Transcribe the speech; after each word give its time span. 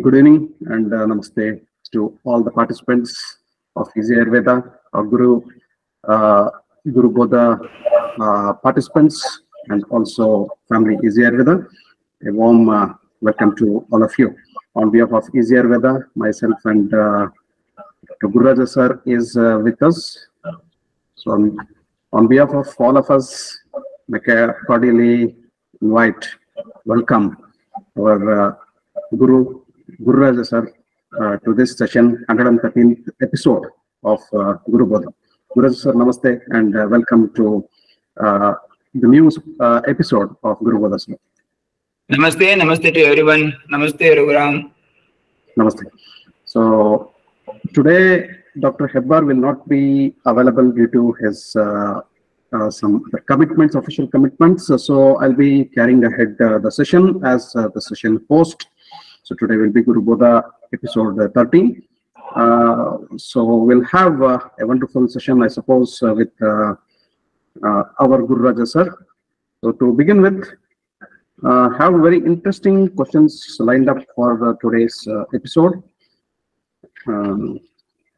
Good 0.00 0.14
evening 0.14 0.54
and 0.68 0.90
uh, 0.90 1.04
namaste 1.04 1.60
to 1.92 2.18
all 2.24 2.42
the 2.42 2.50
participants 2.50 3.12
of 3.76 3.90
Easy 3.94 4.14
Ayurveda, 4.14 4.72
our 4.94 5.04
Guru, 5.04 5.42
uh, 6.08 6.48
Guru 6.90 7.10
Bodha 7.12 7.60
uh, 8.18 8.54
participants, 8.54 9.42
and 9.68 9.84
also 9.90 10.48
family 10.66 10.96
Easy 11.04 11.20
Ayurveda. 11.20 11.66
A 12.26 12.32
warm 12.32 12.70
uh, 12.70 12.94
welcome 13.20 13.54
to 13.56 13.86
all 13.92 14.02
of 14.02 14.14
you. 14.18 14.34
On 14.76 14.90
behalf 14.90 15.12
of 15.12 15.28
Easy 15.36 15.56
Ayurveda, 15.56 16.06
myself 16.14 16.58
and 16.64 16.94
uh. 16.94 17.28
Guru 18.22 18.46
Raja 18.46 18.66
sir 18.66 19.02
is 19.04 19.36
uh, 19.36 19.60
with 19.62 19.82
us. 19.82 20.26
So 21.16 21.32
on, 21.32 21.58
on 22.14 22.28
behalf 22.28 22.54
of 22.54 22.74
all 22.78 22.96
of 22.96 23.10
us, 23.10 23.58
make 24.08 24.26
a 24.28 24.54
cordially 24.66 25.36
invite, 25.82 26.26
welcome 26.86 27.36
our 27.98 28.48
uh, 28.48 28.54
Guru 29.18 29.61
Guru 30.00 30.18
Raja 30.18 30.44
sir 30.44 30.72
uh, 31.20 31.36
to 31.44 31.54
this 31.54 31.76
session, 31.76 32.24
113th 32.28 33.08
episode 33.20 33.66
of 34.04 34.20
uh, 34.32 34.54
Guru 34.70 34.86
Bodha. 34.86 35.12
Guru 35.54 35.68
Raja 35.68 35.76
sir, 35.76 35.92
namaste 35.92 36.40
and 36.50 36.76
uh, 36.76 36.86
welcome 36.88 37.32
to 37.34 37.68
uh, 38.20 38.54
the 38.94 39.08
new 39.08 39.30
uh, 39.60 39.80
episode 39.86 40.34
of 40.42 40.58
Guru 40.60 40.78
Bodha 40.78 41.00
sir. 41.00 41.14
Namaste, 42.10 42.56
namaste 42.60 42.94
to 42.94 43.00
everyone. 43.00 43.52
Namaste, 43.70 44.00
Raghuram. 44.00 44.70
Namaste. 45.58 45.84
So 46.44 47.12
today, 47.74 48.30
Dr. 48.58 48.88
Hebbar 48.88 49.26
will 49.26 49.36
not 49.36 49.68
be 49.68 50.14
available 50.26 50.72
due 50.72 50.88
to 50.88 51.12
his 51.20 51.54
uh, 51.56 52.00
uh, 52.52 52.70
some 52.70 53.02
commitments, 53.26 53.74
official 53.74 54.06
commitments. 54.06 54.66
So, 54.66 54.76
so 54.76 55.16
I'll 55.16 55.32
be 55.32 55.64
carrying 55.64 56.04
ahead 56.04 56.36
uh, 56.40 56.58
the 56.58 56.70
session 56.70 57.20
as 57.24 57.54
uh, 57.56 57.68
the 57.74 57.80
session 57.80 58.24
host. 58.28 58.66
So 59.24 59.36
today 59.36 59.56
will 59.56 59.70
be 59.70 59.82
Guru 59.82 60.02
Bodha 60.02 60.42
episode 60.72 61.20
uh, 61.20 61.28
13. 61.28 61.80
Uh, 62.34 62.96
so 63.16 63.44
we'll 63.44 63.84
have 63.84 64.20
uh, 64.20 64.40
a 64.60 64.66
wonderful 64.66 65.06
session, 65.06 65.42
I 65.44 65.48
suppose, 65.48 66.02
uh, 66.02 66.12
with 66.12 66.32
uh, 66.42 66.74
uh, 67.64 67.82
our 68.00 68.22
Guru 68.22 68.48
Raja 68.48 68.66
sir. 68.66 68.92
So 69.62 69.70
to 69.72 69.92
begin 69.92 70.22
with, 70.22 70.44
have 71.44 71.94
very 72.00 72.18
interesting 72.18 72.88
questions 72.96 73.56
lined 73.60 73.88
up 73.88 73.98
for 74.16 74.58
today's 74.60 75.06
episode. 75.34 75.82
Um, 77.06 77.60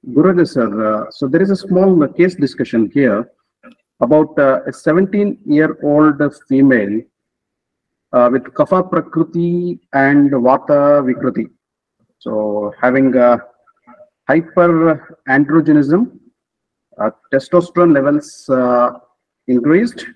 Guruji 0.08 0.46
sir, 0.48 1.04
uh, 1.06 1.10
so 1.10 1.28
there 1.28 1.42
is 1.42 1.50
a 1.50 1.56
small 1.56 2.06
case 2.08 2.34
discussion 2.34 2.90
here 2.92 3.30
about 4.00 4.38
a 4.38 4.72
17 4.72 5.38
year 5.44 5.78
old 5.82 6.20
female 6.48 7.00
uh, 8.14 8.28
with 8.32 8.44
kapha 8.58 8.78
prakriti 8.90 9.80
and 9.92 10.30
vata 10.30 10.80
vikruti. 11.08 11.46
So 12.18 12.72
having 12.80 13.16
uh, 13.16 13.38
hyperandrogenism, 14.30 16.18
uh, 16.98 17.10
testosterone 17.32 17.92
levels 17.92 18.48
uh, 18.48 18.92
increased, 19.48 20.06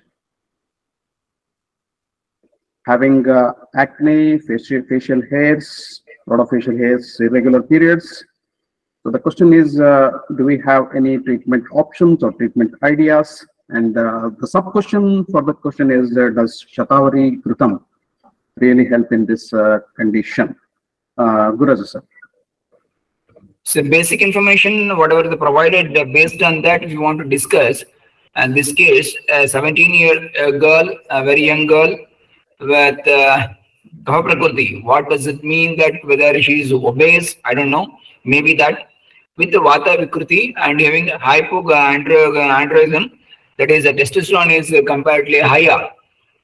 having 2.87 3.29
uh, 3.29 3.53
acne, 3.75 4.39
facial, 4.39 4.83
facial 4.89 5.21
hairs, 5.31 6.03
lot 6.27 6.41
of 6.41 6.49
facial 6.49 6.77
hairs, 6.77 7.19
irregular 7.21 7.63
periods. 7.63 8.25
So 9.03 9.11
the 9.11 9.19
question 9.19 9.53
is, 9.53 9.81
uh, 9.81 10.11
do 10.37 10.45
we 10.45 10.59
have 10.65 10.89
any 10.95 11.19
treatment 11.19 11.65
options 11.73 12.23
or 12.23 12.33
treatment 12.33 12.73
ideas? 12.83 13.47
And 13.71 13.99
uh, 13.99 14.31
the 14.41 14.47
sub 14.47 14.73
question 14.73 15.27
for 15.27 15.43
the 15.43 15.53
question 15.53 15.91
is, 15.91 16.17
uh, 16.17 16.31
does 16.31 16.65
Shatavari 16.75 17.43
Ghritam 17.43 17.81
really 18.61 18.87
help 18.87 19.13
in 19.13 19.27
this 19.27 19.53
uh, 19.53 19.81
condition? 19.97 20.55
Uh, 21.17 21.53
Guraj 21.53 21.87
sir. 21.87 22.03
So 23.65 23.83
basic 23.83 24.23
information, 24.23 24.97
whatever 24.97 25.29
the 25.29 25.37
provided, 25.37 25.97
uh, 25.97 26.05
based 26.05 26.43
on 26.43 26.63
that, 26.63 26.83
if 26.83 26.91
you 26.91 27.01
want 27.01 27.19
to 27.19 27.25
discuss, 27.25 27.85
and 28.35 28.57
this 28.57 28.73
case, 28.73 29.15
a 29.31 29.47
17 29.47 29.95
year 29.95 30.31
uh, 30.41 30.53
girl, 30.53 30.89
a 31.11 31.25
very 31.25 31.45
young 31.45 31.67
girl 31.67 31.95
with 32.61 33.07
uh, 33.07 33.49
prakriti. 34.07 34.81
What 34.83 35.11
does 35.11 35.27
it 35.27 35.45
mean 35.45 35.77
that 35.79 35.93
whether 36.05 36.41
she 36.41 36.63
is 36.63 36.73
obese? 36.73 37.37
I 37.45 37.55
don't 37.55 37.71
know. 37.71 37.99
Maybe 38.25 38.55
that 38.55 38.89
with 39.37 39.53
the 39.53 39.59
vata 39.59 39.99
vikruti 39.99 40.55
and 40.57 40.81
having 40.81 41.09
hypoandrogenism, 41.09 43.11
that 43.59 43.71
is, 43.71 43.85
the 43.85 43.93
testosterone 43.93 44.59
is 44.59 44.71
comparatively 44.87 45.41
higher. 45.41 45.91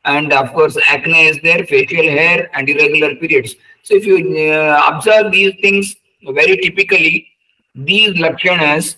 And 0.05 0.33
of 0.33 0.53
course, 0.53 0.77
acne 0.89 1.27
is 1.27 1.41
there, 1.43 1.65
facial 1.67 2.05
hair, 2.05 2.51
and 2.55 2.69
irregular 2.69 3.15
periods. 3.17 3.55
So 3.83 3.95
if 3.95 4.05
you 4.07 4.53
uh, 4.53 4.91
observe 4.93 5.33
these 5.33 5.55
things 5.63 5.97
very 6.23 6.57
typically, 6.59 7.29
these 7.75 8.11
lakshanas, 8.11 8.97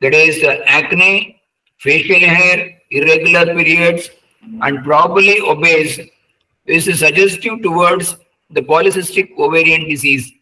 that 0.00 0.14
is 0.14 0.42
uh, 0.44 0.62
acne, 0.66 1.40
facial 1.78 2.20
hair, 2.20 2.78
irregular 2.90 3.46
periods, 3.46 4.10
and 4.62 4.84
probably 4.84 5.40
obese, 5.40 6.00
is 6.66 6.84
suggestive 6.98 7.62
towards 7.62 8.16
the 8.50 8.60
polycystic 8.62 9.30
ovarian 9.38 9.88
disease. 9.88 10.32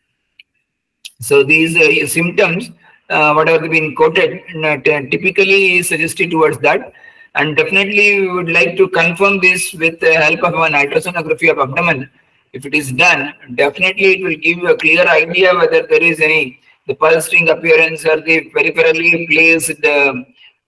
So 1.21 1.43
these 1.43 1.77
uh, 1.77 2.07
symptoms, 2.07 2.71
uh, 3.11 3.33
what 3.33 3.49
have 3.49 3.63
been 3.63 3.95
quoted, 3.95 4.41
uh, 4.65 4.77
typically 4.83 5.79
is 5.79 5.89
suggested 5.89 6.31
towards 6.31 6.59
that. 6.59 6.93
And 7.39 7.57
definitely 7.57 8.21
we 8.21 8.29
would 8.29 8.51
like 8.51 8.77
to 8.79 8.89
confirm 8.89 9.41
this 9.41 9.73
with 9.73 10.01
the 10.01 10.15
help 10.15 10.43
of 10.43 10.55
an 10.55 10.73
ultrasonography 10.73 11.51
of 11.51 11.59
abdomen. 11.59 12.11
If 12.53 12.67
it 12.67 12.75
is 12.75 12.91
done, 12.93 13.33
definitely 13.55 14.09
it 14.15 14.23
will 14.25 14.39
give 14.47 14.59
you 14.59 14.69
a 14.69 14.77
clear 14.77 15.07
idea 15.07 15.55
whether 15.55 15.87
there 15.87 16.03
is 16.03 16.21
any 16.21 16.61
the 16.89 16.95
pearl 16.95 17.21
string 17.21 17.49
appearance 17.51 18.05
or 18.07 18.21
the 18.29 18.51
peripherally 18.51 19.29
placed 19.29 19.85
uh, 19.85 20.15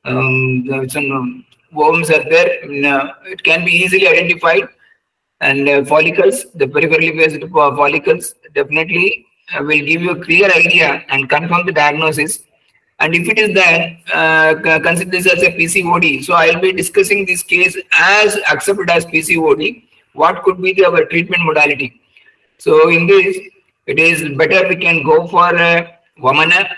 um, 0.04 0.88
some 0.88 1.44
worms 1.72 2.10
are 2.10 2.22
there. 2.34 2.66
No, 2.66 3.14
it 3.24 3.42
can 3.42 3.64
be 3.64 3.72
easily 3.72 4.06
identified. 4.06 4.68
And 5.40 5.68
uh, 5.68 5.84
follicles, 5.84 6.44
the 6.54 6.66
peripherally 6.66 7.12
placed 7.14 7.40
follicles, 7.50 8.34
definitely 8.54 9.26
uh, 9.54 9.62
will 9.64 9.84
give 9.90 10.02
you 10.02 10.10
a 10.12 10.22
clear 10.24 10.50
idea 10.54 11.04
and 11.08 11.28
confirm 11.28 11.66
the 11.66 11.72
diagnosis. 11.72 12.42
And 13.00 13.14
if 13.14 13.28
it 13.28 13.38
is 13.38 13.54
that, 13.54 13.96
uh, 14.12 14.80
consider 14.80 15.10
this 15.10 15.26
as 15.26 15.42
a 15.42 15.50
PCOD. 15.50 16.22
So 16.22 16.34
I'll 16.34 16.60
be 16.60 16.72
discussing 16.72 17.24
this 17.24 17.42
case 17.42 17.76
as 17.92 18.36
accepted 18.52 18.90
as 18.90 19.06
PCOD. 19.06 19.84
What 20.12 20.42
could 20.42 20.60
be 20.60 20.74
the 20.74 20.84
our 20.84 21.06
treatment 21.06 21.42
modality? 21.44 22.00
So 22.58 22.90
in 22.90 23.06
this, 23.06 23.38
it 23.86 23.98
is 23.98 24.36
better 24.36 24.68
we 24.68 24.76
can 24.76 25.02
go 25.02 25.26
for 25.26 25.56
uh, 25.56 25.86
Vamana. 26.18 26.76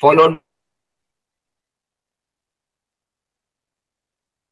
Followed 0.00 0.40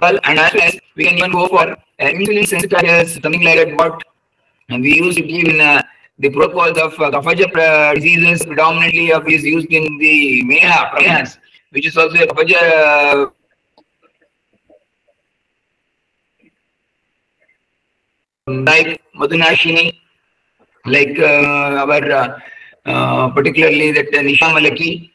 well, 0.00 0.18
and 0.24 0.38
as 0.38 0.54
as 0.54 0.78
we 0.94 1.04
can 1.04 1.16
even 1.16 1.32
go 1.32 1.48
for 1.48 1.70
uh, 1.70 1.76
insulin 2.00 2.44
sensitizers, 2.44 3.22
something 3.22 3.42
like 3.42 3.56
that. 3.56 3.76
What 3.76 4.02
and 4.68 4.82
we 4.82 4.94
use 4.94 5.16
it 5.16 5.30
in 5.30 5.60
uh, 5.60 5.82
the 6.18 6.30
protocols 6.30 6.76
of 6.78 6.98
uh, 7.00 7.10
uh, 7.16 7.94
diseases, 7.94 8.44
predominantly 8.44 9.12
of 9.12 9.28
is 9.28 9.44
used 9.44 9.72
in 9.72 9.98
the 9.98 10.42
MEHA, 10.44 10.90
Prayas, 10.90 11.38
which 11.70 11.86
is 11.86 11.96
also 11.96 12.16
a 12.16 12.26
Kaphaja 12.26 13.26
uh, 13.26 13.30
like 18.48 19.00
Madhunashini, 19.14 19.96
like 20.86 21.18
uh, 21.18 21.84
our 21.84 22.12
uh, 22.12 22.38
uh, 22.86 23.30
particularly 23.30 23.92
that 23.92 24.08
uh, 24.08 24.18
Nishamalaki 24.18 25.10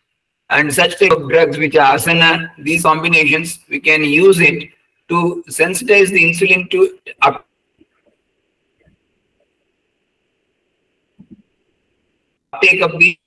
and 0.49 0.73
such 0.73 0.99
type 0.99 1.11
of 1.11 1.29
drugs 1.29 1.57
which 1.57 1.75
are 1.75 1.95
asana, 1.95 2.49
these 2.59 2.83
combinations, 2.83 3.59
we 3.69 3.79
can 3.79 4.03
use 4.03 4.39
it 4.39 4.69
to 5.09 5.43
sensitize 5.49 6.09
the 6.09 6.23
insulin 6.23 6.69
to 6.69 6.97
up 7.21 7.42
uptake 12.63 12.81
of 12.81 12.99
the 12.99 13.17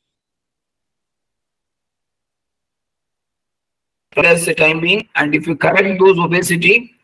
as 4.25 4.47
the 4.47 4.55
time 4.55 4.81
being 4.81 5.07
and 5.17 5.35
if 5.35 5.47
you 5.47 5.55
correct 5.55 6.01
those 6.01 6.19
obesity 6.19 6.95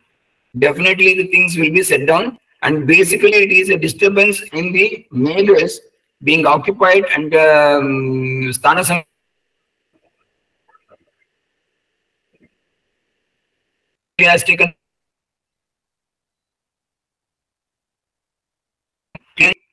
definitely 0.58 1.14
the 1.14 1.26
things 1.28 1.56
will 1.56 1.70
be 1.70 1.82
set 1.82 2.06
down. 2.06 2.38
And 2.62 2.86
basically 2.86 3.34
it 3.34 3.52
is 3.52 3.70
a 3.70 3.76
disturbance 3.76 4.40
in 4.52 4.72
the 4.72 5.06
medas 5.10 5.80
being 6.22 6.46
occupied 6.46 7.04
and 7.14 7.34
um, 7.34 8.52
sthana 8.52 9.04
has 14.20 14.44
taken 14.44 14.72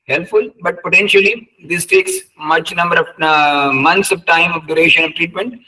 helpful, 0.09 0.49
but 0.61 0.81
potentially 0.83 1.49
this 1.67 1.85
takes 1.85 2.11
much 2.37 2.75
number 2.75 2.97
of 2.97 3.07
uh, 3.21 3.71
months 3.71 4.11
of 4.11 4.25
time 4.25 4.51
of 4.53 4.67
duration 4.67 5.03
of 5.03 5.13
treatment. 5.15 5.61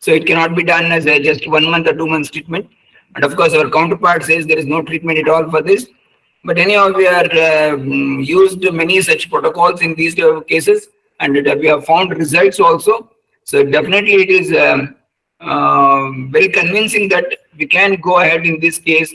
So 0.00 0.12
it 0.12 0.26
cannot 0.26 0.54
be 0.54 0.62
done 0.62 0.92
as 0.92 1.06
a 1.06 1.20
just 1.20 1.48
one 1.48 1.70
month 1.70 1.88
or 1.88 1.94
two 1.94 2.06
months 2.06 2.30
treatment. 2.30 2.68
And 3.14 3.24
of 3.24 3.34
course, 3.36 3.54
our 3.54 3.68
counterpart 3.68 4.22
says 4.24 4.46
there 4.46 4.58
is 4.58 4.66
no 4.66 4.82
treatment 4.82 5.18
at 5.18 5.28
all 5.28 5.50
for 5.50 5.62
this. 5.62 5.86
But 6.44 6.58
anyhow, 6.58 6.92
we 6.92 7.06
are 7.06 7.30
uh, 7.32 7.76
used 7.76 8.62
many 8.72 9.00
such 9.02 9.28
protocols 9.28 9.82
in 9.82 9.94
these 9.96 10.14
cases, 10.46 10.88
and 11.20 11.34
we 11.34 11.66
have 11.66 11.84
found 11.84 12.16
results 12.16 12.60
also. 12.60 13.10
So 13.44 13.64
definitely, 13.64 14.14
it 14.14 14.30
is 14.30 14.52
um, 14.56 14.94
uh, 15.40 16.10
very 16.30 16.48
convincing 16.48 17.08
that 17.08 17.26
we 17.56 17.66
can 17.66 17.96
go 18.00 18.20
ahead 18.20 18.46
in 18.46 18.60
this 18.60 18.78
case, 18.78 19.12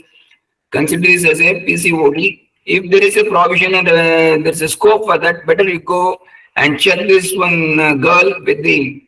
consider 0.70 1.02
this 1.02 1.24
as 1.24 1.40
a 1.40 1.64
PCOD. 1.66 2.43
If 2.66 2.90
there 2.90 3.02
is 3.02 3.16
a 3.16 3.24
provision 3.24 3.74
and 3.74 3.88
uh, 3.88 4.42
there's 4.42 4.62
a 4.62 4.68
scope 4.68 5.04
for 5.04 5.18
that, 5.18 5.46
better 5.46 5.64
you 5.64 5.80
go 5.80 6.18
and 6.56 6.80
check 6.80 6.98
this 7.06 7.34
one 7.36 7.78
uh, 7.78 7.94
girl 7.94 8.42
with 8.44 8.62
the 8.62 9.06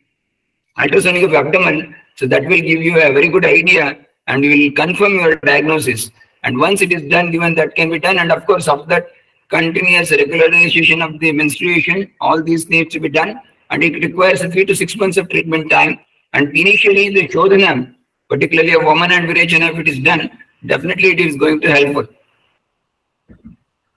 ultrasonic 0.77 1.23
of 1.23 1.33
abdomen. 1.33 1.95
So 2.15 2.27
that 2.27 2.43
will 2.43 2.61
give 2.61 2.81
you 2.83 2.95
a 2.97 3.11
very 3.11 3.29
good 3.29 3.45
idea 3.45 3.97
and 4.27 4.41
will 4.41 4.71
confirm 4.73 5.15
your 5.15 5.35
diagnosis. 5.37 6.11
And 6.43 6.59
once 6.59 6.81
it 6.81 6.91
is 6.91 7.09
done, 7.09 7.33
even 7.33 7.55
that 7.55 7.75
can 7.75 7.89
be 7.89 7.99
done. 7.99 8.19
And 8.19 8.31
of 8.31 8.45
course, 8.45 8.67
of 8.67 8.87
that 8.89 9.07
continuous 9.49 10.11
regularization 10.11 11.03
of 11.03 11.19
the 11.19 11.31
menstruation, 11.31 12.11
all 12.21 12.43
these 12.43 12.69
needs 12.69 12.93
to 12.93 12.99
be 12.99 13.09
done. 13.09 13.39
And 13.69 13.83
it 13.83 14.03
requires 14.03 14.41
three 14.41 14.65
to 14.65 14.75
six 14.75 14.95
months 14.95 15.17
of 15.17 15.29
treatment 15.29 15.71
time. 15.71 15.99
And 16.33 16.55
initially, 16.55 17.09
the 17.09 17.27
Shodhanam, 17.27 17.95
particularly 18.29 18.71
Vamana 18.71 19.13
and 19.13 19.27
Virechana, 19.27 19.73
if 19.73 19.79
it 19.79 19.87
is 19.87 19.99
done, 19.99 20.29
definitely 20.65 21.11
it 21.13 21.19
is 21.19 21.35
going 21.37 21.59
to 21.61 21.71
help. 21.71 22.13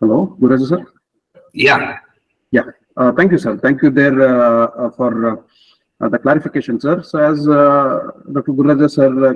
Hello, 0.01 0.37
Guraju 0.41 0.67
sir. 0.67 0.85
Yeah. 1.53 1.99
Yeah. 2.51 2.63
Uh, 2.97 3.13
thank 3.13 3.33
you, 3.33 3.39
sir. 3.39 3.59
Thank 3.59 3.83
you 3.83 3.91
there 3.91 4.21
uh, 4.23 4.67
uh 4.67 4.91
for 4.91 5.11
uh, 6.01 6.09
the 6.09 6.19
clarification, 6.19 6.81
sir. 6.81 7.03
So 7.03 7.19
as 7.19 7.47
uh, 7.47 8.11
Dr. 8.33 8.53
Gurraja 8.53 8.91
sir 8.91 9.35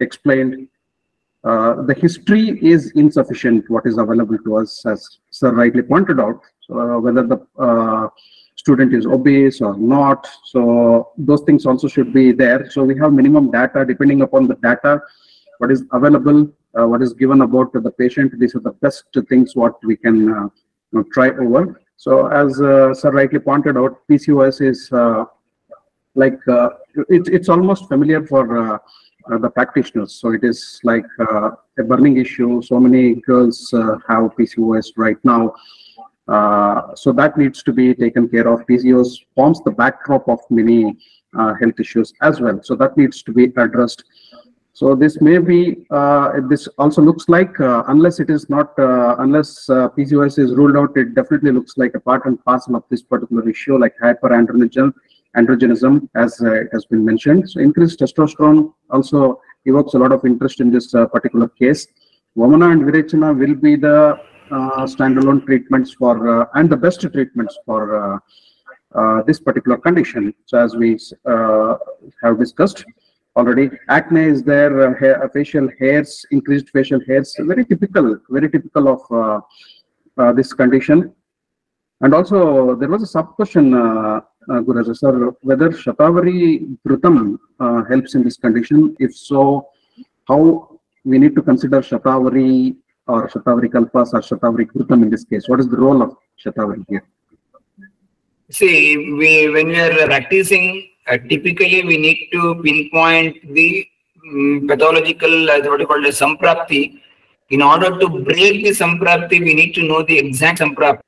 explained, 0.00 0.68
uh, 1.46 1.82
the 1.82 1.94
history 1.94 2.58
is 2.60 2.90
insufficient, 2.92 3.68
what 3.70 3.86
is 3.86 3.98
available 3.98 4.38
to 4.38 4.56
us, 4.56 4.84
as 4.84 5.18
Sir 5.30 5.52
rightly 5.52 5.82
pointed 5.82 6.18
out, 6.18 6.40
so, 6.60 6.80
uh, 6.80 6.98
whether 6.98 7.22
the 7.22 7.38
uh, 7.58 8.08
student 8.56 8.92
is 8.92 9.06
obese 9.06 9.60
or 9.60 9.76
not. 9.76 10.26
So 10.46 11.12
those 11.16 11.42
things 11.42 11.64
also 11.64 11.86
should 11.86 12.12
be 12.12 12.32
there. 12.32 12.68
So 12.70 12.82
we 12.82 12.98
have 12.98 13.12
minimum 13.12 13.52
data 13.52 13.84
depending 13.84 14.22
upon 14.22 14.48
the 14.48 14.56
data, 14.56 15.00
what 15.58 15.70
is 15.70 15.84
available, 15.92 16.50
uh, 16.78 16.86
what 16.86 17.02
is 17.02 17.12
given 17.12 17.42
about 17.42 17.72
the 17.72 17.90
patient. 17.90 18.38
These 18.38 18.54
are 18.54 18.60
the 18.60 18.72
best 18.72 19.04
things 19.28 19.56
what 19.56 19.74
we 19.84 19.96
can 19.96 20.32
uh, 20.32 20.42
you 20.44 20.50
know, 20.92 21.04
try 21.12 21.30
over. 21.30 21.80
So 21.96 22.26
as 22.28 22.56
Sir 22.56 23.10
rightly 23.12 23.38
pointed 23.38 23.76
out, 23.76 24.00
PCOS 24.10 24.60
is 24.60 24.90
like 26.14 26.38
it, 26.46 27.28
it's 27.28 27.48
almost 27.48 27.88
familiar 27.88 28.26
for 28.26 28.78
uh, 29.30 29.38
the 29.38 29.50
practitioners. 29.50 30.14
So 30.14 30.32
it 30.32 30.44
is 30.44 30.80
like 30.84 31.04
uh, 31.18 31.50
a 31.78 31.82
burning 31.82 32.16
issue. 32.18 32.62
So 32.62 32.78
many 32.78 33.16
girls 33.16 33.72
uh, 33.74 33.96
have 34.08 34.36
PCOS 34.38 34.92
right 34.96 35.16
now. 35.24 35.52
Uh, 36.28 36.94
so 36.94 37.12
that 37.12 37.36
needs 37.36 37.62
to 37.64 37.72
be 37.72 37.94
taken 37.94 38.28
care 38.28 38.48
of. 38.48 38.66
PCOS 38.66 39.08
forms 39.34 39.60
the 39.62 39.70
backdrop 39.70 40.28
of 40.28 40.40
many 40.50 40.96
uh, 41.36 41.54
health 41.54 41.78
issues 41.80 42.12
as 42.22 42.40
well. 42.40 42.60
So 42.62 42.74
that 42.76 42.96
needs 42.96 43.22
to 43.24 43.32
be 43.32 43.44
addressed. 43.56 44.04
So 44.78 44.94
this 44.94 45.14
may 45.22 45.38
be, 45.38 45.60
uh, 45.90 46.40
this 46.50 46.68
also 46.76 47.00
looks 47.00 47.30
like, 47.30 47.54
unless 47.92 48.20
it 48.20 48.28
is 48.28 48.50
not, 48.50 48.74
unless 49.24 49.50
PCOS 49.96 50.38
is 50.38 50.50
ruled 50.58 50.76
out, 50.76 50.96
it 50.96 51.14
definitely 51.14 51.52
looks 51.52 51.78
like 51.78 51.94
a 51.94 52.00
part 52.00 52.26
and 52.26 52.42
parcel 52.44 52.76
of 52.76 52.84
this 52.90 53.02
particular 53.02 53.48
issue, 53.48 53.78
like 53.78 53.94
hyperandrogenism 54.02 54.92
androgenism, 55.36 56.08
as 56.14 56.40
uh, 56.40 56.64
has 56.72 56.84
been 56.86 57.04
mentioned. 57.04 57.48
So 57.50 57.60
increased 57.60 58.00
testosterone 58.00 58.72
also 58.90 59.40
evokes 59.64 59.94
a 59.94 59.98
lot 59.98 60.12
of 60.12 60.24
interest 60.24 60.60
in 60.60 60.70
this 60.70 60.94
uh, 60.94 61.06
particular 61.06 61.48
case. 61.48 61.86
Vamana 62.36 62.72
and 62.72 62.82
Virechana 62.82 63.38
will 63.38 63.54
be 63.54 63.76
the 63.76 64.18
uh, 64.50 64.86
standalone 64.94 65.44
treatments 65.44 65.92
for 65.94 66.42
uh, 66.42 66.46
and 66.54 66.70
the 66.70 66.76
best 66.76 67.00
treatments 67.00 67.58
for 67.64 67.82
uh, 67.96 68.18
uh, 68.94 69.22
this 69.22 69.40
particular 69.40 69.76
condition. 69.76 70.34
So 70.46 70.58
as 70.58 70.76
we 70.76 70.98
have 72.22 72.38
discussed 72.38 72.84
already, 73.36 73.70
acne 73.88 74.24
is 74.24 74.42
there, 74.42 74.94
hair, 74.94 75.30
facial 75.32 75.68
hairs, 75.78 76.24
increased 76.30 76.70
facial 76.70 77.00
hairs, 77.06 77.36
very 77.38 77.64
typical, 77.64 78.18
very 78.30 78.50
typical 78.50 78.88
of 78.88 80.36
this 80.36 80.52
condition. 80.52 81.12
And 82.00 82.14
also 82.14 82.74
there 82.74 82.88
was 82.88 83.02
a 83.02 83.06
sub 83.06 83.34
question 83.36 83.74
uh, 84.48 84.60
Guraj 84.60 84.96
sir, 84.96 85.34
whether 85.40 85.70
Shatavari 85.70 86.76
Ghritam 86.86 87.38
uh, 87.58 87.84
helps 87.84 88.14
in 88.14 88.22
this 88.22 88.36
condition. 88.36 88.96
If 89.00 89.16
so, 89.16 89.68
how 90.28 90.78
we 91.04 91.18
need 91.18 91.34
to 91.36 91.42
consider 91.42 91.80
Shatavari 91.80 92.76
or 93.06 93.28
Shatavari 93.28 93.68
Kalpas 93.68 94.12
or 94.12 94.20
Shatavari 94.20 94.66
Ghritam 94.66 95.02
in 95.02 95.10
this 95.10 95.24
case? 95.24 95.48
What 95.48 95.60
is 95.60 95.68
the 95.68 95.76
role 95.76 96.02
of 96.02 96.16
Shatavari 96.44 96.84
here? 96.88 97.04
See, 98.50 98.96
we 99.18 99.50
when 99.50 99.68
we 99.68 99.80
are 99.80 100.06
practicing, 100.06 100.66
uh, 100.74 100.95
typically 101.28 101.84
we 101.84 101.96
need 101.98 102.28
to 102.32 102.60
pinpoint 102.62 103.54
the 103.54 103.88
um, 104.28 104.66
pathological, 104.68 105.50
uh, 105.50 105.60
what 105.60 105.80
you 105.80 105.86
call 105.86 106.02
the 106.02 106.08
samprapti. 106.08 107.00
In 107.50 107.62
order 107.62 107.96
to 107.98 108.08
break 108.08 108.64
the 108.64 108.70
samprapti, 108.70 109.40
we 109.40 109.54
need 109.54 109.72
to 109.74 109.82
know 109.82 110.02
the 110.02 110.18
exact 110.18 110.60
samprapti. 110.60 111.00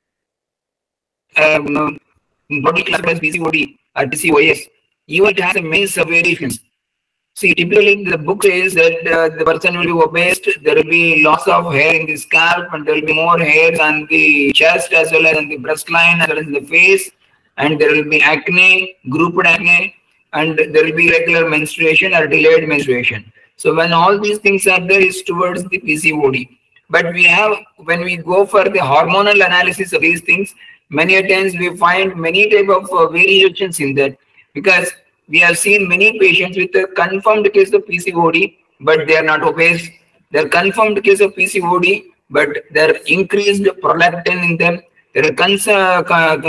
Um, 1.37 1.99
body 2.61 2.83
classified 2.83 3.15
as 3.15 3.19
PCOD 3.19 3.77
or 3.95 4.05
PCOS, 4.05 4.67
even 5.07 5.29
it 5.29 5.39
has 5.39 5.55
a 5.55 5.61
many 5.61 5.83
subvariations. 5.83 6.59
See, 7.35 7.53
typically 7.53 8.03
the 8.03 8.17
book 8.17 8.43
says 8.43 8.73
that 8.73 9.07
uh, 9.07 9.29
the 9.37 9.45
person 9.45 9.77
will 9.77 9.85
be 9.85 9.91
obese, 9.91 10.39
there 10.61 10.75
will 10.75 10.83
be 10.83 11.23
loss 11.23 11.47
of 11.47 11.71
hair 11.71 11.93
in 11.93 12.05
the 12.05 12.17
scalp, 12.17 12.73
and 12.73 12.85
there 12.85 12.95
will 12.95 13.05
be 13.05 13.13
more 13.13 13.37
hairs 13.37 13.79
on 13.79 14.07
the 14.09 14.51
chest 14.53 14.91
as 14.91 15.11
well 15.11 15.25
as 15.27 15.37
on 15.37 15.47
the 15.47 15.57
breast 15.57 15.89
line 15.89 16.19
as 16.19 16.27
well 16.27 16.39
as 16.39 16.47
the 16.47 16.61
face, 16.61 17.11
and 17.59 17.79
there 17.79 17.91
will 17.91 18.09
be 18.09 18.21
acne, 18.21 18.95
grouped 19.09 19.45
acne, 19.45 19.95
and 20.33 20.57
there 20.57 20.83
will 20.85 20.95
be 20.95 21.09
regular 21.09 21.47
menstruation 21.47 22.13
or 22.13 22.27
delayed 22.27 22.67
menstruation. 22.67 23.31
So 23.57 23.75
when 23.75 23.93
all 23.93 24.17
these 24.19 24.39
things 24.39 24.65
are 24.67 24.79
there, 24.79 25.01
it's 25.01 25.21
towards 25.23 25.63
the 25.65 25.79
PCOD. 25.79 26.57
But 26.89 27.13
we 27.13 27.25
have, 27.25 27.51
when 27.77 28.01
we 28.01 28.17
go 28.17 28.45
for 28.45 28.63
the 28.63 28.79
hormonal 28.79 29.45
analysis 29.45 29.93
of 29.93 30.01
these 30.01 30.21
things, 30.21 30.55
many 30.89 31.21
times 31.27 31.55
we 31.55 31.75
find 31.77 32.15
many 32.15 32.49
type 32.49 32.69
of 32.69 32.89
uh, 32.91 33.07
variations 33.09 33.79
in 33.79 33.93
that 33.95 34.17
because 34.53 34.91
we 35.27 35.39
have 35.39 35.57
seen 35.57 35.87
many 35.87 36.17
patients 36.17 36.57
with 36.57 36.73
a 36.75 36.87
confirmed 36.95 37.51
case 37.53 37.73
of 37.73 37.85
PCOD, 37.85 38.57
but 38.79 39.05
they 39.07 39.17
are 39.17 39.23
not 39.23 39.43
obese. 39.43 39.87
They're 40.31 40.49
confirmed 40.49 41.03
case 41.03 41.19
of 41.19 41.35
PCOD, 41.35 42.05
but 42.29 42.49
there 42.71 42.95
increased 43.05 43.63
prolactin 43.83 44.43
in 44.49 44.57
them. 44.57 44.81
There 45.13 45.25
are 45.25 45.33
cons 45.33 45.67
uh, 45.67 46.03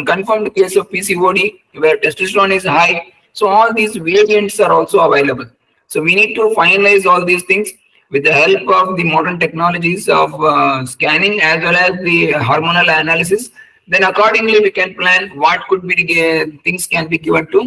confirmed 0.07 0.55
case 0.55 0.77
of 0.77 0.91
PCOD 0.91 1.61
where 1.75 1.97
testosterone 1.97 2.53
is 2.53 2.65
high. 2.65 3.13
So 3.33 3.49
all 3.49 3.73
these 3.73 3.97
variants 3.97 4.61
are 4.61 4.73
also 4.73 5.01
available. 5.01 5.47
So 5.87 6.03
we 6.03 6.15
need 6.15 6.35
to 6.35 6.53
finalize 6.57 7.07
all 7.07 7.25
these 7.25 7.45
things 7.45 7.71
with 8.11 8.25
the 8.25 8.33
help 8.33 8.69
of 8.69 8.97
the 8.97 9.05
modern 9.05 9.39
technologies 9.39 10.09
of 10.09 10.35
uh, 10.43 10.85
scanning 10.85 11.41
as 11.41 11.63
well 11.63 11.77
as 11.77 11.93
the 12.01 12.33
hormonal 12.33 13.01
analysis 13.01 13.51
then 13.93 14.05
accordingly 14.05 14.59
we 14.61 14.71
can 14.71 14.95
plan 14.95 15.31
what 15.45 15.67
could 15.69 15.83
be 15.87 15.95
the 16.11 16.59
things 16.65 16.87
can 16.87 17.09
be 17.09 17.19
given 17.19 17.47
to 17.55 17.61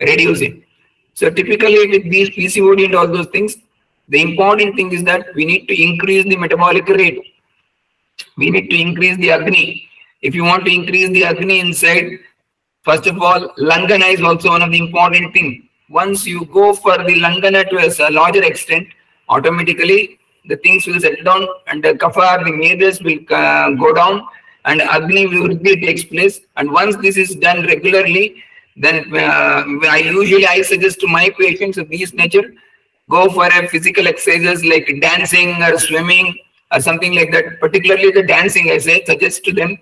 reduce 0.00 0.40
it. 0.40 0.62
So 1.14 1.30
typically 1.30 1.86
with 1.88 2.10
these 2.10 2.30
PCOD 2.30 2.86
and 2.86 2.94
all 2.96 3.06
those 3.06 3.28
things, 3.28 3.56
the 4.08 4.20
important 4.20 4.74
thing 4.74 4.90
is 4.92 5.04
that 5.04 5.26
we 5.34 5.44
need 5.44 5.66
to 5.68 5.82
increase 5.82 6.24
the 6.24 6.36
metabolic 6.36 6.88
rate. 6.88 7.20
We 8.36 8.50
need 8.50 8.70
to 8.70 8.76
increase 8.76 9.16
the 9.18 9.30
Agni. 9.30 9.87
If 10.20 10.34
you 10.34 10.44
want 10.44 10.64
to 10.64 10.72
increase 10.72 11.08
the 11.10 11.24
Agni 11.24 11.60
inside, 11.60 12.18
first 12.82 13.06
of 13.06 13.22
all, 13.22 13.48
Langana 13.58 14.12
is 14.12 14.20
also 14.20 14.48
one 14.50 14.62
of 14.62 14.72
the 14.72 14.78
important 14.78 15.32
thing. 15.32 15.68
Once 15.88 16.26
you 16.26 16.44
go 16.46 16.74
for 16.74 16.98
the 16.98 17.14
Langana 17.14 17.68
to 17.70 18.08
a 18.08 18.10
larger 18.10 18.42
extent, 18.42 18.86
automatically 19.28 20.18
the 20.48 20.56
things 20.56 20.86
will 20.86 20.98
settle 20.98 21.24
down 21.24 21.46
and 21.66 21.84
the 21.84 21.92
Kapha, 21.94 22.44
the 22.44 22.52
medas 22.52 23.02
will 23.02 23.18
uh, 23.30 23.70
go 23.72 23.92
down 23.92 24.26
and 24.64 24.82
Agni 24.82 25.26
Vriddhi 25.26 25.80
takes 25.86 26.04
place. 26.04 26.40
And 26.56 26.72
once 26.72 26.96
this 26.96 27.16
is 27.16 27.34
done 27.36 27.64
regularly, 27.66 28.42
then 28.76 29.14
uh, 29.14 29.64
I 29.88 29.98
usually 30.04 30.46
I 30.46 30.62
suggest 30.62 31.00
to 31.00 31.06
my 31.06 31.30
patients 31.38 31.78
of 31.78 31.88
this 31.88 32.12
nature, 32.12 32.54
go 33.08 33.28
for 33.30 33.46
a 33.46 33.68
physical 33.68 34.06
exercises 34.08 34.64
like 34.64 34.90
dancing 35.00 35.62
or 35.62 35.78
swimming 35.78 36.36
or 36.72 36.80
something 36.80 37.14
like 37.14 37.30
that. 37.32 37.60
Particularly 37.60 38.10
the 38.10 38.22
dancing, 38.22 38.70
I 38.70 38.78
say, 38.78 39.04
suggest 39.04 39.44
to 39.44 39.52
them, 39.52 39.78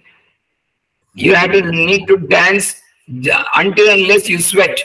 you 1.17 1.35
have 1.35 1.51
to 1.53 1.63
need 1.63 2.07
to 2.07 2.17
dance 2.17 2.81
until 3.09 3.89
unless 3.91 4.29
you 4.29 4.39
sweat. 4.39 4.79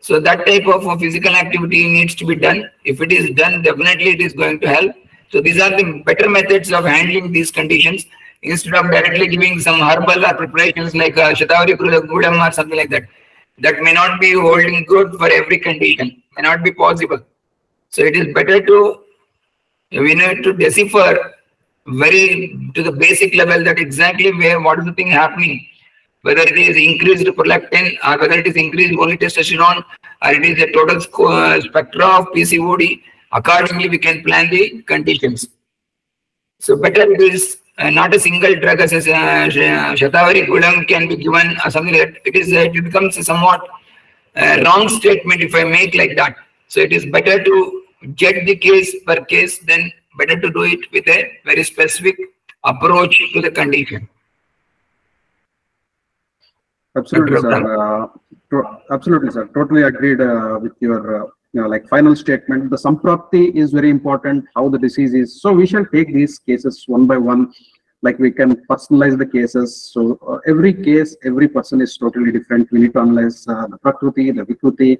So 0.00 0.20
that 0.20 0.46
type 0.46 0.66
of 0.66 1.00
physical 1.00 1.34
activity 1.34 1.88
needs 1.88 2.14
to 2.16 2.26
be 2.26 2.36
done. 2.36 2.70
If 2.84 3.00
it 3.00 3.12
is 3.12 3.30
done, 3.30 3.62
definitely 3.62 4.10
it 4.10 4.20
is 4.20 4.32
going 4.32 4.60
to 4.60 4.68
help. 4.68 4.92
So 5.30 5.40
these 5.40 5.60
are 5.60 5.70
the 5.70 6.02
better 6.04 6.28
methods 6.28 6.72
of 6.72 6.84
handling 6.84 7.32
these 7.32 7.50
conditions 7.50 8.06
instead 8.42 8.74
of 8.74 8.90
directly 8.90 9.28
giving 9.28 9.58
some 9.60 9.80
herbal 9.80 10.24
or 10.24 10.34
preparations 10.34 10.94
like 10.94 11.16
uh, 11.16 11.32
Shatavari 11.32 11.76
Gudam 11.76 12.46
or 12.46 12.52
something 12.52 12.76
like 12.76 12.90
that. 12.90 13.04
That 13.58 13.80
may 13.80 13.92
not 13.92 14.20
be 14.20 14.32
holding 14.34 14.84
good 14.84 15.14
for 15.14 15.28
every 15.30 15.58
condition, 15.58 16.22
may 16.36 16.42
not 16.42 16.62
be 16.62 16.72
possible. 16.72 17.20
So 17.90 18.02
it 18.02 18.16
is 18.16 18.34
better 18.34 18.60
to 18.64 19.00
We 19.90 20.14
need 20.14 20.42
to 20.42 20.52
decipher 20.52 21.33
very 21.86 22.58
to 22.74 22.82
the 22.82 22.92
basic 22.92 23.34
level 23.34 23.62
that 23.64 23.78
exactly 23.78 24.32
where 24.32 24.60
what 24.60 24.78
is 24.78 24.84
the 24.84 24.92
thing 24.92 25.08
happening, 25.08 25.66
whether 26.22 26.40
it 26.40 26.56
is 26.56 26.76
increased 26.76 27.24
prolactin 27.26 27.96
or 28.06 28.18
whether 28.18 28.38
it 28.38 28.46
is 28.46 28.56
increased 28.56 28.98
only 28.98 29.18
testosterone 29.18 29.84
or 30.22 30.32
it 30.32 30.44
is 30.44 30.62
a 30.62 30.72
total 30.72 30.96
uh, 31.28 31.60
spectra 31.60 32.06
of 32.06 32.26
PCOD. 32.28 33.02
Accordingly, 33.32 33.88
we 33.88 33.98
can 33.98 34.22
plan 34.22 34.48
the 34.48 34.82
conditions. 34.82 35.48
So 36.60 36.76
better 36.76 37.02
it 37.02 37.20
is 37.20 37.58
uh, 37.78 37.90
not 37.90 38.14
a 38.14 38.20
single 38.20 38.54
drug 38.54 38.80
as 38.80 38.92
a 38.92 38.98
uh, 38.98 39.48
Shatavari 39.48 40.46
Gulam 40.46 40.86
can 40.86 41.08
be 41.08 41.16
given 41.16 41.56
or 41.64 41.70
something 41.70 41.92
like 41.92 42.14
that. 42.14 42.20
It 42.24 42.36
is 42.36 42.52
uh, 42.52 42.70
it 42.72 42.84
becomes 42.84 43.18
a 43.18 43.24
somewhat 43.24 43.68
uh, 44.36 44.62
wrong 44.64 44.88
statement 44.88 45.42
if 45.42 45.54
I 45.54 45.64
make 45.64 45.94
like 45.94 46.16
that. 46.16 46.36
So 46.68 46.80
it 46.80 46.92
is 46.92 47.04
better 47.06 47.42
to 47.42 47.84
get 48.14 48.46
the 48.46 48.56
case 48.56 48.94
per 49.04 49.24
case 49.24 49.58
than 49.58 49.92
better 50.18 50.40
to 50.40 50.50
do 50.50 50.62
it 50.62 50.80
with 50.92 51.06
a 51.08 51.38
very 51.44 51.64
specific 51.64 52.16
approach 52.64 53.18
to 53.32 53.40
the 53.40 53.50
condition. 53.50 54.08
Absolutely, 56.96 57.40
sir. 57.40 57.76
Uh, 57.76 58.06
absolutely, 58.90 59.30
sir. 59.30 59.48
Totally 59.54 59.82
agreed 59.82 60.20
uh, 60.20 60.58
with 60.62 60.72
your 60.80 61.24
uh, 61.24 61.26
you 61.52 61.60
know, 61.60 61.68
like 61.68 61.88
final 61.88 62.14
statement. 62.16 62.70
The 62.70 62.76
samprapti 62.76 63.54
is 63.54 63.72
very 63.72 63.90
important. 63.90 64.44
How 64.54 64.68
the 64.68 64.78
disease 64.78 65.14
is. 65.14 65.40
So 65.40 65.52
we 65.52 65.66
shall 65.66 65.86
take 65.86 66.12
these 66.12 66.38
cases 66.38 66.84
one 66.86 67.06
by 67.06 67.16
one. 67.16 67.52
Like 68.02 68.18
we 68.18 68.30
can 68.30 68.56
personalize 68.66 69.16
the 69.16 69.26
cases. 69.26 69.90
So 69.92 70.18
uh, 70.28 70.38
every 70.46 70.74
case, 70.74 71.16
every 71.24 71.48
person 71.48 71.80
is 71.80 71.96
totally 71.96 72.32
different. 72.32 72.70
We 72.70 72.80
need 72.80 72.92
to 72.94 73.00
analyze 73.00 73.46
uh, 73.48 73.66
the 73.68 73.78
prakriti, 73.78 74.30
the 74.32 74.42
vikruti. 74.42 74.98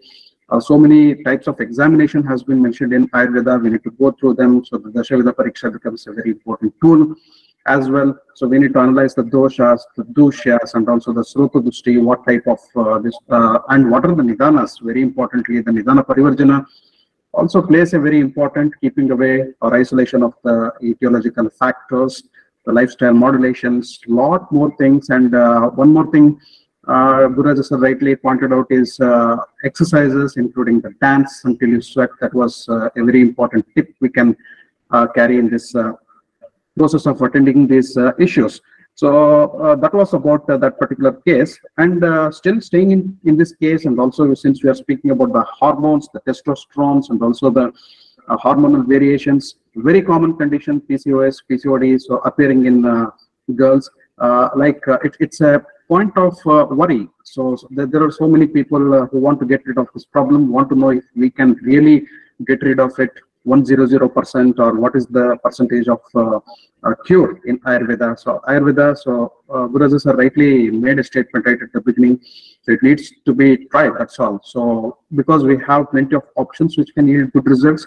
Uh, 0.50 0.60
so 0.60 0.78
many 0.78 1.22
types 1.24 1.46
of 1.46 1.58
examination 1.60 2.22
has 2.22 2.42
been 2.42 2.60
mentioned 2.60 2.92
in 2.92 3.08
Ayurveda. 3.08 3.62
We 3.62 3.70
need 3.70 3.84
to 3.84 3.90
go 3.92 4.10
through 4.12 4.34
them. 4.34 4.64
So 4.64 4.76
the 4.78 4.90
Dashavida 4.90 5.32
Pariksha 5.32 5.72
becomes 5.72 6.06
a 6.06 6.12
very 6.12 6.30
important 6.30 6.74
tool 6.82 7.14
as 7.66 7.88
well. 7.88 8.14
So 8.34 8.46
we 8.46 8.58
need 8.58 8.74
to 8.74 8.80
analyze 8.80 9.14
the 9.14 9.22
doshas, 9.22 9.80
the 9.96 10.04
dushyas, 10.04 10.74
and 10.74 10.88
also 10.88 11.12
the 11.12 11.22
sruta 11.22 11.62
dushti, 11.66 12.02
what 12.02 12.26
type 12.26 12.46
of 12.46 12.58
uh, 12.76 12.98
this, 12.98 13.16
uh, 13.30 13.60
and 13.70 13.90
what 13.90 14.04
are 14.04 14.14
the 14.14 14.22
nidanas. 14.22 14.80
Very 14.82 15.02
importantly, 15.02 15.60
the 15.60 15.70
nidana 15.70 16.04
parivarjana 16.04 16.66
also 17.32 17.62
plays 17.62 17.94
a 17.94 17.98
very 17.98 18.20
important 18.20 18.72
keeping 18.80 19.10
away 19.10 19.46
or 19.60 19.74
isolation 19.74 20.22
of 20.22 20.34
the 20.44 20.72
etiological 20.82 21.50
factors, 21.52 22.22
the 22.66 22.72
lifestyle 22.72 23.14
modulations, 23.14 24.00
lot 24.06 24.50
more 24.52 24.74
things. 24.76 25.08
And 25.08 25.34
uh, 25.34 25.70
one 25.70 25.88
more 25.88 26.10
thing, 26.10 26.38
uh, 26.87 27.62
sir 27.62 27.79
rightly 27.79 28.17
pointed 28.17 28.53
out 28.53 28.67
is 28.71 28.99
uh, 29.00 29.37
exercises, 29.64 30.37
including 30.37 30.81
the 30.81 30.91
dance 31.00 31.43
until 31.45 31.69
you 31.69 31.81
sweat. 31.81 32.11
That 32.21 32.35
was 32.35 32.69
uh, 32.69 32.88
a 32.97 33.05
very 33.05 33.21
important 33.21 33.67
tip 33.75 33.95
we 34.00 34.09
can 34.09 34.37
uh, 34.91 35.07
carry 35.09 35.38
in 35.38 35.49
this 35.49 35.75
uh, 35.75 35.93
process 36.79 37.07
of 37.07 37.21
attending 37.23 37.67
these 37.67 37.97
uh, 37.97 38.12
issues. 38.19 38.61
So 38.95 39.50
uh, 39.61 39.75
that 39.76 39.93
was 39.93 40.14
about 40.14 40.47
that 40.47 40.79
particular 40.79 41.12
case. 41.12 41.59
And 41.79 42.35
still 42.35 42.61
staying 42.61 42.93
in, 42.93 43.19
in 43.25 43.37
this 43.37 43.55
case, 43.57 43.87
and 43.87 43.99
also 43.99 44.33
since 44.35 44.62
we 44.62 44.71
are 44.71 44.75
speaking 44.75 45.11
about 45.11 45.33
the 45.33 45.43
hormones, 45.43 46.09
the 46.14 46.21
testosterone, 46.21 47.03
and 47.11 47.21
also 47.23 47.50
the 47.50 47.73
hormonal 48.29 48.87
variations, 48.87 49.57
very 49.75 50.00
common 50.00 50.37
condition, 50.37 50.81
PCOS, 50.81 51.43
PCOD, 51.50 52.00
so 52.00 52.19
appearing 52.19 52.67
in 52.67 53.11
girls. 53.57 53.91
Uh, 54.18 54.49
like 54.54 54.87
uh, 54.87 54.99
it, 55.04 55.16
it's 55.21 55.40
a 55.40 55.64
point 55.88 56.16
of 56.16 56.35
uh, 56.47 56.66
worry. 56.71 57.09
So, 57.25 57.56
so 57.56 57.68
there, 57.71 57.87
there 57.87 58.02
are 58.02 58.11
so 58.11 58.28
many 58.28 58.47
people 58.47 59.06
who 59.06 59.18
want 59.18 59.40
to 59.40 59.47
get 59.47 59.66
rid 59.66 59.78
of 59.78 59.88
this 59.92 60.04
problem, 60.04 60.50
want 60.50 60.68
to 60.71 60.76
know 60.76 60.90
if 60.90 61.04
we 61.16 61.30
can 61.30 61.54
really 61.62 62.06
get 62.47 62.62
rid 62.62 62.80
of 62.80 62.99
it 62.99 63.11
100% 63.47 64.59
or 64.59 64.75
what 64.75 64.97
is 64.97 65.06
the 65.06 65.37
percentage 65.42 65.88
of 65.88 66.00
uh, 66.14 66.40
uh, 66.83 66.94
cure 67.04 67.40
in 67.44 67.59
Ayurveda. 67.61 68.18
So 68.18 68.40
Ayurveda, 68.49 68.97
so 68.97 69.33
uh, 69.52 69.66
Guru 69.66 69.99
sir 69.99 70.14
rightly 70.16 70.71
made 70.71 70.99
a 70.99 71.04
statement 71.04 71.47
right 71.47 71.61
at 71.61 71.73
the 71.73 71.80
beginning. 71.80 72.21
So 72.62 72.73
it 72.73 72.83
needs 72.83 73.12
to 73.26 73.35
be 73.35 73.66
tried, 73.66 73.92
that's 73.99 74.18
all. 74.18 74.40
So 74.42 74.99
because 75.14 75.44
we 75.44 75.59
have 75.66 75.90
plenty 75.90 76.16
of 76.16 76.23
options 76.37 76.78
which 76.78 76.94
can 76.94 77.06
yield 77.06 77.33
good 77.33 77.47
results 77.47 77.87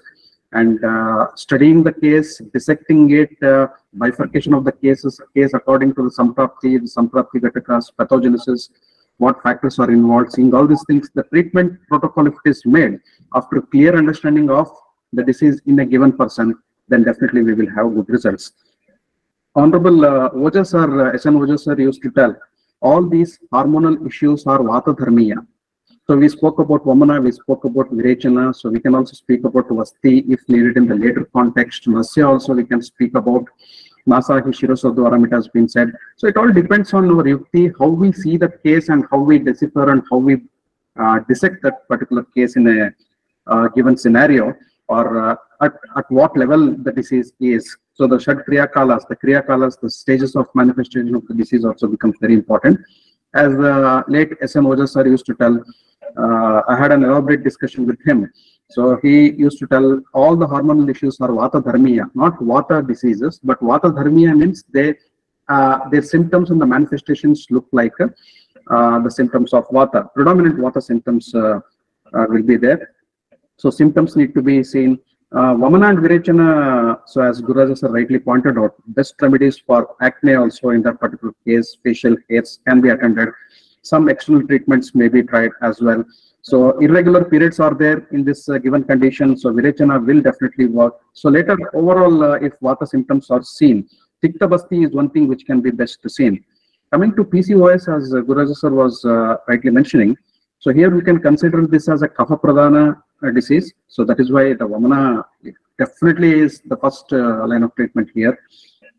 and 0.53 0.83
uh, 0.83 1.27
studying 1.35 1.83
the 1.83 1.91
case, 1.91 2.41
dissecting 2.53 3.11
it, 3.11 3.31
uh, 3.43 3.67
bifurcation 3.93 4.53
of 4.53 4.63
the 4.63 4.71
cases, 4.71 5.19
case 5.35 5.53
according 5.53 5.93
to 5.95 6.03
the 6.03 6.09
Samprapti, 6.09 6.79
the 6.79 6.91
Samprapti 6.95 7.41
Gatakas, 7.41 7.91
pathogenesis, 7.99 8.69
what 9.17 9.41
factors 9.43 9.79
are 9.79 9.91
involved, 9.91 10.31
seeing 10.33 10.53
all 10.53 10.67
these 10.67 10.83
things, 10.87 11.09
the 11.15 11.23
treatment 11.23 11.79
protocol, 11.89 12.27
if 12.27 12.33
it 12.45 12.49
is 12.49 12.65
made 12.65 12.99
after 13.35 13.61
clear 13.61 13.97
understanding 13.97 14.49
of 14.49 14.69
the 15.13 15.23
disease 15.23 15.61
in 15.65 15.79
a 15.79 15.85
given 15.85 16.15
person, 16.15 16.55
then 16.87 17.03
definitely 17.03 17.41
we 17.41 17.53
will 17.53 17.69
have 17.69 17.93
good 17.93 18.07
results. 18.09 18.51
Honorable 19.55 20.05
uh, 20.05 20.29
Ojas 20.29 20.67
sir, 20.67 21.13
uh, 21.13 21.17
SN 21.17 21.33
Ojas 21.33 21.61
sir 21.61 21.79
used 21.79 22.01
to 22.03 22.11
tell, 22.11 22.35
all 22.81 23.09
these 23.09 23.39
hormonal 23.51 24.05
issues 24.07 24.45
are 24.45 24.59
Vata 24.59 24.95
Dharmiya. 24.95 25.45
So 26.09 26.15
we 26.15 26.29
spoke 26.29 26.59
about 26.59 26.85
Vamana, 26.85 27.21
we 27.21 27.33
spoke 27.33 27.65
about 27.65 27.91
Virechana, 27.91 28.55
so 28.55 28.69
we 28.69 28.79
can 28.79 28.95
also 28.95 29.11
speak 29.11 29.43
about 29.43 29.67
Vasti 29.67 30.23
if 30.31 30.39
needed 30.47 30.77
in 30.77 30.87
the 30.87 30.95
later 30.95 31.25
context. 31.33 31.85
Nasya 31.85 32.25
also 32.25 32.53
we 32.53 32.63
can 32.63 32.81
speak 32.81 33.13
about. 33.15 33.43
Nasahi 34.07 34.41
Shirosodwaram 34.43 35.25
it 35.25 35.33
has 35.33 35.49
been 35.49 35.67
said. 35.67 35.91
So 36.15 36.27
it 36.27 36.37
all 36.37 36.49
depends 36.49 36.93
on 36.93 37.09
our 37.09 37.25
yukti, 37.25 37.73
how 37.77 37.87
we 37.87 38.13
see 38.13 38.37
the 38.37 38.47
case 38.47 38.87
and 38.87 39.03
how 39.11 39.17
we 39.17 39.37
decipher 39.37 39.91
and 39.91 40.01
how 40.09 40.19
we 40.19 40.43
uh, 40.97 41.19
dissect 41.27 41.61
that 41.63 41.85
particular 41.89 42.23
case 42.33 42.55
in 42.55 42.67
a 42.67 42.93
uh, 43.47 43.67
given 43.75 43.97
scenario 43.97 44.55
or 44.87 45.31
uh, 45.31 45.35
at, 45.61 45.73
at 45.97 46.09
what 46.09 46.37
level 46.37 46.73
the 46.77 46.91
disease 46.93 47.33
is. 47.41 47.75
So 47.95 48.07
the 48.07 48.17
Shad 48.17 48.43
Kriya 48.47 48.71
Kalas, 48.71 49.05
the 49.09 49.17
Kriya 49.17 49.45
Kalas, 49.45 49.77
the 49.81 49.89
stages 49.89 50.37
of 50.37 50.47
manifestation 50.55 51.13
of 51.15 51.27
the 51.27 51.33
disease 51.33 51.65
also 51.65 51.87
becomes 51.87 52.15
very 52.21 52.33
important. 52.33 52.79
As 53.33 53.51
the 53.51 54.03
late 54.07 54.31
S.M. 54.41 54.65
Ojas 54.65 54.89
sir 54.89 55.05
used 55.07 55.25
to 55.25 55.35
tell, 55.35 55.63
uh, 56.17 56.61
I 56.67 56.75
had 56.77 56.91
an 56.91 57.03
elaborate 57.03 57.43
discussion 57.43 57.85
with 57.85 57.99
him. 58.05 58.29
So 58.69 58.97
he 59.01 59.31
used 59.31 59.59
to 59.59 59.67
tell 59.67 60.01
all 60.13 60.35
the 60.35 60.47
hormonal 60.47 60.89
issues 60.89 61.19
are 61.21 61.29
Vata 61.29 61.61
Dharmiya, 61.63 62.09
not 62.15 62.37
Vata 62.39 62.85
diseases, 62.85 63.39
but 63.43 63.59
Vata 63.61 63.93
Dharmiya 63.93 64.37
means 64.37 64.63
they, 64.73 64.95
uh, 65.47 65.87
their 65.89 66.01
symptoms 66.01 66.51
and 66.51 66.59
the 66.59 66.65
manifestations 66.65 67.47
look 67.49 67.67
like 67.71 67.93
uh, 68.01 68.99
the 68.99 69.09
symptoms 69.09 69.53
of 69.53 69.67
Vata. 69.69 70.13
Predominant 70.13 70.57
Vata 70.57 70.81
symptoms 70.83 71.33
uh, 71.33 71.59
uh, 72.13 72.25
will 72.29 72.43
be 72.43 72.57
there. 72.57 72.93
So 73.57 73.69
symptoms 73.69 74.15
need 74.15 74.33
to 74.35 74.41
be 74.41 74.63
seen. 74.63 74.99
Uh, 75.33 75.53
Vamana 75.55 75.89
and 75.89 75.99
Virechana, 75.99 77.01
so 77.05 77.21
as 77.21 77.41
Guraj 77.41 77.77
sir 77.77 77.89
rightly 77.89 78.17
pointed 78.17 78.57
out, 78.57 78.75
best 78.87 79.15
remedies 79.21 79.57
for 79.57 79.93
acne 80.01 80.35
also 80.35 80.69
in 80.69 80.81
that 80.83 81.01
particular 81.01 81.33
case, 81.45 81.77
facial 81.83 82.15
hairs 82.29 82.59
can 82.65 82.79
be 82.79 82.89
attended. 82.89 83.29
Some 83.81 84.07
external 84.07 84.47
treatments 84.47 84.95
may 84.95 85.09
be 85.09 85.23
tried 85.23 85.51
as 85.61 85.81
well. 85.81 86.05
So 86.41 86.79
irregular 86.79 87.25
periods 87.25 87.59
are 87.59 87.73
there 87.73 88.07
in 88.11 88.23
this 88.23 88.47
uh, 88.47 88.57
given 88.57 88.85
condition. 88.85 89.35
So 89.35 89.51
Virechana 89.51 90.05
will 90.05 90.21
definitely 90.21 90.67
work. 90.67 90.95
So 91.11 91.29
later 91.29 91.57
overall, 91.73 92.23
uh, 92.23 92.33
if 92.35 92.57
Vata 92.61 92.87
symptoms 92.87 93.29
are 93.29 93.43
seen, 93.43 93.89
Tikta 94.23 94.49
Basti 94.49 94.85
is 94.85 94.91
one 94.91 95.09
thing 95.09 95.27
which 95.27 95.45
can 95.45 95.59
be 95.59 95.71
best 95.71 95.99
seen. 96.09 96.41
Coming 96.93 97.13
to 97.17 97.25
PCOS, 97.25 97.93
as 97.97 98.13
uh, 98.13 98.21
Guraj 98.21 98.55
sir 98.55 98.69
was 98.69 99.03
uh, 99.03 99.35
rightly 99.49 99.71
mentioning, 99.71 100.15
so 100.59 100.71
here 100.71 100.89
we 100.89 101.01
can 101.01 101.19
consider 101.19 101.67
this 101.67 101.89
as 101.89 102.01
a 102.01 102.07
Kapha 102.07 102.39
Pradhana 102.39 102.95
uh, 102.95 103.01
disease. 103.33 103.73
So 103.87 104.03
that 104.05 104.19
is 104.19 104.31
why 104.31 104.53
the 104.53 104.67
Vamana 104.67 105.23
definitely 105.77 106.39
is 106.39 106.61
the 106.65 106.77
first 106.77 107.11
uh, 107.11 107.45
line 107.47 107.63
of 107.63 107.75
treatment 107.75 108.09
here. 108.13 108.37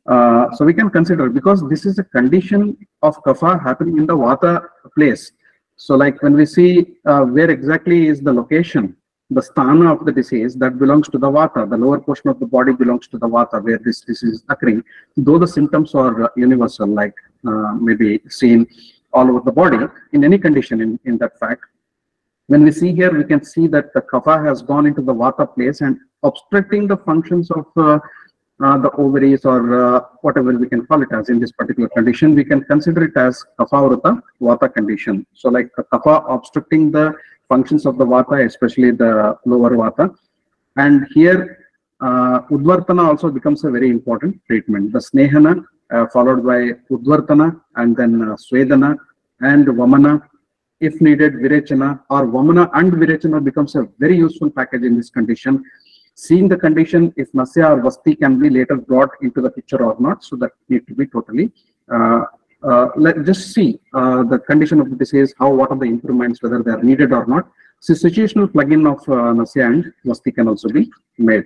Uh, 0.06 0.50
so 0.54 0.64
we 0.64 0.72
can 0.72 0.88
consider 0.88 1.28
because 1.28 1.66
this 1.68 1.84
is 1.84 1.98
a 1.98 2.04
condition 2.04 2.76
of 3.02 3.22
Kapha 3.25 3.62
happening 3.62 3.98
in 3.98 4.06
the 4.06 4.16
Vata 4.16 4.66
place. 4.94 5.32
So 5.76 5.94
like 5.96 6.22
when 6.22 6.34
we 6.34 6.46
see 6.46 6.96
uh, 7.04 7.22
where 7.22 7.50
exactly 7.50 8.08
is 8.08 8.20
the 8.20 8.32
location, 8.32 8.96
the 9.30 9.42
sthana 9.42 9.92
of 9.92 10.06
the 10.06 10.12
disease 10.12 10.56
that 10.56 10.78
belongs 10.78 11.08
to 11.10 11.18
the 11.18 11.30
Vata, 11.30 11.68
the 11.68 11.76
lower 11.76 12.00
portion 12.00 12.30
of 12.30 12.40
the 12.40 12.46
body 12.46 12.72
belongs 12.72 13.06
to 13.08 13.18
the 13.18 13.28
Vata 13.28 13.62
where 13.62 13.78
this 13.78 14.00
disease 14.00 14.37
is 14.37 14.44
occurring. 14.48 14.82
Though 15.16 15.38
the 15.38 15.46
symptoms 15.46 15.94
are 15.94 16.25
uh, 16.25 16.28
universal, 16.37 16.88
like 16.88 17.14
uh, 17.46 17.75
maybe 17.75 18.20
seen 18.28 18.66
all 19.12 19.28
over 19.28 19.40
the 19.40 19.52
body 19.52 19.78
in 20.12 20.25
any 20.25 20.38
condition 20.38 20.80
in, 20.80 20.98
in 21.04 21.18
that 21.18 21.38
fact. 21.38 21.64
When 22.49 22.64
we 22.64 22.73
see 22.73 22.95
here, 22.95 23.12
we 23.17 23.25
can 23.25 23.45
see 23.45 23.67
that 23.69 23.93
the 23.95 24.00
kapha 24.00 24.45
has 24.45 24.62
gone 24.62 24.87
into 24.87 25.02
the 25.02 25.14
vata 25.14 25.47
place 25.55 25.83
and 25.83 25.99
obstructing 26.23 26.87
the 26.87 26.97
functions 26.97 27.50
of 27.50 27.67
uh, 27.76 27.99
uh, 28.64 28.78
the 28.78 28.90
ovaries 28.93 29.45
or 29.45 29.61
uh, 29.81 30.00
whatever 30.23 30.52
we 30.52 30.69
can 30.69 30.85
call 30.87 31.02
it 31.02 31.12
as 31.12 31.28
in 31.28 31.38
this 31.38 31.52
particular 31.52 31.88
condition, 31.90 32.35
we 32.35 32.45
can 32.45 32.64
consider 32.64 33.05
it 33.05 33.17
as 33.17 33.45
kapha 33.61 34.23
vata 34.40 34.73
condition. 34.73 35.26
So 35.35 35.50
like 35.50 35.71
the 35.76 35.85
kapha 35.85 36.25
obstructing 36.28 36.90
the 36.90 37.14
functions 37.49 37.87
of 37.87 37.99
the 37.99 38.07
vata, 38.07 38.45
especially 38.47 38.93
the 38.93 39.38
lower 39.45 39.71
vata. 39.71 40.17
And 40.76 41.07
here, 41.14 41.67
uh, 42.00 42.40
Udvartana 42.50 43.07
also 43.09 43.31
becomes 43.31 43.64
a 43.64 43.71
very 43.71 43.90
important 43.90 44.40
treatment. 44.47 44.93
The 44.93 45.00
Snehana 45.00 45.64
uh, 45.90 46.07
followed 46.07 46.45
by 46.45 46.73
Udvartana 46.90 47.61
and 47.76 47.97
then 47.97 48.23
uh, 48.23 48.37
Swedana 48.37 48.97
and 49.40 49.67
Vamana. 49.67 50.23
If 50.80 51.00
needed, 51.00 51.35
Virechana 51.35 52.00
or 52.11 52.26
Vamana 52.26 52.70
and 52.75 52.92
Virechana 52.92 53.42
becomes 53.42 53.75
a 53.75 53.88
very 53.99 54.16
useful 54.16 54.50
package 54.50 54.82
in 54.82 54.97
this 54.97 55.11
condition. 55.11 55.64
seeing 56.26 56.49
the 56.49 56.56
condition 56.56 57.02
if 57.16 57.28
Nasya 57.32 57.66
or 57.73 57.80
Vasti 57.85 58.18
can 58.18 58.40
be 58.40 58.50
later 58.50 58.76
brought 58.76 59.11
into 59.23 59.40
the 59.40 59.50
picture 59.50 59.82
or 59.88 59.97
not. 60.00 60.25
So 60.25 60.35
that 60.37 60.52
need 60.68 60.87
to 60.88 60.94
be 60.94 61.06
totally. 61.06 61.52
Uh, 61.94 62.23
uh, 62.68 62.88
let 62.97 63.25
just 63.25 63.54
see 63.54 63.78
uh, 63.94 64.25
the 64.25 64.38
condition 64.40 64.80
of 64.80 64.90
the 64.90 64.97
disease, 64.97 65.32
how 65.38 65.50
what 65.50 65.70
are 65.70 65.78
the 65.78 65.85
improvements, 65.85 66.42
whether 66.42 66.61
they 66.61 66.73
are 66.73 66.82
needed 66.82 67.12
or 67.12 67.25
not. 67.26 67.49
So 67.78 67.94
situational 67.94 68.49
plugin 68.49 68.82
of 68.92 69.00
uh, 69.08 69.32
Nasya 69.32 69.66
and 69.66 69.92
Vasti 70.04 70.35
can 70.35 70.49
also 70.49 70.68
be 70.68 70.90
made. 71.18 71.44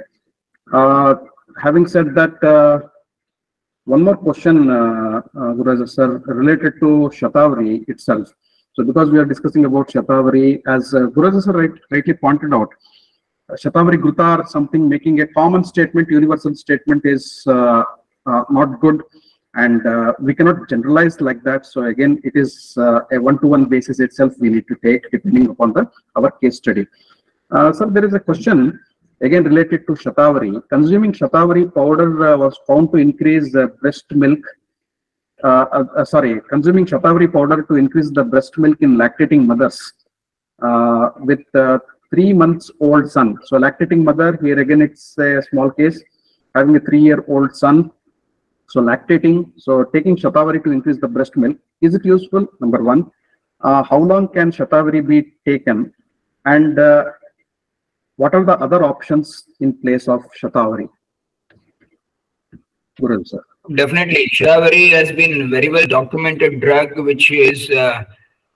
Uh, 0.72 1.16
having 1.62 1.86
said 1.86 2.14
that, 2.14 2.42
uh, 2.42 2.88
one 3.84 4.02
more 4.02 4.16
question, 4.16 4.70
uh, 4.70 5.20
uh, 5.38 5.86
sir, 5.86 6.22
related 6.24 6.80
to 6.80 7.10
Shatavari 7.18 7.86
itself. 7.88 8.32
So 8.74 8.82
because 8.82 9.10
we 9.10 9.18
are 9.18 9.26
discussing 9.26 9.66
about 9.66 9.88
Shatavari, 9.90 10.62
as 10.66 10.94
uh, 10.94 11.00
Guraj 11.14 11.42
sir 11.42 11.52
right, 11.52 11.70
rightly 11.90 12.14
pointed 12.14 12.54
out, 12.54 12.70
uh, 13.50 13.54
Shatavari 13.54 13.96
Grutar, 13.96 14.48
something 14.48 14.88
making 14.88 15.20
a 15.20 15.26
common 15.26 15.62
statement, 15.62 16.08
universal 16.08 16.54
statement 16.54 17.04
is 17.04 17.44
uh, 17.46 17.82
uh, 18.24 18.44
not 18.48 18.80
good. 18.80 19.02
And 19.54 19.86
uh, 19.86 20.14
we 20.18 20.34
cannot 20.34 20.70
generalize 20.70 21.20
like 21.20 21.42
that. 21.42 21.66
So 21.66 21.84
again, 21.84 22.18
it 22.24 22.34
is 22.34 22.74
uh, 22.78 23.00
a 23.12 23.18
one-to-one 23.18 23.66
basis 23.66 24.00
itself 24.00 24.32
we 24.40 24.48
need 24.48 24.66
to 24.68 24.76
take 24.82 25.10
depending 25.10 25.50
upon 25.50 25.74
the 25.74 25.90
our 26.16 26.30
case 26.30 26.56
study. 26.56 26.86
Sir, 27.52 27.90
there 27.90 28.06
is 28.06 28.14
a 28.14 28.20
question 28.20 28.80
again 29.20 29.44
related 29.44 29.86
to 29.88 29.92
Shatavari. 29.92 30.62
Consuming 30.70 31.12
Shatavari 31.12 31.74
powder 31.74 32.38
was 32.38 32.58
found 32.66 32.92
to 32.92 32.96
increase 32.96 33.54
breast 33.82 34.06
milk. 34.12 34.38
Uh, 35.42 35.66
uh, 35.72 35.84
uh, 35.96 36.04
sorry, 36.04 36.40
consuming 36.48 36.86
Shatavari 36.86 37.32
powder 37.32 37.62
to 37.64 37.74
increase 37.74 38.10
the 38.10 38.22
breast 38.22 38.56
milk 38.58 38.78
in 38.80 38.96
lactating 38.96 39.44
mothers 39.44 39.92
with 41.20 41.44
three 42.10 42.32
months 42.32 42.70
old 42.78 43.10
son. 43.10 43.36
So 43.46 43.56
lactating 43.58 44.04
mother 44.04 44.38
here 44.40 44.60
again 44.60 44.80
it's 44.82 45.18
a 45.18 45.42
small 45.50 45.70
case 45.70 46.00
having 46.54 46.76
a 46.76 46.80
three-year-old 46.80 47.56
son. 47.56 47.90
So 48.68 48.80
lactating, 48.80 49.52
so 49.56 49.84
taking 49.84 50.16
Shatavari 50.16 50.62
to 50.62 50.70
increase 50.70 50.98
the 51.00 51.08
breast 51.08 51.36
milk, 51.36 51.56
is 51.80 51.94
it 51.94 52.04
useful? 52.04 52.46
Number 52.60 52.82
one. 52.82 53.10
Uh, 53.60 53.82
how 53.82 53.98
long 53.98 54.28
can 54.28 54.52
Shatavari 54.52 55.06
be 55.06 55.34
taken? 55.46 55.92
And 56.44 56.78
uh, 56.78 57.04
what 58.16 58.34
are 58.34 58.44
the 58.44 58.58
other 58.58 58.84
options 58.84 59.44
in 59.60 59.72
place 59.72 60.08
of 60.08 60.22
Shatavari? 60.40 60.88
Guru 63.00 63.24
sir. 63.24 63.42
Definitely, 63.70 64.28
Shatavari 64.34 64.90
has 64.90 65.12
been 65.12 65.48
very 65.48 65.68
well 65.68 65.86
documented 65.86 66.60
drug, 66.60 66.98
which 66.98 67.30
is 67.30 67.70
uh, 67.70 68.02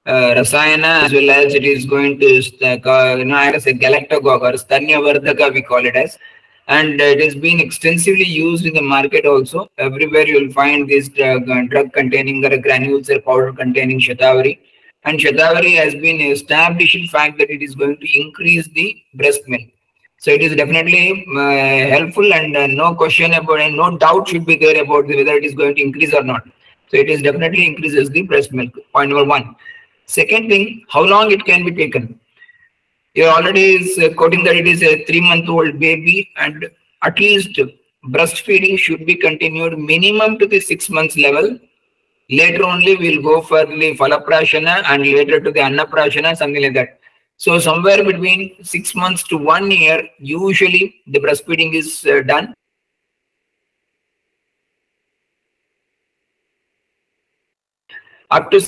uh, 0.05 0.35
Rasayana 0.35 1.05
as 1.05 1.13
well 1.13 1.31
as 1.31 1.55
it 1.55 1.65
is 1.65 1.87
going 1.87 2.19
to, 2.19 2.27
uh, 2.65 3.15
you 3.15 3.25
know, 3.25 3.37
as 3.37 3.69
a 3.69 3.73
galactagogue 3.73 4.43
or 4.43 4.53
Stanyavardhaka, 4.55 5.55
we 5.55 5.63
call 5.63 5.87
it 5.87 5.95
as. 5.95 6.19
And 6.67 7.01
it 7.01 7.21
has 7.21 7.37
been 7.37 7.61
extensively 7.61 8.25
used 8.25 8.67
in 8.67 8.75
the 8.75 8.83
market 8.83 9.27
also. 9.27 9.69
Everywhere 9.79 10.27
you 10.27 10.41
will 10.43 10.53
find 10.53 10.89
this 10.89 11.09
drug, 11.09 11.49
uh, 11.49 11.63
drug 11.69 11.93
containing 11.93 12.45
or 12.45 12.59
granules 12.59 13.09
or 13.09 13.21
powder 13.21 13.53
containing 13.53 14.01
Shatavari. 14.01 14.59
And 15.05 15.21
Shatavari 15.21 15.77
has 15.77 15.95
been 15.95 16.21
established 16.21 16.97
in 16.97 17.07
fact 17.07 17.39
that 17.39 17.49
it 17.49 17.63
is 17.63 17.77
going 17.77 17.99
to 17.99 18.21
increase 18.21 18.67
the 18.75 18.97
breast 19.15 19.43
milk. 19.47 19.69
So 20.27 20.33
it 20.33 20.43
is 20.43 20.57
definitely 20.57 21.25
uh, 21.37 21.89
helpful 21.89 22.35
and 22.35 22.57
uh, 22.57 22.67
no 22.67 22.97
question 22.97 23.33
about 23.33 23.61
and 23.61 23.77
no 23.77 23.97
doubt 23.97 24.27
should 24.27 24.45
be 24.45 24.57
there 24.57 24.83
about 24.83 25.07
whether 25.07 25.35
it 25.41 25.45
is 25.45 25.55
going 25.55 25.77
to 25.77 25.81
increase 25.81 26.13
or 26.13 26.25
not. 26.25 26.43
So 26.89 26.97
it 26.97 27.09
is 27.09 27.23
definitely 27.23 27.65
increases 27.65 28.11
the 28.11 28.23
breast 28.23 28.53
milk. 28.53 28.73
Point 28.93 29.11
number 29.11 29.25
one. 29.25 29.55
Second 30.07 30.49
thing, 30.49 30.85
how 30.89 31.05
long 31.05 31.31
it 31.31 31.45
can 31.45 31.65
be 31.65 31.71
taken. 31.71 32.19
You 33.15 33.27
already 33.27 33.77
is 33.77 33.99
uh, 34.01 34.15
quoting 34.15 34.43
that 34.43 34.57
it 34.57 34.67
is 34.67 34.83
a 34.83 35.05
three 35.05 35.21
month 35.21 35.49
old 35.49 35.79
baby 35.79 36.29
and 36.39 36.69
at 37.05 37.21
least 37.21 37.61
breastfeeding 38.07 38.81
should 38.81 39.07
be 39.07 39.15
continued 39.15 39.79
minimum 39.79 40.41
to 40.41 40.49
the 40.49 40.59
six 40.59 40.91
months 40.91 41.17
level. 41.17 41.57
Later 42.31 42.65
only 42.65 42.97
we'll 42.97 43.23
go 43.23 43.43
for 43.43 43.65
the 43.65 43.97
falaprashana 43.97 44.83
and 44.87 45.03
later 45.05 45.39
to 45.39 45.53
the 45.53 45.61
annaprashana, 45.61 46.37
something 46.37 46.65
like 46.65 46.75
that. 46.75 46.99
So 47.39 47.59
somewhere 47.59 48.03
between 48.03 48.65
six 48.65 48.95
months 48.95 49.23
to 49.25 49.37
one 49.37 49.71
year, 49.71 50.09
usually 50.19 51.03
the 51.07 51.21
breastfeeding 51.21 51.75
is 51.75 52.05
uh, 52.07 52.23
done. 52.23 52.55
Up 58.31 58.51
to 58.51 58.61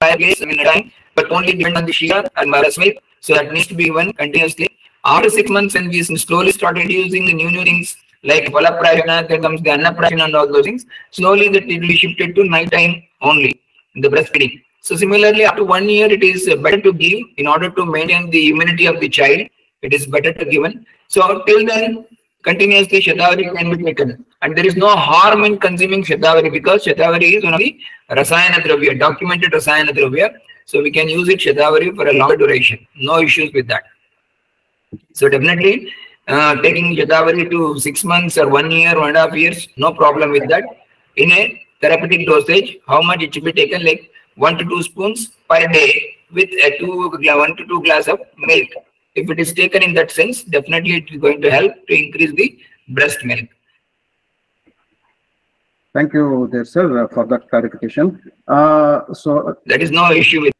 five 0.00 0.18
days 0.18 0.40
in 0.40 0.50
a 0.50 0.64
time, 0.64 0.92
but 1.14 1.30
only 1.32 1.54
depend 1.54 1.76
on 1.76 1.86
the 1.86 1.92
Shia 1.92 2.28
and 2.36 2.50
Maras 2.50 2.78
milk. 2.78 2.96
So 3.20 3.34
that 3.34 3.52
needs 3.52 3.66
to 3.68 3.74
be 3.74 3.84
given 3.84 4.12
continuously. 4.12 4.68
After 5.04 5.30
six 5.30 5.50
months, 5.50 5.74
when 5.74 5.88
we 5.88 6.02
slowly 6.02 6.52
started 6.52 6.90
using 6.90 7.24
the 7.24 7.32
new 7.32 7.50
new 7.50 7.64
things 7.64 7.96
like 8.22 8.44
Valaprayana, 8.46 9.26
there 9.26 9.40
comes 9.40 9.62
the 9.62 9.70
and 9.70 10.36
all 10.36 10.46
those 10.46 10.64
things, 10.64 10.84
slowly 11.10 11.48
that 11.48 11.64
it 11.64 11.80
will 11.80 11.88
be 11.88 11.96
shifted 11.96 12.34
to 12.34 12.44
night 12.44 12.70
time 12.70 13.02
only, 13.22 13.60
the 13.94 14.08
breastfeeding. 14.08 14.62
So 14.82 14.96
similarly, 14.96 15.44
after 15.44 15.64
one 15.64 15.88
year, 15.88 16.10
it 16.10 16.22
is 16.22 16.46
better 16.62 16.80
to 16.80 16.92
give 16.92 17.20
in 17.36 17.46
order 17.46 17.70
to 17.70 17.84
maintain 17.84 18.30
the 18.30 18.48
immunity 18.48 18.86
of 18.86 18.98
the 19.00 19.08
child. 19.08 19.46
It 19.82 19.92
is 19.92 20.06
better 20.06 20.32
to 20.32 20.44
given. 20.44 20.86
So 21.08 21.42
till 21.46 21.66
then, 21.66 22.06
continuously 22.42 23.00
Shatavari 23.00 23.54
can 23.54 23.76
be 23.76 23.84
taken. 23.84 24.24
And 24.42 24.56
there 24.56 24.66
is 24.66 24.76
no 24.76 24.88
harm 24.96 25.44
in 25.44 25.58
consuming 25.58 26.02
Shatavari 26.02 26.50
because 26.50 26.84
Shatavari 26.84 27.36
is 27.36 27.44
one 27.44 27.54
of 27.54 27.60
the 27.60 27.78
Rasayana 28.10 28.62
Dravya, 28.62 28.98
documented 28.98 29.52
Rasayana 29.52 29.90
Dravya. 29.90 30.34
So 30.64 30.82
we 30.82 30.90
can 30.90 31.08
use 31.08 31.28
it 31.28 31.40
Shatavari 31.40 31.94
for 31.94 32.06
a 32.08 32.12
longer 32.12 32.36
duration. 32.36 32.86
No 32.96 33.20
issues 33.20 33.52
with 33.52 33.66
that. 33.68 33.84
So 35.12 35.28
definitely 35.28 35.92
uh, 36.28 36.54
taking 36.62 36.96
Shatavari 36.96 37.50
to 37.50 37.78
six 37.80 38.04
months 38.04 38.38
or 38.38 38.48
one 38.48 38.70
year, 38.70 38.98
one 38.98 39.08
and 39.08 39.16
a 39.16 39.20
half 39.20 39.34
years, 39.34 39.68
no 39.76 39.92
problem 39.92 40.30
with 40.30 40.48
that. 40.48 40.64
In 41.16 41.32
a 41.32 41.60
therapeutic 41.80 42.26
dosage, 42.26 42.78
how 42.86 43.00
much 43.02 43.22
it 43.22 43.34
should 43.34 43.44
be 43.44 43.52
taken 43.52 43.84
like 43.84 44.10
one 44.36 44.56
to 44.58 44.64
two 44.64 44.82
spoons 44.82 45.28
per 45.48 45.66
day 45.68 46.16
with 46.32 46.48
a 46.50 46.78
two 46.78 47.08
one 47.10 47.56
to 47.56 47.66
two 47.66 47.82
glass 47.82 48.08
of 48.08 48.20
milk. 48.38 48.68
If 49.14 49.28
it 49.28 49.40
is 49.40 49.52
taken 49.52 49.82
in 49.82 49.94
that 49.94 50.10
sense, 50.10 50.42
definitely 50.44 50.96
it 50.96 51.10
is 51.10 51.20
going 51.20 51.42
to 51.42 51.50
help 51.50 51.72
to 51.88 51.94
increase 51.94 52.32
the 52.32 52.58
breast 52.88 53.24
milk. 53.24 53.48
Thank 55.92 56.12
you, 56.14 56.48
dear 56.52 56.64
sir, 56.64 57.04
uh, 57.04 57.08
for 57.08 57.26
that 57.26 57.50
clarification. 57.50 58.20
Uh, 58.46 59.12
so 59.12 59.56
That 59.66 59.82
is 59.82 59.90
no 59.90 60.12
issue 60.12 60.42
with 60.42 60.52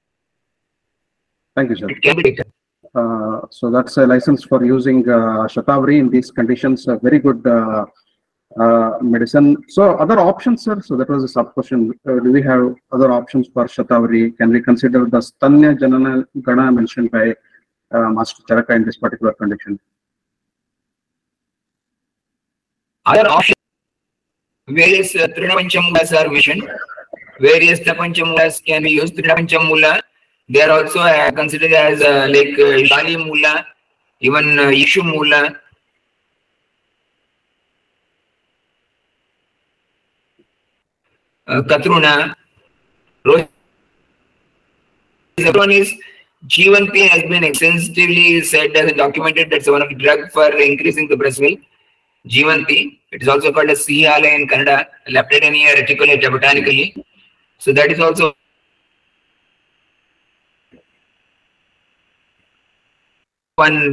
thank 1.54 1.70
you, 1.70 1.76
sir. 1.76 1.88
it. 1.88 2.02
Can 2.02 2.16
be 2.16 2.24
taken. 2.24 2.52
Uh, 2.92 3.42
so 3.50 3.70
that's 3.70 3.96
a 3.98 4.06
license 4.06 4.42
for 4.42 4.64
using 4.64 5.08
uh, 5.08 5.46
Shatavari 5.46 6.00
in 6.00 6.10
these 6.10 6.32
conditions. 6.32 6.88
A 6.88 6.96
very 6.96 7.20
good 7.20 7.46
uh, 8.58 8.98
medicine. 9.00 9.56
So 9.68 9.96
other 9.96 10.18
options, 10.18 10.64
sir. 10.64 10.80
So 10.80 10.96
that 10.96 11.08
was 11.08 11.24
a 11.24 11.28
sub 11.28 11.54
question. 11.54 11.92
Uh, 12.08 12.18
do 12.20 12.32
we 12.32 12.42
have 12.42 12.74
other 12.92 13.12
options 13.12 13.48
for 13.52 13.66
Shatavari? 13.66 14.36
Can 14.36 14.50
we 14.50 14.60
consider 14.60 15.04
the 15.04 15.18
Stanya 15.18 15.78
Janana 15.78 16.26
Gana 16.42 16.72
mentioned 16.72 17.10
by 17.10 17.34
uh, 17.92 18.10
Master 18.10 18.42
Charaka 18.48 18.74
in 18.76 18.84
this 18.84 18.96
particular 18.96 19.32
condition? 19.34 19.78
Other 23.06 23.28
options, 23.28 23.54
various 24.68 25.14
uh, 25.14 25.26
Trinapanchamulas 25.28 26.12
are 26.18 26.30
mentioned. 26.30 26.68
Various 27.40 27.80
Trinapanchamulas 27.80 28.64
can 28.64 28.82
be 28.82 28.90
used. 28.90 29.14
Trinapanchamula, 29.14 30.00
they 30.48 30.60
are 30.62 30.70
also 30.70 31.00
uh, 31.00 31.30
considered 31.30 31.72
as 31.72 32.02
uh, 32.02 32.26
like 32.28 32.58
uh, 32.58 32.82
Shali 32.90 33.16
Mula, 33.24 33.64
even 34.20 34.58
uh, 34.58 34.64
Ikshu 34.64 35.02
Mula. 35.04 35.56
Uh, 41.39 41.39
Katruna, 41.50 42.34
Rohit. 43.26 43.48
One 45.56 45.70
is 45.70 45.92
Jivanti 46.46 47.08
has 47.08 47.22
been 47.22 47.44
extensively 47.44 48.40
said 48.42 48.76
as 48.76 48.92
documented 48.92 49.50
that's 49.50 49.68
one 49.68 49.82
of 49.82 49.88
the 49.88 49.94
drug 49.94 50.30
for 50.30 50.46
increasing 50.56 51.08
the 51.08 51.16
breast 51.16 51.40
milk. 51.40 51.60
G1P. 52.28 52.98
It 53.12 53.22
is 53.22 53.28
also 53.28 53.52
called 53.52 53.70
as 53.70 53.80
Sihala 53.80 54.34
in 54.34 54.46
Kannada, 54.46 54.86
Leptadenia 55.08 55.74
reticulata 55.74 56.30
botanically. 56.30 57.04
So 57.58 57.72
that 57.72 57.90
is 57.90 57.98
also 57.98 58.34
one 63.56 63.92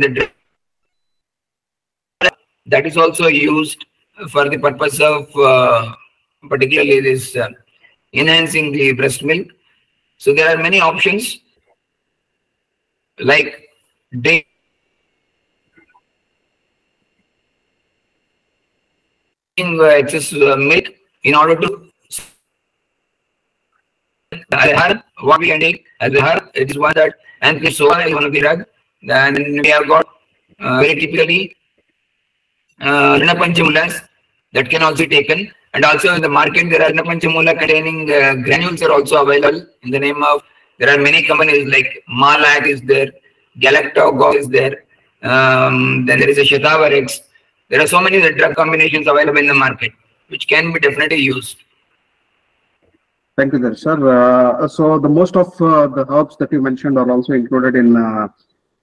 that 2.68 2.86
is 2.86 2.98
also 2.98 3.28
used 3.28 3.86
for 4.30 4.50
the 4.50 4.58
purpose 4.58 5.00
of 5.00 5.36
uh, 5.36 5.94
particularly 6.48 7.00
this 7.02 7.36
uh, 7.36 7.50
enhancing 8.14 8.72
the 8.72 8.94
breast 8.94 9.24
milk. 9.24 9.48
So 10.18 10.34
there 10.34 10.50
are 10.50 10.62
many 10.62 10.80
options 10.80 11.40
like 13.20 13.70
day 14.22 14.46
excess 19.58 20.34
uh, 20.34 20.56
milk 20.56 20.86
in 21.24 21.36
order 21.36 21.56
to 21.56 21.88
Azhar, 24.52 25.04
what 25.22 25.40
we 25.40 25.48
take 25.60 25.86
as 26.00 26.14
Azhar, 26.14 26.50
it 26.54 26.70
is 26.72 26.78
one 26.78 26.94
that 26.96 27.16
and 27.42 27.74
soa 27.74 28.06
is 28.06 28.14
one 28.14 28.24
of 28.24 28.32
the 28.32 28.40
drug 28.40 28.66
Then 29.04 29.34
we 29.36 29.68
have 29.70 29.88
got 29.88 30.08
uh, 30.60 30.80
very 30.82 30.96
typically 30.96 31.56
uh, 32.82 33.20
that 33.20 34.70
can 34.70 34.84
also 34.84 35.08
be 35.08 35.08
taken. 35.08 35.52
And 35.78 35.86
also 35.86 36.16
in 36.16 36.24
the 36.24 36.30
market, 36.30 36.72
there 36.72 36.82
are 36.82 36.90
Trinapanchamula 36.90 37.60
containing 37.60 38.12
uh, 38.12 38.34
granules 38.46 38.82
are 38.82 38.92
also 38.92 39.22
available 39.22 39.64
in 39.84 39.92
the 39.92 40.00
name 40.00 40.24
of, 40.24 40.42
there 40.80 40.90
are 40.90 40.98
many 40.98 41.22
companies 41.22 41.72
like 41.72 42.04
Malag 42.10 42.66
is 42.66 42.82
there, 42.82 43.12
Galactogol 43.60 44.34
is 44.38 44.48
there, 44.48 44.86
um, 45.22 46.08
then 46.08 46.18
there 46.18 46.30
is 46.30 46.40
a 46.40 46.42
Shatavarex. 46.42 47.20
There 47.70 47.80
are 47.80 47.86
so 47.86 48.02
many 48.02 48.20
drug 48.34 48.56
combinations 48.56 49.06
available 49.06 49.38
in 49.38 49.46
the 49.46 49.54
market, 49.54 49.92
which 50.30 50.48
can 50.48 50.74
be 50.74 50.80
definitely 50.80 51.18
used. 51.18 51.58
Thank 53.36 53.54
you, 53.54 53.60
there, 53.60 53.76
sir. 53.76 53.98
Uh, 54.18 54.68
so 54.68 54.98
the 54.98 55.10
most 55.10 55.36
of 55.36 55.62
uh, 55.62 55.86
the 55.86 56.08
herbs 56.10 56.38
that 56.38 56.52
you 56.52 56.60
mentioned 56.60 56.98
are 56.98 57.12
also 57.12 57.34
included 57.34 57.76
in 57.76 57.96
uh, 57.96 58.30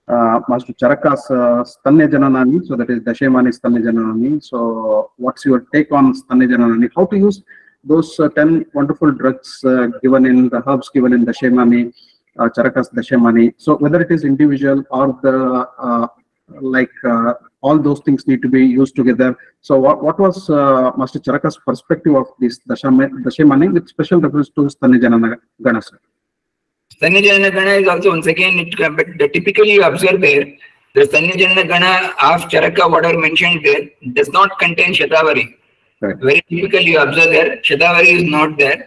uh, 0.09 0.41
Master 0.49 0.73
Charaka's 0.75 1.25
uh, 1.31 1.65
Stanya 1.65 2.09
Jananani. 2.09 2.67
So 2.67 2.77
that 2.77 2.91
is 2.91 3.01
Dashemani 3.01 3.53
Stanya 3.59 3.81
Jananani. 3.83 4.43
So 4.43 5.13
what's 5.17 5.45
your 5.45 5.67
take 5.73 5.93
on 5.93 6.15
Stanya 6.15 6.49
Jananani? 6.49 6.91
How 6.95 7.07
to 7.07 7.17
use 7.17 7.43
those 7.83 8.19
uh, 8.19 8.29
10 8.29 8.67
wonderful 8.75 9.13
drugs 9.13 9.63
uh, 9.65 9.89
given 10.03 10.27
in 10.27 10.49
the 10.49 10.63
herbs 10.69 10.89
given 10.89 11.13
in 11.13 11.25
Dashemani, 11.25 11.93
uh, 12.39 12.49
Charakas 12.49 12.93
Dashemani. 12.93 13.55
So 13.57 13.77
whether 13.77 14.01
it 14.01 14.11
is 14.11 14.25
individual 14.25 14.85
or 14.91 15.19
the 15.23 15.69
uh, 15.79 16.07
like 16.61 16.93
uh, 17.05 17.35
all 17.63 17.79
those 17.79 18.01
things 18.01 18.27
need 18.27 18.43
to 18.43 18.49
be 18.49 18.65
used 18.65 18.95
together. 18.95 19.37
So 19.63 19.79
what, 19.79 20.03
what 20.03 20.19
was 20.19 20.51
uh, 20.51 20.93
Master 20.97 21.19
Charaka's 21.19 21.59
perspective 21.67 22.15
of 22.15 22.27
this 22.39 22.61
Dashama- 22.69 23.11
Dashemani 23.25 23.73
with 23.73 23.89
special 23.89 24.21
reference 24.21 24.51
to 24.51 24.63
Stanya 24.63 25.01
Janana 25.01 25.37
Ganasa? 25.63 25.95
Sanyajana 27.01 27.53
Gana 27.53 27.71
is 27.71 27.89
also 27.89 28.11
once 28.11 28.27
again, 28.27 28.59
it, 28.59 28.77
but 28.79 29.33
typically 29.33 29.73
you 29.73 29.83
observe 29.83 30.21
there, 30.21 30.45
the 30.95 31.03
Sanyajana 31.03 31.67
Gana 31.69 32.15
of 32.23 32.49
Charaka, 32.49 32.91
whatever 32.91 33.19
mentioned 33.19 33.65
there, 33.65 33.89
does 34.13 34.29
not 34.31 34.59
contain 34.59 34.95
Shatavari. 34.95 35.57
Right. 36.01 36.17
Very 36.19 36.45
typically 36.49 36.85
you 36.93 36.99
observe 37.01 37.31
there, 37.31 37.57
Shatavari 37.59 38.23
is 38.23 38.31
not 38.31 38.57
there. 38.59 38.87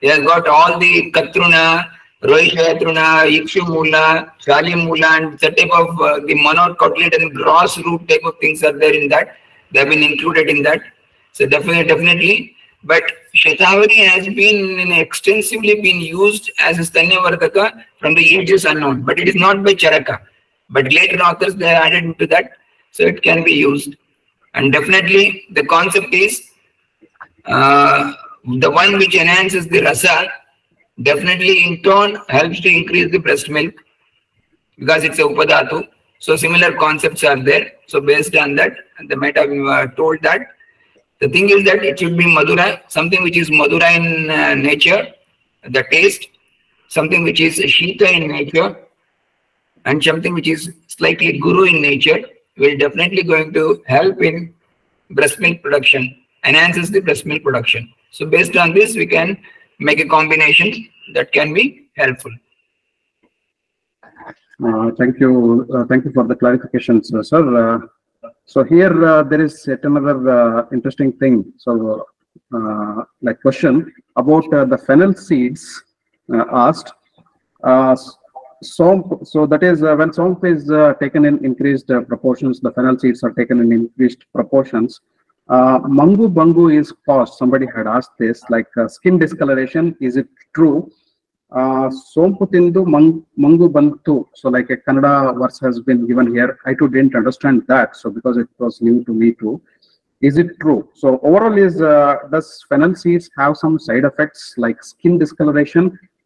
He 0.00 0.08
has 0.08 0.20
got 0.20 0.46
all 0.46 0.78
the 0.78 1.10
Katruna, 1.12 1.90
Rohishayatruna, 2.22 3.26
Ikshumula, 3.38 4.32
Shalimula, 4.40 5.10
and 5.16 5.38
the 5.38 5.50
type 5.50 5.70
of 5.72 6.00
uh, 6.00 6.20
the 6.26 6.34
monocotylate 6.34 7.14
and 7.14 7.34
gross 7.34 7.78
root 7.78 8.06
type 8.08 8.20
of 8.24 8.38
things 8.38 8.62
are 8.62 8.76
there 8.78 8.94
in 8.94 9.08
that. 9.08 9.36
They 9.72 9.80
have 9.80 9.88
been 9.88 10.02
included 10.02 10.48
in 10.48 10.62
that. 10.62 10.82
So 11.32 11.46
definitely, 11.46 11.84
definitely. 11.84 12.56
But 12.84 13.02
Shatavari 13.36 14.06
has 14.08 14.26
been 14.26 14.90
extensively 14.92 15.74
been 15.80 16.00
used 16.00 16.50
as 16.58 16.78
a 16.78 16.82
Stanya 16.82 17.18
Vardaka 17.18 17.84
from 18.00 18.14
the 18.14 18.36
ages 18.36 18.64
unknown, 18.64 19.02
but 19.02 19.18
it 19.18 19.28
is 19.28 19.34
not 19.34 19.62
by 19.62 19.74
Charaka. 19.74 20.20
But 20.70 20.92
later 20.92 21.18
authors 21.22 21.54
they 21.54 21.68
added 21.68 22.04
into 22.04 22.26
that, 22.28 22.52
so 22.92 23.04
it 23.04 23.22
can 23.22 23.44
be 23.44 23.52
used. 23.52 23.94
And 24.54 24.72
definitely 24.72 25.46
the 25.50 25.64
concept 25.66 26.14
is 26.14 26.50
uh, 27.44 28.14
the 28.58 28.70
one 28.70 28.96
which 28.96 29.14
enhances 29.14 29.66
the 29.66 29.82
rasa 29.82 30.30
definitely 31.02 31.64
in 31.64 31.82
turn 31.82 32.16
helps 32.28 32.60
to 32.60 32.68
increase 32.68 33.12
the 33.12 33.18
breast 33.18 33.50
milk 33.50 33.74
because 34.78 35.04
it's 35.04 35.18
a 35.18 35.22
upadhatu. 35.22 35.86
So 36.20 36.36
similar 36.36 36.74
concepts 36.76 37.22
are 37.22 37.42
there. 37.42 37.72
So 37.86 38.00
based 38.00 38.34
on 38.34 38.54
that, 38.56 38.72
the 39.08 39.16
might 39.16 39.36
have 39.36 39.50
uh, 39.50 39.88
told 39.88 40.22
that 40.22 40.55
the 41.20 41.28
thing 41.28 41.48
is 41.50 41.64
that 41.64 41.82
it 41.82 41.98
should 41.98 42.16
be 42.16 42.32
Madura, 42.32 42.82
something 42.88 43.22
which 43.22 43.36
is 43.36 43.50
Madura 43.50 43.92
in 43.92 44.30
uh, 44.30 44.54
nature, 44.54 45.08
the 45.70 45.84
taste, 45.90 46.28
something 46.88 47.24
which 47.24 47.40
is 47.40 47.58
Shita 47.58 48.12
in 48.12 48.28
nature, 48.28 48.76
and 49.86 50.02
something 50.02 50.34
which 50.34 50.48
is 50.48 50.72
slightly 50.88 51.38
Guru 51.38 51.64
in 51.64 51.80
nature 51.80 52.20
will 52.58 52.76
definitely 52.76 53.22
going 53.22 53.52
to 53.54 53.82
help 53.86 54.22
in 54.22 54.54
breast 55.10 55.38
milk 55.40 55.62
production, 55.62 56.16
enhances 56.44 56.90
the 56.90 57.00
breast 57.00 57.24
milk 57.24 57.42
production. 57.42 57.92
So 58.10 58.26
based 58.26 58.56
on 58.56 58.74
this, 58.74 58.96
we 58.96 59.06
can 59.06 59.38
make 59.78 60.00
a 60.00 60.08
combination 60.08 60.88
that 61.14 61.32
can 61.32 61.54
be 61.54 61.88
helpful. 61.96 62.32
Uh, 64.64 64.90
Thank 64.98 65.20
you, 65.20 65.68
uh, 65.74 65.84
thank 65.84 66.04
you 66.06 66.12
for 66.12 66.24
the 66.24 66.34
clarifications, 66.34 67.12
uh, 67.14 67.22
sir. 67.22 67.88
So 68.44 68.62
here, 68.64 69.04
uh, 69.04 69.22
there 69.22 69.40
is 69.40 69.66
yet 69.66 69.84
another 69.84 70.16
uh, 70.28 70.66
interesting 70.72 71.12
thing. 71.12 71.52
So, 71.58 72.06
uh, 72.54 73.02
like 73.22 73.40
question 73.40 73.92
about 74.16 74.52
uh, 74.52 74.64
the 74.64 74.78
fennel 74.78 75.14
seeds 75.14 75.82
uh, 76.32 76.44
asked. 76.52 76.92
Uh, 77.64 77.92
s- 77.92 78.16
so 78.62 79.46
that 79.46 79.62
is 79.62 79.82
when 79.82 80.12
somp 80.12 80.44
is 80.44 80.70
taken 81.00 81.24
in 81.24 81.44
increased 81.44 81.88
proportions, 81.88 82.60
the 82.60 82.72
fennel 82.72 82.98
seeds 82.98 83.22
are 83.22 83.32
taken 83.32 83.60
in 83.60 83.70
increased 83.72 84.24
proportions. 84.34 85.00
Mangu 85.50 86.26
Bangu 86.32 86.74
is 86.74 86.92
caused, 87.04 87.34
somebody 87.34 87.66
had 87.76 87.86
asked 87.86 88.12
this, 88.18 88.42
like 88.48 88.66
skin 88.88 89.18
discoloration, 89.18 89.94
is 90.00 90.16
it 90.16 90.26
true? 90.54 90.90
Uh, 91.51 91.87
ಸೋಂಪು 92.11 92.43
ತಿಂದು 92.51 92.81
ಮಂಗ್ 92.93 93.15
ಮಂಗು 93.43 93.65
ಬಂತು 93.77 94.13
so 94.39 94.45
like 94.55 94.69
a 94.75 94.77
Kannada 94.85 95.07
verse 95.39 95.59
has 95.63 95.79
been 95.87 96.03
given 96.09 96.29
here 96.35 96.51
I 96.69 96.73
to 96.81 96.85
didn't 96.93 97.15
understand 97.19 97.61
that 97.71 97.91
so 98.01 98.09
because 98.17 98.37
it 98.43 98.51
was 98.63 98.77
new 98.87 98.95
to 99.09 99.15
me 99.21 99.29
to 99.41 99.51
is 100.21 100.35
it 100.41 100.49
true 100.61 100.79
so 100.93 101.07
overall 101.27 101.55
is 101.57 101.75
uh, 101.81 102.13
does 102.33 102.47
fennel 102.69 102.91
seeds 103.01 103.27
have 103.39 103.53
some 103.61 103.75
side 103.85 104.05
effects 104.09 104.41
like 104.63 104.79
skin 104.89 105.13
discoloration 105.23 105.85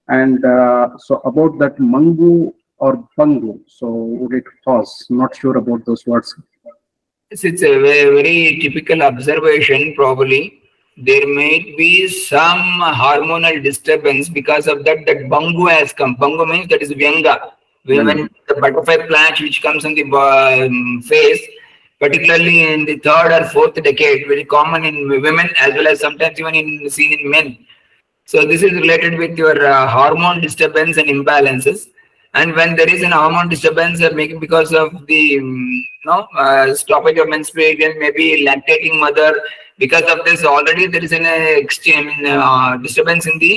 and 0.09 0.39
uh, 0.55 0.85
so 1.05 1.13
about 1.29 1.53
that 1.61 1.77
mangu 1.93 2.33
or 2.81 2.91
bangu 3.19 3.53
so 3.77 3.87
would 4.19 4.35
it 4.41 4.49
cause 4.67 4.93
not 5.21 5.33
sure 5.41 5.55
about 5.63 5.81
those 5.89 6.03
words 6.05 6.31
Yes, 7.31 7.43
It's 7.43 7.63
a 7.63 7.79
very, 7.79 8.03
very 8.15 8.59
typical 8.61 9.01
observation, 9.01 9.93
probably. 9.95 10.41
There 11.02 11.26
may 11.26 11.74
be 11.76 12.08
some 12.08 12.80
hormonal 12.80 13.62
disturbance 13.62 14.28
because 14.28 14.66
of 14.66 14.84
that, 14.84 15.06
that 15.06 15.28
bangu 15.32 15.70
has 15.70 15.92
come. 15.92 16.16
Bangu 16.16 16.46
means 16.46 16.68
that 16.68 16.82
is 16.82 16.92
vyanga. 16.92 17.52
When 17.84 18.06
when 18.06 18.28
the 18.48 18.54
butterfly 18.56 19.06
plant 19.06 19.40
which 19.40 19.62
comes 19.62 19.86
on 19.86 19.94
the 19.94 20.04
um, 20.04 21.00
face, 21.02 21.40
particularly 21.98 22.72
in 22.72 22.84
the 22.84 22.98
third 22.98 23.32
or 23.32 23.48
fourth 23.48 23.74
decade, 23.74 24.28
very 24.28 24.44
common 24.44 24.84
in 24.84 25.08
women 25.08 25.48
as 25.56 25.72
well 25.72 25.88
as 25.88 26.00
sometimes 26.00 26.38
even 26.38 26.54
in 26.54 26.90
seen 26.90 27.18
in 27.18 27.30
men. 27.30 27.66
So 28.26 28.44
this 28.44 28.62
is 28.62 28.72
related 28.72 29.18
with 29.18 29.38
your 29.38 29.66
uh, 29.66 29.88
hormone 29.88 30.40
disturbance 30.40 30.98
and 30.98 31.08
imbalances. 31.08 31.88
And 32.34 32.54
when 32.54 32.76
there 32.76 32.88
is 32.88 33.02
an 33.02 33.10
hormone 33.10 33.48
disturbance 33.48 34.00
uh, 34.00 34.10
because 34.38 34.72
of 34.72 35.06
the 35.06 35.38
um, 35.38 35.84
no 36.04 36.28
uh, 36.36 36.74
stoppage 36.74 37.18
of 37.18 37.28
menstruation, 37.28 37.98
maybe 37.98 38.44
lactating 38.46 39.00
mother, 39.00 39.34
because 39.80 40.06
of 40.12 40.24
this 40.26 40.44
already 40.44 40.86
there 40.86 41.04
is 41.08 41.12
an 41.12 41.26
uh, 41.26 41.60
extreme 41.64 42.08
uh, 42.26 42.76
disturbance 42.76 43.26
in 43.26 43.38
the 43.38 43.54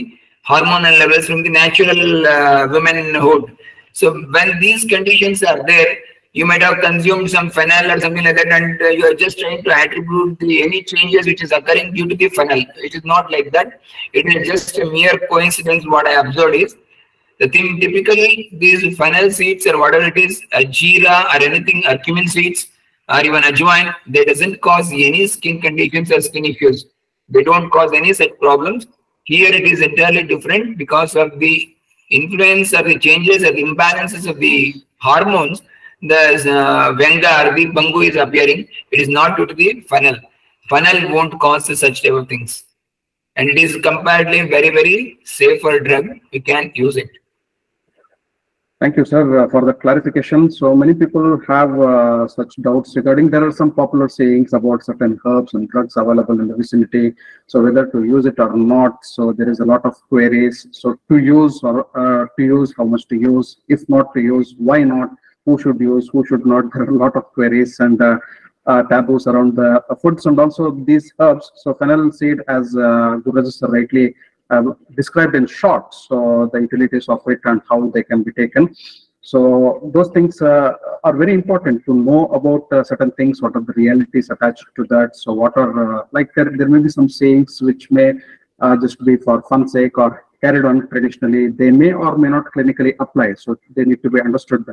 hormonal 0.48 0.98
levels 1.00 1.28
from 1.28 1.44
the 1.44 1.50
natural 1.50 2.28
uh, 2.28 2.68
womanhood. 2.68 3.56
So 3.92 4.14
when 4.36 4.60
these 4.60 4.86
conditions 4.86 5.44
are 5.44 5.62
there, 5.66 5.98
you 6.34 6.46
might 6.46 6.64
have 6.64 6.80
consumed 6.80 7.30
some 7.30 7.50
fennel 7.52 7.92
or 7.92 8.00
something 8.00 8.24
like 8.24 8.38
that, 8.38 8.48
and 8.48 8.82
uh, 8.82 8.88
you 8.88 9.06
are 9.06 9.14
just 9.14 9.38
trying 9.40 9.64
to 9.64 9.72
attribute 9.72 10.40
the 10.40 10.64
any 10.64 10.82
changes 10.82 11.28
which 11.28 11.44
is 11.44 11.52
occurring 11.52 11.94
due 11.94 12.08
to 12.08 12.16
the 12.16 12.30
fennel. 12.30 12.64
It 12.78 12.96
is 12.96 13.06
not 13.06 13.32
like 13.32 13.52
that. 13.52 13.80
It 14.14 14.26
is 14.36 14.48
just 14.48 14.80
a 14.80 14.86
mere 14.86 15.20
coincidence. 15.30 15.86
What 15.86 16.08
I 16.08 16.20
observed 16.22 16.56
is 16.56 16.76
the 17.40 17.50
thing 17.50 17.80
typically 17.80 18.50
these 18.54 18.98
fennel 18.98 19.30
seeds 19.30 19.68
or 19.68 19.78
whatever 19.78 20.06
it 20.06 20.18
is, 20.18 20.42
a 20.54 20.66
jeera 20.66 21.26
or 21.34 21.44
anything, 21.44 21.84
or 21.88 21.98
cumin 22.00 22.28
seeds 22.28 22.68
or 23.10 23.22
even 23.22 23.44
ajwain, 23.44 23.94
they 24.08 24.24
doesn't 24.26 24.62
cause 24.62 24.92
any 24.92 25.28
skin 25.28 25.62
conditions 25.62 26.12
or 26.12 26.22
skin 26.22 26.46
issues. 26.46 26.86
They 27.30 27.44
don't 27.44 27.70
cause 27.70 27.92
any 27.94 28.14
such 28.14 28.38
problems. 28.40 28.88
Here 29.26 29.54
it 29.54 29.66
is 29.66 29.82
entirely 29.82 30.24
different 30.24 30.78
because 30.78 31.16
of 31.16 31.40
the 31.40 31.76
influence 32.10 32.74
or 32.74 32.84
the 32.84 32.98
changes 33.00 33.44
or 33.44 33.52
the 33.52 33.64
imbalances 33.64 34.30
of 34.30 34.40
the 34.40 34.76
hormones. 35.00 35.62
The 36.02 36.36
uh, 36.52 36.94
venga 36.94 37.48
or 37.48 37.56
the 37.56 37.66
bangu 37.68 38.10
is 38.10 38.16
appearing. 38.18 38.68
It 38.92 39.00
is 39.00 39.10
not 39.10 39.38
due 39.38 39.46
to 39.46 39.54
the 39.54 39.82
fennel. 39.82 40.18
Fennel 40.70 41.14
won't 41.14 41.40
cause 41.40 41.66
such 41.80 42.04
type 42.04 42.12
of 42.12 42.28
things. 42.28 42.66
And 43.36 43.50
it 43.50 43.58
is 43.58 43.78
comparatively 43.82 44.48
very, 44.50 44.70
very 44.70 45.20
safer 45.24 45.80
drug. 45.80 46.06
You 46.32 46.42
can 46.42 46.72
use 46.76 46.98
it. 46.98 47.10
Thank 48.84 48.98
you, 48.98 49.06
sir, 49.06 49.40
uh, 49.40 49.48
for 49.48 49.64
the 49.64 49.74
clarification. 49.74 50.52
So 50.52 50.76
many 50.76 50.94
people 50.94 51.40
have 51.48 51.72
uh, 51.80 52.28
such 52.28 52.54
doubts 52.58 52.94
regarding, 52.98 53.30
there 53.30 53.48
are 53.48 53.52
some 53.54 53.72
popular 53.72 54.10
sayings 54.10 54.52
about 54.52 54.84
certain 54.84 55.18
herbs 55.26 55.54
and 55.54 55.70
drugs 55.70 55.96
available 55.96 56.38
in 56.42 56.50
the 56.50 56.58
vicinity. 56.58 57.14
So 57.48 57.64
whether 57.64 57.86
to 57.86 58.04
use 58.04 58.26
it 58.26 58.40
or 58.40 58.54
not, 58.58 59.06
so 59.06 59.32
there 59.32 59.50
is 59.50 59.62
a 59.62 59.64
lot 59.64 59.86
of 59.86 59.96
queries. 60.10 60.68
So 60.72 61.00
to 61.10 61.18
use 61.18 61.62
or 61.64 61.88
uh, 61.98 62.28
to 62.38 62.44
use, 62.44 62.74
how 62.78 62.84
much 62.84 63.08
to 63.08 63.16
use, 63.16 63.56
if 63.70 63.88
not 63.88 64.14
to 64.16 64.20
use, 64.20 64.54
why 64.58 64.84
not, 64.84 65.12
who 65.46 65.58
should 65.58 65.80
use, 65.80 66.10
who 66.12 66.26
should 66.26 66.46
not. 66.46 66.66
There 66.74 66.84
are 66.84 66.90
a 66.90 67.04
lot 67.06 67.16
of 67.16 67.24
queries 67.32 67.80
and 67.80 68.02
uh, 68.02 68.18
uh, 68.66 68.84
taboos 68.84 69.28
around 69.28 69.56
the 69.56 69.82
foods 70.02 70.26
and 70.26 70.38
also 70.38 70.72
these 70.72 71.14
herbs. 71.20 71.54
So 71.56 71.74
fennel 71.74 72.12
seed, 72.12 72.40
as 72.50 72.76
uh, 72.76 73.22
Guru 73.24 73.50
sir 73.50 73.68
rightly 73.68 74.14
uh, 74.54 74.64
described 75.02 75.36
in 75.40 75.46
short, 75.62 75.86
so 76.06 76.50
the 76.54 76.60
utilities 76.68 77.08
of 77.16 77.22
it 77.34 77.42
and 77.50 77.62
how 77.70 77.80
they 77.96 78.04
can 78.10 78.20
be 78.28 78.34
taken. 78.42 78.64
So 79.26 79.40
those 79.94 80.10
things 80.16 80.42
uh, 80.42 80.74
are 81.06 81.16
very 81.16 81.34
important 81.34 81.86
to 81.86 81.94
know 81.94 82.22
about 82.40 82.64
uh, 82.74 82.84
certain 82.84 83.12
things, 83.12 83.42
what 83.42 83.56
are 83.56 83.66
the 83.70 83.76
realities 83.84 84.30
attached 84.30 84.66
to 84.78 84.84
that. 84.94 85.16
So 85.16 85.32
what 85.32 85.56
are, 85.56 85.72
uh, 85.84 86.08
like 86.12 86.30
there, 86.36 86.52
there 86.58 86.68
may 86.68 86.82
be 86.88 86.90
some 86.90 87.08
sayings 87.08 87.62
which 87.62 87.90
may 87.90 88.10
uh, 88.60 88.76
just 88.84 88.98
be 89.06 89.16
for 89.16 89.42
fun 89.44 89.64
sake 89.76 89.98
or 89.98 90.26
carried 90.42 90.66
on 90.66 90.90
traditionally. 90.90 91.48
They 91.48 91.72
may 91.72 91.94
or 91.94 92.18
may 92.18 92.28
not 92.28 92.46
clinically 92.54 92.94
apply. 93.00 93.36
So 93.36 93.56
they 93.76 93.86
need 93.86 94.04
to 94.04 94.10
be 94.10 94.20
understood 94.20 94.66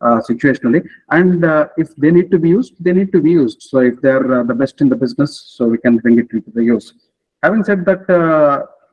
uh, 0.00 0.20
situationally. 0.28 0.82
And 1.10 1.44
if 1.76 1.94
they 1.94 2.10
need 2.10 2.28
to 2.32 2.40
be 2.40 2.48
used, 2.48 2.74
they 2.80 2.92
need 2.92 3.12
to 3.12 3.20
be 3.20 3.30
used. 3.30 3.62
So 3.70 3.78
if 3.90 4.00
they're 4.00 4.44
the 4.50 4.56
best 4.62 4.80
in 4.80 4.88
the 4.88 4.96
business, 4.96 5.32
so 5.54 5.68
we 5.68 5.78
can 5.78 5.98
bring 5.98 6.18
it 6.18 6.28
into 6.32 6.50
the 6.58 6.64
use. 6.64 6.92
Having 7.44 7.64
said 7.68 7.84
that, 7.84 8.02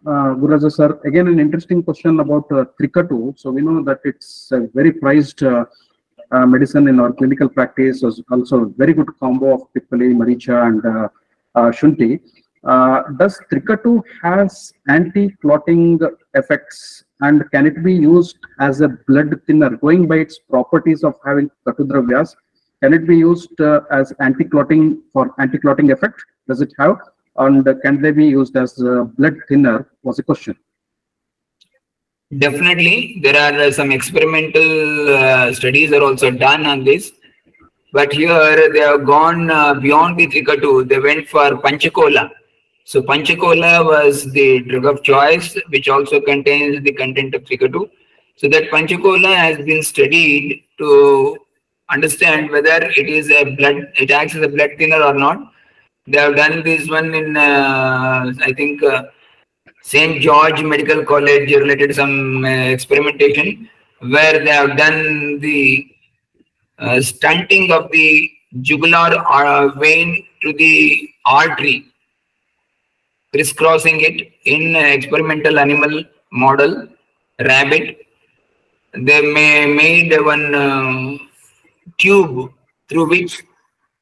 uh, 0.06 0.36
Guraja 0.36 0.72
sir, 0.72 1.00
again 1.06 1.28
an 1.28 1.39
interesting 1.39 1.82
question 1.82 2.20
about 2.20 2.52
uh, 2.52 2.66
Trikatu. 2.80 3.38
So 3.39 3.52
we 3.52 3.62
know 3.62 3.84
that 3.84 4.00
it's 4.04 4.52
a 4.52 4.68
very 4.74 4.92
prized 4.92 5.44
uh, 5.44 5.66
uh, 6.32 6.46
medicine 6.46 6.88
in 6.88 7.00
our 7.00 7.12
clinical 7.13 7.48
practice. 7.48 8.02
So 8.02 8.12
also 8.32 8.63
a 8.63 8.66
very 8.70 8.94
good 8.94 9.10
combo 9.20 9.54
of 9.54 9.62
Pippali, 9.74 10.13
Maricha, 10.13 10.68
and 10.68 10.86
uh, 10.86 11.10
uh, 11.56 11.72
Shunti. 11.72 12.20
Does 13.18 13.39
Trikatu 13.52 14.02
has 14.22 14.74
anti-clotting 14.88 16.00
effects 16.34 17.04
and 17.22 17.50
can 17.52 17.66
it 17.66 17.84
be 17.84 17.94
used 17.94 18.38
as 18.60 18.82
a 18.82 18.89
blood 19.08 19.39
thinner? 19.46 19.72
Going 19.78 20.08
by 20.08 20.18
its 20.18 20.39
properties 20.39 21.04
of 21.04 21.16
having 21.26 21.50
Katudravyas, 21.68 22.36
can 22.82 22.94
it 22.94 23.08
be 23.08 23.18
used 23.18 23.60
as 23.92 24.13
anti-clotting 24.20 25.04
for 25.13 25.34
anti-clotting 25.39 25.92
effect? 25.92 26.24
Does 26.48 26.62
it 26.62 26.74
have? 26.80 26.98
And 27.36 27.65
can 27.82 28.02
they 28.02 28.12
be 28.12 28.26
used 28.26 28.56
as 28.56 28.80
a 28.80 29.06
blood 29.06 29.38
thinner? 29.48 29.89
Was 30.04 30.19
a 30.19 30.24
question. 30.24 30.56
Definitely, 32.38 33.19
there 33.22 33.36
are 33.36 33.67
uh, 33.67 33.72
some 33.72 33.91
experimental 33.91 35.15
uh, 35.15 35.54
studies 35.54 35.91
are 35.93 36.02
also 36.02 36.32
done 36.32 36.65
on 36.65 36.84
this. 36.84 37.12
But 37.91 38.12
here 38.12 38.72
they 38.74 38.80
have 38.80 39.06
gone 39.06 39.52
uh, 39.52 39.76
beyond 39.76 40.17
the 40.17 40.28
Trikatu. 40.28 40.88
They 40.88 41.00
went 41.00 41.28
for 41.28 41.52
Panchakola. 41.62 42.32
So 42.86 43.02
Panchakola 43.04 43.86
was 43.86 44.32
the 44.32 44.62
drug 44.63 44.86
of 44.86 45.04
choice, 45.04 45.56
which 45.69 45.88
also 45.88 46.19
contains 46.19 46.84
the 46.84 46.91
content 46.93 47.36
of 47.36 47.43
Trikatu. 47.43 47.89
So 48.36 48.50
that 48.50 48.72
Panchakola 48.72 49.36
has 49.36 49.63
been 49.63 49.84
studied 49.84 50.63
to 50.80 51.38
understand 51.89 52.50
whether 52.50 52.91
it 52.98 53.08
is 53.08 53.30
a 53.30 53.43
blood, 53.56 53.91
it 53.96 54.10
acts 54.10 54.34
as 54.34 54.41
a 54.41 54.50
blood 54.50 54.72
thinner 54.78 55.02
or 55.04 55.13
not. 55.13 55.53
They 56.06 56.20
have 56.20 56.36
done 56.36 56.63
this 56.63 56.89
one 56.89 57.13
in, 57.16 57.38
uh, 57.38 58.34
I 58.42 58.52
think, 58.54 58.84
uh, 58.84 59.04
St. 59.84 60.22
George 60.22 60.62
Medical 60.62 61.06
College 61.06 61.50
related 61.50 61.96
some 61.96 62.44
uh, 62.44 62.50
experimentation 62.50 63.70
where 64.00 64.44
they 64.44 64.52
have 64.52 64.76
done 64.78 65.39
the 65.39 65.88
uh, 66.78 67.00
shunting 67.02 67.72
of 67.72 67.89
the 67.92 68.30
jugular 68.62 69.16
uh, 69.30 69.70
vein 69.80 70.26
to 70.42 70.52
the 70.54 71.10
artery, 71.26 71.86
crisscrossing 73.32 74.02
it 74.02 74.34
in 74.44 74.76
experimental 74.76 75.58
animal 75.58 76.04
model, 76.34 76.88
rabbit. 77.39 77.98
They 78.94 79.22
may 79.22 79.66
made 79.66 80.12
one 80.22 81.20
tube 81.98 82.52
through 82.89 83.10
which 83.10 83.42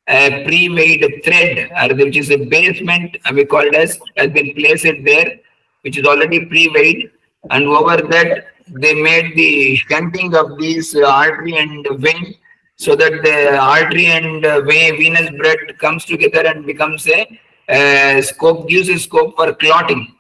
a 0.08 0.44
pre-made 0.46 1.22
thread, 1.24 1.72
or 1.82 1.96
which 1.96 2.18
is 2.18 2.32
a 2.32 2.38
basement, 2.38 3.18
uh, 3.26 3.32
we 3.34 3.46
call 3.46 3.62
it 3.62 3.76
as, 3.76 4.00
has 4.18 4.32
been 4.32 4.54
placed 4.56 4.84
there, 5.04 5.40
which 5.82 5.98
is 5.98 6.06
already 6.06 6.46
pre-weighed, 6.46 7.12
and 7.50 7.66
over 7.66 7.98
that 7.98 8.46
they 8.68 8.94
made 9.02 9.36
the 9.36 9.76
shunting 9.76 10.36
of 10.36 10.58
these 10.58 10.96
uh, 10.96 11.06
artery 11.08 11.58
and 11.58 11.88
vein 12.00 12.36
so 12.76 12.96
that 12.96 13.12
the 13.24 13.58
artery 13.58 14.08
and 14.08 14.46
uh, 14.46 14.62
vein, 14.62 14.98
venous 14.98 15.30
blood 15.32 15.78
comes 15.80 16.06
together 16.06 16.48
and 16.48 16.66
becomes 16.66 17.08
a 17.08 17.40
uh, 17.70 18.22
scope, 18.22 18.68
gives 18.68 18.90
a 18.90 18.98
scope 18.98 19.36
for 19.36 19.54
clotting. 19.54 20.16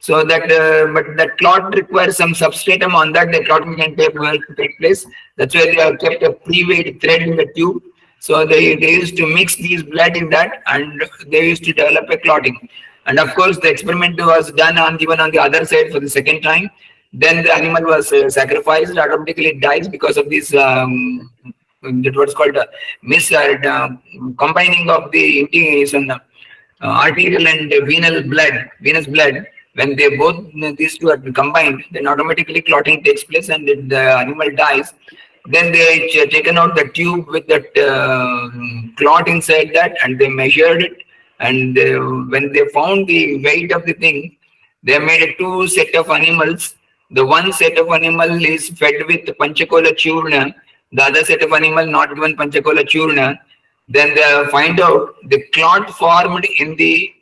So 0.00 0.22
that, 0.22 0.52
uh, 0.52 0.92
but 0.92 1.16
that 1.16 1.38
clot 1.38 1.74
requires 1.74 2.18
some 2.18 2.34
substratum 2.34 2.94
on 2.94 3.12
that, 3.12 3.32
the 3.32 3.42
clotting 3.44 3.76
can 3.76 3.96
take, 3.96 4.14
uh, 4.20 4.36
take 4.54 4.78
place. 4.78 5.06
That's 5.36 5.54
why 5.54 5.64
they 5.64 5.76
have 5.76 5.98
kept 5.98 6.22
a 6.22 6.32
pre-weighed 6.32 7.00
thread 7.00 7.22
in 7.22 7.36
the 7.36 7.50
tube. 7.56 7.82
So 8.26 8.46
they, 8.46 8.74
they 8.74 8.92
used 9.00 9.18
to 9.18 9.26
mix 9.26 9.54
these 9.56 9.82
blood 9.82 10.16
in 10.16 10.30
that 10.30 10.62
and 10.66 11.04
they 11.26 11.46
used 11.46 11.62
to 11.64 11.74
develop 11.74 12.08
a 12.08 12.16
clotting. 12.16 12.56
And 13.04 13.18
of 13.18 13.34
course, 13.34 13.58
the 13.58 13.68
experiment 13.68 14.18
was 14.18 14.50
done 14.52 14.78
on 14.78 14.98
even 15.02 15.20
on 15.20 15.30
the 15.30 15.40
other 15.40 15.66
side 15.66 15.92
for 15.92 16.00
the 16.00 16.08
second 16.08 16.40
time. 16.40 16.70
Then 17.12 17.42
the 17.44 17.52
animal 17.54 17.82
was 17.82 18.10
uh, 18.14 18.30
sacrificed, 18.30 18.96
automatically 18.96 19.48
it 19.48 19.60
dies 19.60 19.88
because 19.88 20.16
of 20.16 20.30
this 20.30 20.54
um, 20.54 21.30
that 21.82 22.16
what's 22.16 22.32
called 22.32 22.56
a 22.56 22.66
mis 23.02 23.30
uh, 23.30 23.88
combining 24.38 24.88
of 24.88 25.12
the 25.12 25.26
uh, 26.00 26.18
arterial 26.80 27.46
and 27.46 27.74
venal 27.86 28.22
blood, 28.22 28.70
venous 28.80 29.06
blood. 29.06 29.46
When 29.74 29.96
they 29.96 30.16
both 30.16 30.38
these 30.78 30.96
two 30.96 31.10
are 31.10 31.18
combined, 31.18 31.84
then 31.92 32.06
automatically 32.06 32.62
clotting 32.62 33.04
takes 33.04 33.22
place 33.24 33.50
and 33.50 33.68
the 33.68 34.02
animal 34.24 34.48
dies. 34.56 34.94
Then 35.46 35.72
they 35.72 36.08
taken 36.08 36.56
out 36.56 36.74
the 36.74 36.88
tube 36.88 37.28
with 37.28 37.46
that 37.48 37.66
uh, 37.76 38.48
clot 38.96 39.28
inside 39.28 39.72
that, 39.74 39.96
and 40.02 40.18
they 40.18 40.28
measured 40.28 40.82
it. 40.82 40.98
And 41.40 41.78
uh, 41.78 42.00
when 42.30 42.52
they 42.52 42.66
found 42.68 43.06
the 43.06 43.42
weight 43.44 43.72
of 43.72 43.84
the 43.84 43.92
thing, 43.92 44.36
they 44.82 44.98
made 44.98 45.22
a 45.22 45.36
two 45.36 45.68
set 45.68 45.94
of 45.94 46.08
animals. 46.10 46.76
The 47.10 47.24
one 47.24 47.52
set 47.52 47.78
of 47.78 47.88
animal 47.88 48.44
is 48.44 48.70
fed 48.70 48.94
with 49.06 49.26
panchakola 49.38 49.92
churna, 49.92 50.54
the 50.92 51.02
other 51.02 51.24
set 51.24 51.42
of 51.42 51.52
animal 51.52 51.86
not 51.86 52.14
given 52.14 52.36
panchakola 52.36 52.84
churna, 52.84 53.38
then 53.88 54.14
they 54.14 54.44
find 54.50 54.80
out 54.80 55.14
the 55.28 55.42
clot 55.52 55.90
formed 55.90 56.46
in 56.58 56.76
the 56.76 57.12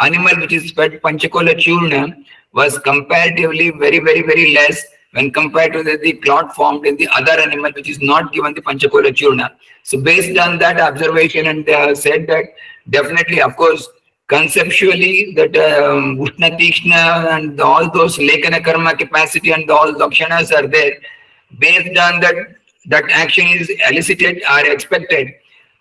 animal 0.00 0.36
which 0.40 0.52
is 0.52 0.70
fed 0.72 1.00
panchakola 1.02 1.54
churna 1.54 2.24
was 2.52 2.78
comparatively 2.78 3.70
very, 3.70 3.98
very, 3.98 4.22
very 4.22 4.54
less 4.54 4.84
when 5.12 5.30
compared 5.30 5.72
to 5.72 5.82
the, 5.82 5.98
the 5.98 6.14
clot 6.14 6.54
formed 6.54 6.86
in 6.86 6.96
the 6.96 7.08
other 7.14 7.32
animal 7.32 7.70
which 7.72 7.88
is 7.88 8.00
not 8.00 8.32
given 8.32 8.54
the 8.54 8.62
panchakola 8.62 9.10
churna. 9.10 9.50
So 9.82 10.00
based 10.00 10.38
on 10.38 10.58
that 10.58 10.80
observation 10.80 11.46
and 11.46 11.64
they 11.64 11.72
have 11.72 11.98
said 11.98 12.26
that 12.28 12.44
definitely, 12.90 13.40
of 13.40 13.56
course, 13.56 13.88
conceptually 14.28 15.34
that 15.34 15.54
um, 15.56 16.18
Ushna 16.18 16.58
Tikshna 16.58 17.36
and 17.36 17.60
all 17.60 17.90
those 17.90 18.16
Lekana 18.16 18.64
Karma 18.64 18.96
capacity 18.96 19.52
and 19.52 19.70
all 19.70 19.92
Lakshanas 19.92 20.52
are 20.56 20.66
there. 20.66 20.94
Based 21.58 21.98
on 21.98 22.20
that, 22.20 22.34
that 22.86 23.04
action 23.10 23.46
is 23.46 23.70
elicited 23.90 24.42
or 24.50 24.60
expected. 24.60 25.28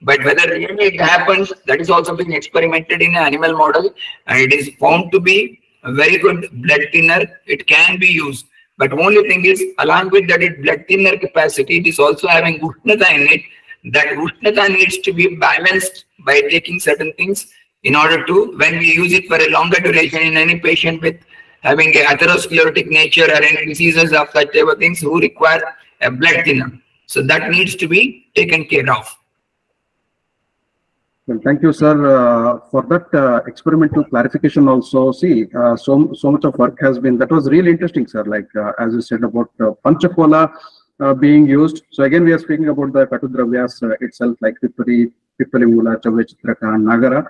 But 0.02 0.24
whether 0.26 0.50
really 0.50 0.86
it 0.96 1.00
happens, 1.00 1.54
that 1.68 1.80
is 1.80 1.90
also 1.90 2.16
being 2.16 2.34
experimented 2.34 3.02
in 3.02 3.12
an 3.12 3.24
animal 3.24 3.56
model 3.56 3.94
and 4.28 4.40
it 4.40 4.52
is 4.52 4.76
found 4.80 5.12
to 5.14 5.20
be 5.20 5.60
a 5.84 5.94
very 5.94 6.18
good 6.18 6.50
blood 6.64 6.82
thinner. 6.92 7.22
It 7.46 7.68
can 7.68 8.00
be 8.00 8.08
used. 8.08 8.46
But 8.82 8.94
only 8.94 9.22
thing 9.30 9.46
is, 9.46 9.64
along 9.78 10.10
with 10.10 10.28
that 10.30 10.42
it 10.42 10.64
blood 10.64 10.86
thinner 10.88 11.16
capacity, 11.16 11.78
it 11.78 11.86
is 11.86 12.00
also 12.00 12.28
having 12.28 12.60
Ushnata 12.60 13.10
in 13.14 13.28
it. 13.34 13.42
That 13.94 14.08
Ushnata 14.08 14.70
needs 14.76 14.98
to 14.98 15.14
be 15.14 15.36
balanced 15.36 16.06
by 16.26 16.42
taking 16.50 16.80
certain 16.80 17.14
things 17.14 17.46
in 17.84 17.96
order 17.96 18.26
to, 18.26 18.58
when 18.58 18.80
we 18.80 18.92
use 18.92 19.14
it 19.14 19.28
for 19.28 19.38
a 19.38 19.52
longer 19.52 19.80
duration 19.80 20.22
in 20.22 20.36
any 20.36 20.60
patient 20.60 21.00
with 21.04 21.18
having 21.62 21.96
a 21.96 22.06
atherosclerotic 22.06 22.88
nature 22.88 23.26
or 23.26 23.44
any 23.44 23.68
diseases 23.68 24.14
of 24.14 24.32
such 24.32 24.52
type 24.52 24.68
of 24.68 24.80
things 24.80 25.00
who 25.00 25.20
require 25.20 25.62
a 26.02 26.10
blood 26.10 26.44
thinner. 26.44 26.72
So 27.06 27.22
that 27.22 27.52
needs 27.52 27.76
to 27.76 27.88
be 27.88 28.32
taken 28.34 28.66
care 28.66 28.92
of. 28.92 29.16
Well, 31.32 31.40
thank 31.46 31.62
you, 31.62 31.72
sir, 31.72 31.96
uh, 32.14 32.60
for 32.72 32.82
that 32.92 33.08
uh, 33.14 33.42
experimental 33.48 34.04
clarification 34.04 34.68
also. 34.68 35.14
See, 35.14 35.48
uh, 35.58 35.78
so, 35.78 36.12
so 36.14 36.30
much 36.30 36.44
of 36.44 36.58
work 36.58 36.78
has 36.82 37.00
been, 37.00 37.18
that 37.20 37.32
was 37.32 37.50
really 37.50 37.72
interesting, 37.72 38.06
sir, 38.06 38.26
like 38.26 38.50
uh, 38.54 38.74
as 38.80 38.94
you 38.94 39.02
said 39.02 39.24
about 39.24 39.50
uh, 39.62 39.72
Panchakola 39.86 40.54
uh, 41.00 41.14
being 41.14 41.48
used. 41.48 41.84
So 41.92 42.04
again, 42.04 42.26
we 42.26 42.34
are 42.34 42.38
speaking 42.38 42.68
about 42.68 42.92
the 42.92 43.08
Katudravyas 43.08 43.82
uh, 43.82 43.96
itself, 44.02 44.36
like 44.42 44.56
Pipari, 44.62 45.10
Pipali 45.40 45.72
Mula, 45.72 45.96
Chavichitraka, 46.02 46.68
Nagara. 46.88 47.26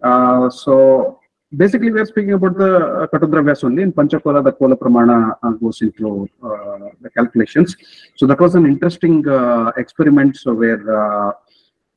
Uh, 0.00 0.48
so 0.48 1.18
basically, 1.56 1.90
we 1.90 1.98
are 1.98 2.06
speaking 2.06 2.34
about 2.34 2.56
the 2.56 3.08
Katudravyas 3.12 3.64
only. 3.64 3.82
In 3.82 3.92
Panchakola, 3.92 4.44
the 4.44 4.52
Kola 4.52 4.76
Pramana 4.76 5.34
goes 5.60 5.82
into 5.82 6.28
the 6.40 7.10
calculations. 7.10 7.76
So 8.14 8.28
that 8.28 8.38
was 8.38 8.54
an 8.54 8.64
interesting 8.64 9.24
experiment 9.76 10.36
so 10.36 10.54
where 10.54 11.34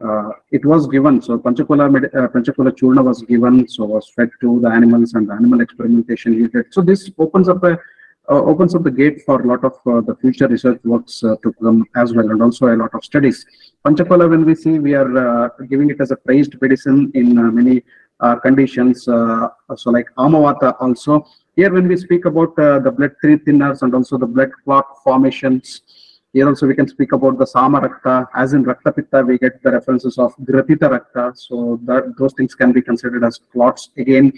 uh, 0.01 0.29
it 0.51 0.65
was 0.65 0.87
given. 0.87 1.21
So 1.21 1.37
Panchakola, 1.37 1.91
med- 1.91 2.13
uh, 2.15 2.27
Panchakola 2.27 2.71
Churna 2.71 3.03
was 3.03 3.21
given, 3.23 3.67
so 3.67 3.85
was 3.85 4.09
fed 4.09 4.29
to 4.41 4.59
the 4.59 4.69
animals 4.69 5.13
and 5.13 5.29
the 5.29 5.33
animal 5.33 5.61
experimentation 5.61 6.33
he 6.33 6.47
did. 6.47 6.73
So 6.73 6.81
this 6.81 7.09
opens 7.17 7.49
up 7.49 7.63
a 7.63 7.77
uh, 8.29 8.41
opens 8.41 8.73
up 8.73 8.83
the 8.83 8.91
gate 8.91 9.21
for 9.25 9.41
a 9.41 9.45
lot 9.45 9.65
of 9.65 9.73
uh, 9.85 9.99
the 9.99 10.15
future 10.15 10.47
research 10.47 10.79
works 10.85 11.23
uh, 11.25 11.35
to 11.43 11.51
come 11.61 11.85
as 11.97 12.13
well, 12.13 12.31
and 12.31 12.41
also 12.41 12.73
a 12.73 12.77
lot 12.77 12.93
of 12.93 13.03
studies. 13.03 13.45
Panchakola, 13.85 14.29
when 14.29 14.45
we 14.45 14.55
see, 14.55 14.79
we 14.79 14.93
are 14.93 15.17
uh, 15.17 15.49
giving 15.69 15.89
it 15.89 15.99
as 15.99 16.11
a 16.11 16.15
praised 16.15 16.55
medicine 16.61 17.11
in 17.15 17.37
uh, 17.37 17.43
many 17.43 17.83
uh, 18.21 18.37
conditions. 18.37 19.03
So 19.03 19.51
like 19.87 20.07
Amavata 20.17 20.75
also. 20.79 21.25
Here, 21.57 21.71
when 21.71 21.87
we 21.87 21.97
speak 21.97 22.23
about 22.25 22.55
the 22.55 22.91
blood 22.95 23.11
thinners 23.23 23.81
and 23.81 23.93
also 23.93 24.17
the 24.17 24.25
blood 24.25 24.51
clot 24.63 24.85
formations, 25.03 25.81
Here 26.33 26.47
also 26.47 26.67
we 26.67 26.75
can 26.75 26.87
speak 26.87 27.11
about 27.11 27.37
the 27.37 27.45
Sama 27.45 27.79
Rakta. 27.79 28.27
As 28.33 28.53
in 28.53 28.65
Rakta 28.65 28.95
Pitta, 28.95 29.23
we 29.25 29.37
get 29.37 29.61
the 29.63 29.71
references 29.71 30.17
of 30.17 30.35
Gratita 30.37 30.89
Rakta. 30.95 31.37
So 31.37 31.79
that 31.83 32.15
those 32.17 32.33
things 32.33 32.55
can 32.55 32.71
be 32.71 32.81
considered 32.81 33.23
as 33.23 33.39
clots. 33.51 33.89
Again, 33.97 34.33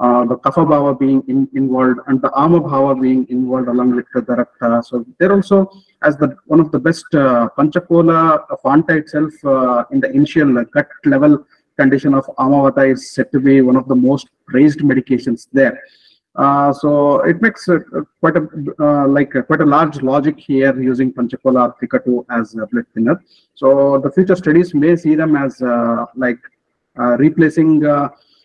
uh, 0.00 0.24
the 0.24 0.36
Kapha 0.38 0.66
Bhava 0.66 0.98
being 0.98 1.22
in, 1.28 1.48
involved 1.54 2.00
and 2.06 2.20
the 2.20 2.30
Ama 2.36 2.60
Bhava 2.60 3.00
being 3.00 3.26
involved 3.30 3.68
along 3.68 3.94
with 3.94 4.06
the 4.14 4.20
Rakta. 4.20 4.84
So 4.84 5.06
they're 5.18 5.32
also 5.32 5.70
as 6.02 6.16
the 6.16 6.36
one 6.46 6.60
of 6.60 6.72
the 6.72 6.78
best 6.78 7.06
uh, 7.14 7.48
Panchakola 7.56 8.44
Fanta 8.64 8.98
itself 8.98 9.32
uh, 9.44 9.84
in 9.92 10.00
the 10.00 10.10
initial 10.10 10.64
gut 10.64 10.88
level 11.04 11.44
condition 11.78 12.12
of 12.14 12.26
Amavata 12.44 12.92
is 12.92 13.12
said 13.14 13.30
to 13.32 13.40
be 13.40 13.60
one 13.60 13.76
of 13.76 13.86
the 13.88 13.94
most 13.94 14.28
praised 14.46 14.80
medications 14.80 15.46
there. 15.52 15.80
Uh, 16.38 16.72
so 16.72 17.20
it 17.22 17.42
makes 17.42 17.68
uh, 17.68 17.80
quite 18.20 18.36
a 18.36 18.46
uh, 18.78 19.08
like 19.08 19.34
uh, 19.34 19.42
quite 19.42 19.60
a 19.60 19.66
large 19.66 20.00
logic 20.02 20.38
here 20.38 20.80
using 20.80 21.12
Panchakola 21.12 21.74
Trikatu 21.78 22.24
as 22.30 22.54
a 22.54 22.64
blood 22.66 22.86
thinner. 22.94 23.20
So 23.54 23.98
the 23.98 24.12
future 24.12 24.36
studies 24.36 24.72
may 24.72 24.94
see 24.94 25.16
them 25.16 25.34
as 25.34 25.60
uh, 25.60 26.06
like 26.14 26.38
uh, 26.96 27.16
replacing 27.18 27.82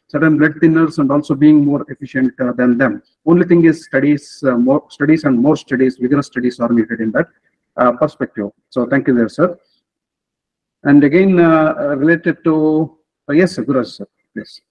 certain 0.08 0.38
blood 0.40 0.54
thinners 0.62 0.98
and 0.98 1.12
also 1.12 1.36
being 1.36 1.64
more 1.64 1.86
efficient 1.90 2.34
than 2.58 2.80
them. 2.80 3.04
Only 3.28 3.46
thing 3.46 3.64
is 3.66 3.86
studies, 3.86 4.44
more 4.44 4.84
studies 4.90 5.24
and 5.24 5.38
more 5.38 5.56
studies, 5.56 5.98
vigorous 5.98 6.28
studies 6.28 6.60
are 6.60 6.70
needed 6.70 7.00
in 7.00 7.12
that 7.12 7.28
perspective. 8.00 8.50
So 8.72 8.88
thank 8.88 9.08
you 9.08 9.14
there, 9.14 9.30
sir. 9.30 9.58
And 10.84 11.04
again, 11.04 11.36
related 11.38 12.44
to 12.44 12.98
yes, 13.30 13.58
Guru, 13.58 13.84
sir, 13.84 14.08
please. 14.34 14.62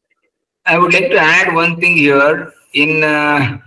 I 0.64 0.78
would 0.78 0.92
like 0.92 1.10
to 1.10 1.18
add 1.18 1.52
one 1.52 1.80
thing 1.80 1.96
here 1.96 2.52
in 2.74 3.02
uh, 3.02 3.58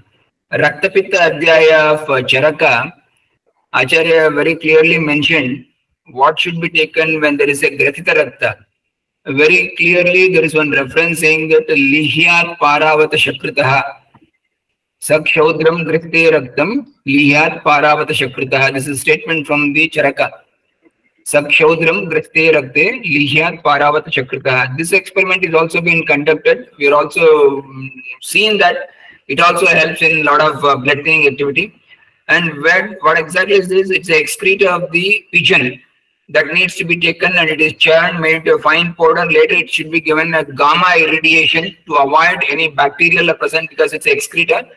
Raktapitta 0.53 1.17
Adhyaya 1.29 1.93
of 1.93 2.10
uh, 2.10 2.21
Charaka, 2.23 2.91
Acharya 3.73 4.31
very 4.31 4.55
clearly 4.55 4.97
mentioned 4.97 5.65
what 6.12 6.39
should 6.39 6.62
be 6.62 6.69
taken 6.69 7.19
when 7.19 7.36
there 7.36 7.49
is 7.49 7.63
a 7.63 7.69
Gratita 7.77 8.15
Rakta. 8.15 8.55
Very 9.25 9.75
clearly, 9.75 10.34
there 10.34 10.45
is 10.45 10.55
one 10.55 10.71
reference 10.71 11.19
saying 11.19 11.49
that 11.49 11.67
Lihyat 11.67 12.58
Paravata 12.60 13.15
Shakritaha. 13.15 13.84
Sakshaudram 15.01 15.84
Grite 15.84 16.31
Raktam 16.31 16.88
Lihyat 17.05 17.62
Paravata 17.63 18.12
Shakritaha. 18.12 18.71
This 18.73 18.88
is 18.88 18.99
a 18.99 19.01
statement 19.01 19.45
from 19.45 19.73
the 19.73 19.89
Charaka. 19.89 20.31
Sakshaudram 21.26 22.08
Griste 22.12 22.54
Rakte 22.54 23.04
Lihyat 23.04 23.64
Paravata 23.64 24.10
Shakritaha. 24.10 24.78
This 24.78 24.92
experiment 24.92 25.44
is 25.44 25.56
also 25.56 25.82
being 25.82 26.06
conducted. 26.06 26.70
We 26.78 26.88
are 26.88 26.94
also 26.94 27.62
um, 27.62 27.92
seeing 28.22 28.60
that 28.60 28.90
it 29.28 29.40
also 29.40 29.66
helps 29.66 30.04
in 30.04 30.20
a 30.20 30.24
lot 30.24 30.40
of 30.40 30.64
uh, 30.64 30.76
blood 30.78 30.98
thinning 31.04 31.28
activity. 31.28 31.82
And 32.28 32.62
where, 32.62 32.98
what 33.02 33.18
exactly 33.18 33.56
is 33.56 33.68
this? 33.68 33.90
It's 33.90 34.08
the 34.08 34.20
excreta 34.20 34.72
of 34.72 34.92
the 34.92 35.26
pigeon 35.32 35.82
that 36.30 36.46
needs 36.48 36.76
to 36.76 36.84
be 36.84 37.00
taken 37.00 37.36
and 37.36 37.50
it 37.50 37.60
is 37.60 37.74
churned, 37.74 38.20
made 38.20 38.48
a 38.48 38.60
fine 38.60 38.94
powder. 38.94 39.26
Later, 39.26 39.56
it 39.56 39.72
should 39.72 39.90
be 39.90 40.02
given 40.02 40.32
a 40.36 40.44
gamma 40.44 40.94
irradiation 40.98 41.76
to 41.88 41.96
avoid 41.96 42.44
any 42.50 42.68
bacterial 42.68 43.34
present 43.34 43.72
because 43.72 43.94
it's 43.94 44.06
excreta, 44.06 44.68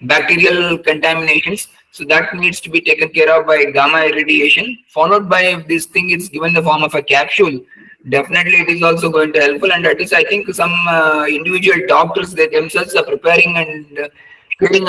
bacterial 0.00 0.78
contaminations. 0.78 1.68
So 1.92 2.04
that 2.04 2.34
needs 2.34 2.60
to 2.60 2.70
be 2.70 2.80
taken 2.80 3.08
care 3.08 3.34
of 3.36 3.46
by 3.46 3.64
gamma 3.64 4.02
irradiation, 4.02 4.78
followed 4.88 5.28
by 5.28 5.42
if 5.42 5.66
this 5.66 5.86
thing 5.86 6.10
is 6.10 6.28
given 6.28 6.54
the 6.54 6.62
form 6.62 6.84
of 6.84 6.94
a 6.94 7.02
capsule, 7.02 7.60
definitely 8.08 8.60
it 8.60 8.68
is 8.68 8.82
also 8.82 9.10
going 9.10 9.32
to 9.32 9.40
helpful. 9.40 9.72
And 9.72 9.84
that 9.84 10.00
is 10.00 10.12
i 10.12 10.24
think 10.24 10.48
some 10.54 10.72
uh, 10.88 11.26
individual 11.26 11.80
doctors 11.88 12.32
they 12.32 12.46
themselves 12.46 12.94
are 12.94 13.04
preparing 13.04 13.56
and 13.56 13.98
uh, 13.98 14.08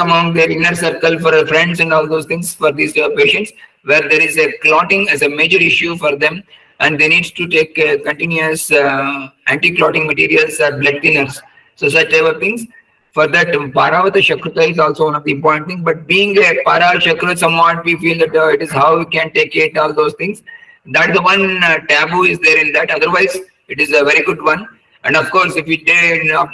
among 0.03 0.33
their 0.33 0.49
inner 0.51 0.75
circle 0.75 1.17
for 1.19 1.45
friends 1.47 1.79
and 1.79 1.93
all 1.93 2.07
those 2.07 2.25
things 2.25 2.53
for 2.53 2.71
these 2.71 2.95
uh, 2.97 3.09
patients 3.15 3.51
where 3.83 4.01
there 4.01 4.21
is 4.21 4.37
a 4.37 4.51
clotting 4.59 5.09
as 5.09 5.21
a 5.21 5.29
major 5.29 5.57
issue 5.57 5.97
for 5.97 6.15
them. 6.15 6.43
And 6.81 6.99
they 6.99 7.07
need 7.07 7.23
to 7.23 7.47
take 7.47 7.77
uh, 7.79 7.97
continuous 8.03 8.71
uh, 8.71 9.29
anti-clotting 9.47 10.07
materials 10.07 10.59
or 10.59 10.77
blood 10.79 10.95
thinners 10.95 11.39
so 11.75 11.89
such 11.89 12.11
type 12.11 12.23
of 12.23 12.39
things 12.39 12.65
for 13.13 13.27
that 13.27 13.47
paravata 13.47 14.21
shakruta 14.29 14.69
is 14.69 14.79
also 14.79 15.05
one 15.05 15.15
of 15.15 15.23
the 15.23 15.31
important 15.31 15.67
things 15.67 15.81
but 15.83 16.07
being 16.07 16.37
a 16.37 16.49
para 16.65 16.89
shakruta 16.99 17.37
somewhat 17.37 17.83
we 17.85 17.95
feel 17.97 18.17
that 18.17 18.35
uh, 18.35 18.47
it 18.47 18.61
is 18.61 18.71
how 18.71 18.97
we 18.97 19.05
can 19.05 19.31
take 19.31 19.55
it 19.55 19.77
all 19.77 19.93
those 19.93 20.13
things 20.15 20.43
that 20.85 21.13
the 21.13 21.21
one 21.21 21.63
uh, 21.63 21.77
taboo 21.87 22.23
is 22.23 22.39
there 22.39 22.65
in 22.65 22.73
that. 22.73 22.89
Otherwise, 22.91 23.37
it 23.67 23.79
is 23.79 23.89
a 23.89 24.03
very 24.03 24.23
good 24.23 24.41
one. 24.41 24.67
And 25.03 25.15
of 25.15 25.29
course, 25.31 25.55
if 25.55 25.65
we 25.65 25.77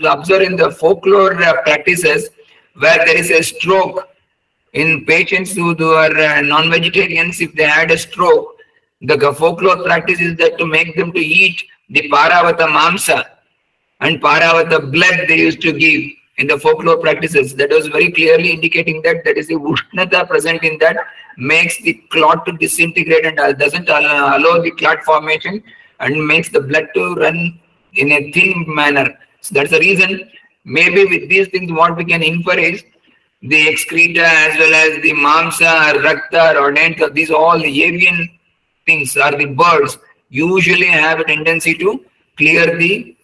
observe 0.06 0.42
in 0.42 0.56
the 0.56 0.72
folklore 0.72 1.42
uh, 1.42 1.62
practices 1.64 2.30
where 2.76 2.98
there 3.06 3.18
is 3.18 3.32
a 3.32 3.42
stroke 3.42 4.10
in 4.74 5.06
patients 5.06 5.54
who 5.54 5.72
are 5.94 6.16
uh, 6.18 6.42
non-vegetarians, 6.42 7.42
if 7.42 7.54
they 7.54 7.64
had 7.64 7.92
a 7.92 7.98
stroke, 7.98 8.56
the 9.02 9.34
folklore 9.34 9.84
practice 9.84 10.20
is 10.20 10.36
that 10.38 10.58
to 10.58 10.66
make 10.66 10.96
them 10.96 11.12
to 11.12 11.20
eat 11.20 11.62
the 11.90 12.10
paravata 12.10 12.68
mamsa 12.68 13.26
and 14.02 14.22
paravata 14.22 14.92
blood 14.92 15.28
they 15.28 15.38
used 15.38 15.62
to 15.62 15.72
give 15.72 16.02
in 16.38 16.48
the 16.48 16.58
folklore 16.58 16.98
practices. 16.98 17.56
That 17.56 17.70
was 17.72 17.88
very 17.88 18.12
clearly 18.12 18.52
indicating 18.52 19.02
that 19.04 19.24
that 19.26 19.38
is 19.38 19.48
the 19.48 19.56
ushnata 19.56 20.28
present 20.28 20.64
in 20.64 20.78
that 20.80 20.98
makes 21.38 21.78
the 21.82 21.94
clot 22.12 22.46
to 22.46 22.52
disintegrate 22.54 23.26
and 23.26 23.38
doesn't 23.58 23.90
allow 23.90 24.62
the 24.62 24.72
clot 24.72 25.04
formation 25.04 25.64
and 26.00 26.28
makes 26.28 26.50
the 26.50 26.62
blood 26.62 26.88
to 26.94 27.16
run 27.16 27.60
in 27.94 28.12
a 28.12 28.32
thin 28.32 28.66
manner. 28.68 29.18
So 29.42 29.56
that's 29.56 29.72
the 29.72 29.80
reason 29.80 30.30
maybe 30.64 31.06
with 31.06 31.30
these 31.30 31.48
things 31.48 31.72
what 31.72 31.96
we 31.96 32.06
can 32.06 32.22
infer 32.22 32.58
is 32.58 32.84
the 33.42 33.70
excreta 33.70 34.26
as 34.26 34.58
well 34.58 34.74
as 34.74 35.02
the 35.02 35.14
mamsa, 35.14 35.94
or 35.94 36.02
rakta, 36.02 36.56
or 36.56 36.72
rodent, 36.72 37.14
these 37.14 37.32
all 37.32 37.58
the 37.58 37.84
avian 37.84 38.30
things 38.86 39.16
are 39.16 39.36
the 39.36 39.46
birds 39.46 39.98
usually 40.30 40.88
have 40.88 41.20
a 41.20 41.24
tendency 41.24 41.74
to 41.76 42.04
clear 42.38 42.78
the 42.78 43.16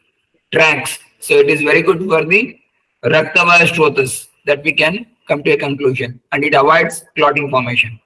tracks. 0.52 1.00
So 1.20 1.36
it 1.36 1.50
is 1.50 1.62
very 1.62 1.82
good 1.82 2.00
for 2.00 2.24
the 2.24 2.60
raktava 3.04 3.58
strotas 3.72 4.28
that 4.46 4.64
we 4.64 4.74
can 4.74 5.06
come 5.28 5.44
to 5.44 5.52
a 5.52 5.58
conclusion 5.58 6.20
and 6.32 6.44
it 6.44 6.54
avoids 6.54 7.06
clotting 7.16 7.50
formation. 7.50 8.00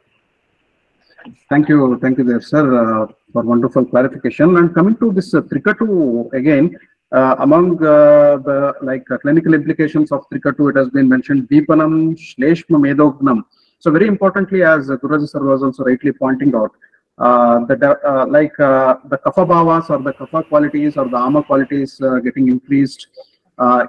Thank 1.49 1.67
you. 1.69 1.99
Thank 1.99 2.17
you 2.17 2.23
there, 2.23 2.41
sir, 2.41 2.63
uh, 3.03 3.07
for 3.33 3.43
wonderful 3.43 3.86
clarification. 3.86 4.57
And 4.57 4.73
coming 4.73 4.95
to 4.97 5.12
this 5.12 5.33
uh, 5.33 5.41
Trikatu 5.41 6.31
again, 6.33 6.77
uh, 7.12 7.36
among 7.39 7.83
uh, 7.83 8.38
the 8.38 8.75
like 8.81 9.10
uh, 9.12 9.17
clinical 9.17 9.53
implications 9.53 10.12
of 10.12 10.25
Trikatu, 10.29 10.69
it 10.71 10.77
has 10.77 10.89
been 10.89 11.07
mentioned 11.07 11.49
Deepanam, 11.49 12.17
Shleshma 12.17 12.77
Medognam. 12.79 13.43
So 13.79 13.91
very 13.91 14.07
importantly, 14.07 14.63
as 14.63 14.89
uh, 14.89 14.97
sir 15.01 15.43
was 15.43 15.63
also 15.63 15.83
rightly 15.83 16.12
pointing 16.12 16.55
out, 16.55 16.71
uh, 17.17 17.65
that 17.65 17.83
uh, 17.83 18.25
like 18.27 18.55
the 18.57 19.19
kapha 19.25 19.45
bhavas 19.45 19.89
or 19.89 19.99
the 19.99 20.13
kapha 20.13 20.47
qualities 20.47 20.97
or 20.97 21.07
the 21.10 21.17
ama 21.17 21.43
qualities 21.43 21.99
getting 22.23 22.49
increased 22.49 23.07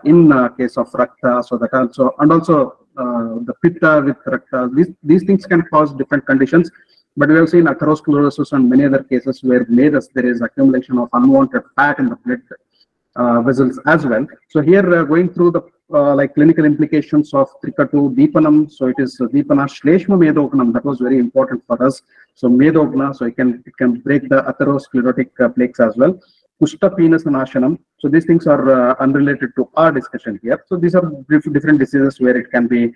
in 0.05 0.31
case 0.59 0.77
of 0.77 0.91
rakta. 0.93 1.45
So 1.45 1.57
that 1.59 1.75
also 1.75 2.15
and 2.19 2.33
also 2.33 2.77
the 2.97 3.55
pitta 3.63 4.03
with 4.05 4.17
rakta. 4.27 4.75
These 4.75 4.91
these 5.03 5.25
things 5.25 5.47
can 5.47 5.63
cause 5.73 5.93
different 5.95 6.27
conditions. 6.27 6.71
But 7.19 7.31
we 7.31 7.35
have 7.35 7.49
seen 7.49 7.65
atherosclerosis 7.65 8.53
and 8.53 8.71
many 8.71 8.85
other 8.85 9.03
cases 9.03 9.43
where 9.43 9.65
MEDAS, 9.65 10.09
there 10.15 10.25
is 10.25 10.41
accumulation 10.41 10.99
of 10.99 11.09
unwanted 11.13 11.65
fat 11.75 11.99
in 11.99 12.11
the 12.11 12.17
blood 12.25 12.43
uh, 13.17 13.43
vessels 13.43 13.81
as 13.87 14.07
well. 14.07 14.25
So 14.51 14.61
here 14.61 14.87
uh, 14.95 15.03
going 15.03 15.35
through 15.35 15.51
the 15.51 15.63
uh, 15.93 16.15
like 16.15 16.35
clinical 16.35 16.65
implications 16.65 17.35
of 17.35 17.49
Trikatu 17.65 18.15
Deepanam. 18.15 18.71
So 18.71 18.87
it 18.87 18.95
is 18.99 19.21
uh, 19.21 19.25
Deepana 19.25 19.65
Shleshma 19.67 20.17
Medognam 20.17 20.73
that 20.75 20.85
was 20.85 21.01
very 21.01 21.19
important 21.19 21.65
for 21.67 21.83
us. 21.85 22.03
So 22.37 22.49
Medogna, 22.49 23.13
so 23.17 23.25
it 23.25 23.35
can 23.35 23.65
it 23.67 23.77
can 23.77 23.99
break 23.99 24.29
the 24.29 24.43
atherosclerotic 24.51 25.31
uh, 25.41 25.49
plaques 25.49 25.81
as 25.81 25.97
well. 25.97 26.21
Kushta 26.61 26.91
Pinasa 26.91 27.27
Nashanam. 27.27 27.79
So 27.99 28.09
these 28.09 28.25
things 28.25 28.47
are 28.47 28.91
uh, 28.91 28.95
unrelated 29.01 29.51
to 29.57 29.69
our 29.77 29.93
discussion 29.93 30.41
here. 30.43 30.65
So 30.67 30.77
these 30.77 30.95
are 30.95 31.11
different 31.29 31.79
diseases 31.79 32.21
where 32.21 32.37
it 32.37 32.51
can 32.51 32.67
be 32.67 32.95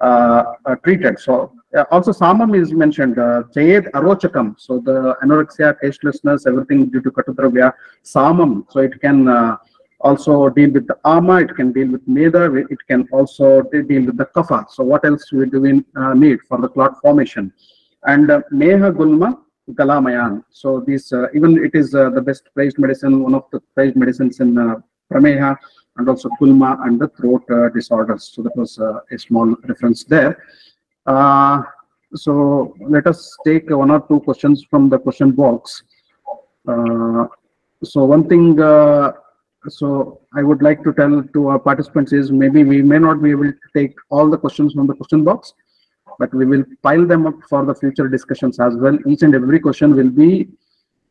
uh, 0.00 0.42
uh, 0.66 0.74
treated. 0.76 1.20
So 1.20 1.52
uh, 1.76 1.84
also 1.92 2.12
samam 2.12 2.60
is 2.60 2.72
mentioned, 2.72 3.14
chayed 3.54 3.84
arochakam. 3.94 4.58
So 4.58 4.80
the 4.80 5.16
anorexia, 5.22 5.80
tastelessness, 5.80 6.46
everything 6.46 6.86
due 6.86 7.00
to 7.02 7.12
katudravya, 7.12 7.72
samam. 8.04 8.64
So 8.70 8.80
it 8.80 9.00
can 9.00 9.28
also 10.00 10.48
deal 10.50 10.70
with 10.70 10.86
the 10.88 10.98
ama, 11.04 11.36
it 11.42 11.54
can 11.56 11.72
deal 11.72 11.88
with 11.92 12.06
meda, 12.06 12.54
it 12.56 12.78
can 12.88 13.08
also 13.12 13.62
deal 13.62 14.04
with 14.06 14.16
the 14.16 14.26
kapha. 14.36 14.68
So 14.70 14.82
what 14.82 15.04
else 15.04 15.32
we 15.32 15.46
do 15.46 15.64
in, 15.64 15.84
uh, 15.96 16.12
need 16.14 16.40
for 16.48 16.60
the 16.60 16.68
clot 16.68 17.00
formation? 17.00 17.52
And 18.04 18.30
uh, 18.30 18.42
meha 18.52 18.92
gulma 18.92 19.38
galamayan. 19.70 20.44
So 20.50 20.80
this 20.80 21.12
uh, 21.12 21.26
even 21.34 21.64
it 21.64 21.74
is 21.74 21.92
the 21.92 22.22
best 22.24 22.48
priced 22.54 22.78
medicine, 22.78 23.22
one 23.22 23.34
of 23.34 23.44
the 23.52 23.60
priced 23.74 23.96
medicines 23.96 24.40
in 24.40 24.54
prameha 25.12 25.56
and 25.96 26.08
also 26.08 26.28
Gulma 26.40 26.84
and 26.86 27.00
the 27.00 27.08
throat 27.08 27.44
uh, 27.50 27.68
disorders. 27.70 28.32
So 28.34 28.42
that 28.42 28.56
was 28.56 28.78
uh, 28.78 29.00
a 29.10 29.18
small 29.18 29.54
reference 29.68 30.04
there. 30.04 30.42
Uh, 31.06 31.62
so 32.14 32.74
let 32.80 33.06
us 33.06 33.36
take 33.44 33.70
one 33.70 33.90
or 33.90 34.00
two 34.08 34.20
questions 34.20 34.64
from 34.68 34.88
the 34.88 34.98
question 34.98 35.32
box. 35.32 35.82
so 36.66 38.04
one 38.04 38.28
thing 38.28 38.56
so 39.68 40.20
I 40.34 40.42
would 40.42 40.62
like 40.62 40.82
to 40.84 40.92
tell 40.92 41.22
to 41.22 41.48
our 41.48 41.58
participants 41.58 42.12
is 42.12 42.30
maybe 42.30 42.64
we 42.64 42.82
may 42.82 42.98
not 42.98 43.22
be 43.22 43.30
able 43.30 43.50
to 43.50 43.68
take 43.74 43.96
all 44.10 44.28
the 44.28 44.36
questions 44.36 44.74
from 44.74 44.86
the 44.86 44.94
question 44.94 45.24
box. 45.24 45.54
But 46.18 46.32
we 46.34 46.44
will 46.44 46.64
pile 46.82 47.06
them 47.06 47.26
up 47.26 47.34
for 47.48 47.64
the 47.64 47.74
future 47.74 48.08
discussions 48.08 48.60
as 48.60 48.76
well. 48.76 48.98
Each 49.06 49.22
and 49.22 49.34
every 49.34 49.60
question 49.60 49.94
will 49.94 50.10
be 50.10 50.48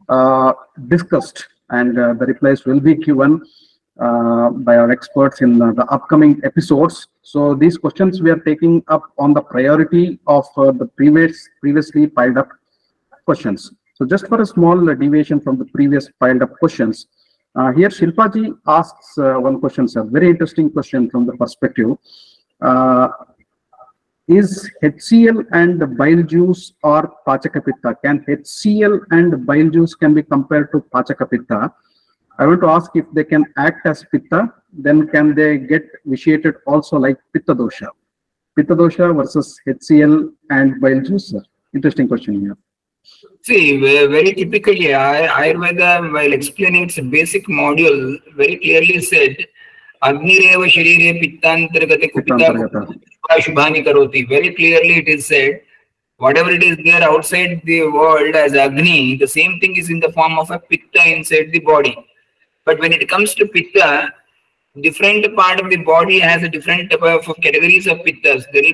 uh, 0.09 0.53
discussed 0.87 1.47
and 1.69 1.97
uh, 1.97 2.13
the 2.13 2.25
replies 2.25 2.65
will 2.65 2.79
be 2.79 2.95
given 2.95 3.41
uh, 3.99 4.49
by 4.49 4.75
our 4.75 4.91
experts 4.91 5.41
in 5.41 5.61
uh, 5.61 5.71
the 5.71 5.85
upcoming 5.85 6.41
episodes. 6.43 7.07
So 7.21 7.53
these 7.53 7.77
questions 7.77 8.21
we 8.21 8.31
are 8.31 8.39
taking 8.39 8.83
up 8.87 9.03
on 9.17 9.33
the 9.33 9.41
priority 9.41 10.19
of 10.27 10.45
uh, 10.57 10.71
the 10.71 10.87
previous 10.87 11.47
previously 11.61 12.07
piled 12.07 12.37
up 12.37 12.49
questions. 13.25 13.71
So 13.95 14.05
just 14.05 14.27
for 14.27 14.41
a 14.41 14.45
small 14.45 14.83
deviation 14.83 15.39
from 15.39 15.57
the 15.57 15.65
previous 15.65 16.09
piled 16.19 16.41
up 16.41 16.57
questions, 16.57 17.07
uh, 17.55 17.71
here 17.71 17.89
Shilpaji 17.89 18.57
asks 18.65 19.13
one 19.15 19.59
question, 19.59 19.87
sir. 19.87 20.03
Very 20.03 20.29
interesting 20.31 20.71
question 20.71 21.09
from 21.09 21.27
the 21.27 21.33
perspective. 21.33 21.95
Is 24.27 24.71
HCl 24.81 25.45
and 25.51 25.97
bile 25.97 26.23
juice 26.23 26.73
or 26.81 27.13
Pachakapitta? 27.27 27.95
Can 28.03 28.23
HCl 28.25 29.01
and 29.11 29.45
bile 29.45 29.69
juice 29.69 29.95
can 29.95 30.13
be 30.13 30.23
compared 30.23 30.71
to 30.71 30.79
Pachakapitta? 30.93 31.73
I 32.39 32.47
want 32.47 32.61
to 32.61 32.67
ask 32.69 32.91
if 32.95 33.05
they 33.13 33.25
can 33.25 33.45
act 33.57 33.85
as 33.85 34.05
Pitta, 34.11 34.51
then 34.71 35.07
can 35.09 35.35
they 35.35 35.57
get 35.57 35.83
vitiated 36.05 36.55
also 36.65 36.97
like 36.97 37.17
Pitta 37.33 37.53
dosha? 37.53 37.89
Pitta 38.55 38.75
dosha 38.75 39.13
versus 39.15 39.59
HCl 39.67 40.31
and 40.49 40.79
bile 40.79 41.01
juice. 41.01 41.33
Interesting 41.75 42.07
question 42.07 42.39
here. 42.39 42.57
See, 43.41 43.77
very 43.81 44.33
typically, 44.33 44.95
Ay- 44.95 45.53
Ayurveda, 45.53 46.13
while 46.13 46.31
explaining 46.31 46.83
its 46.83 46.97
basic 46.97 47.45
module, 47.47 48.17
very 48.37 48.55
clearly 48.55 49.01
said, 49.01 49.35
Agnireva 50.03 50.67
Sharire 50.67 51.19
Pittantargate 51.21 52.11
Pittantargata. 52.13 52.85
Kupita 52.85 53.39
Shubhani 53.39 53.85
Karoti. 53.85 54.27
Very 54.27 54.53
clearly 54.53 54.97
it 54.97 55.07
is 55.07 55.25
said, 55.25 55.61
whatever 56.17 56.51
it 56.51 56.63
is 56.63 56.77
there 56.83 57.03
outside 57.03 57.61
the 57.65 57.83
world 57.83 58.35
as 58.35 58.53
Agni, 58.53 59.15
the 59.15 59.27
same 59.27 59.59
thing 59.59 59.75
is 59.77 59.89
in 59.89 59.99
the 59.99 60.11
form 60.11 60.37
of 60.37 60.51
a 60.51 60.59
Pitta 60.59 61.07
inside 61.07 61.51
the 61.51 61.59
body. 61.59 61.95
But 62.65 62.79
when 62.79 62.91
it 62.93 63.07
comes 63.09 63.33
to 63.35 63.47
Pitta, 63.47 64.13
different 64.81 65.35
part 65.35 65.59
of 65.59 65.69
the 65.69 65.77
body 65.77 66.19
has 66.19 66.43
a 66.43 66.49
different 66.49 66.91
type 66.91 67.01
of 67.01 67.25
categories 67.41 67.87
of 67.87 67.99
Pittas. 67.99 68.45
There 68.51 68.63
is 68.63 68.73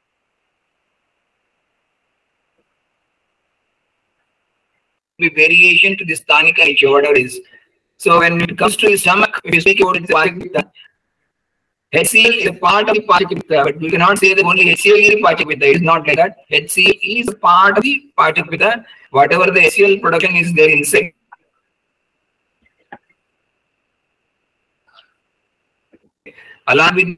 be 5.19 5.29
variation 5.29 5.97
to 5.97 6.05
the 6.05 6.13
Sthanika 6.13 6.59
nature, 6.59 6.89
whatever 6.89 7.15
it 7.15 7.25
is. 7.25 7.41
So 7.97 8.19
when 8.19 8.41
it 8.41 8.57
comes 8.57 8.77
to 8.77 8.87
the 8.87 8.95
stomach, 8.95 9.37
you 9.43 9.59
speak 9.59 9.81
about 9.81 9.95
Pachakapitta, 9.95 10.71
HCl 11.93 12.53
is 12.53 12.59
part 12.59 12.87
of 12.87 12.95
the 12.95 13.01
Pachakapitta, 13.01 13.63
but 13.63 13.77
we 13.79 13.89
cannot 13.89 14.19
say 14.19 14.35
that 14.35 14.45
only 14.45 14.65
HCl 14.75 14.99
is 15.09 15.15
Pachakapitta. 15.23 15.63
It 15.63 15.75
is 15.77 15.81
not 15.81 16.07
like 16.07 16.17
that. 16.17 16.37
HCl 16.51 16.99
is 17.01 17.33
part 17.41 17.79
of 17.79 17.83
the 17.83 18.11
Pachakapitta. 18.15 18.85
Whatever 19.09 19.45
the 19.45 19.61
HCl 19.61 19.99
production 19.99 20.35
is 20.35 20.53
there 20.53 20.69
inside. 20.69 21.13
Along 26.67 26.95
with 26.95 27.17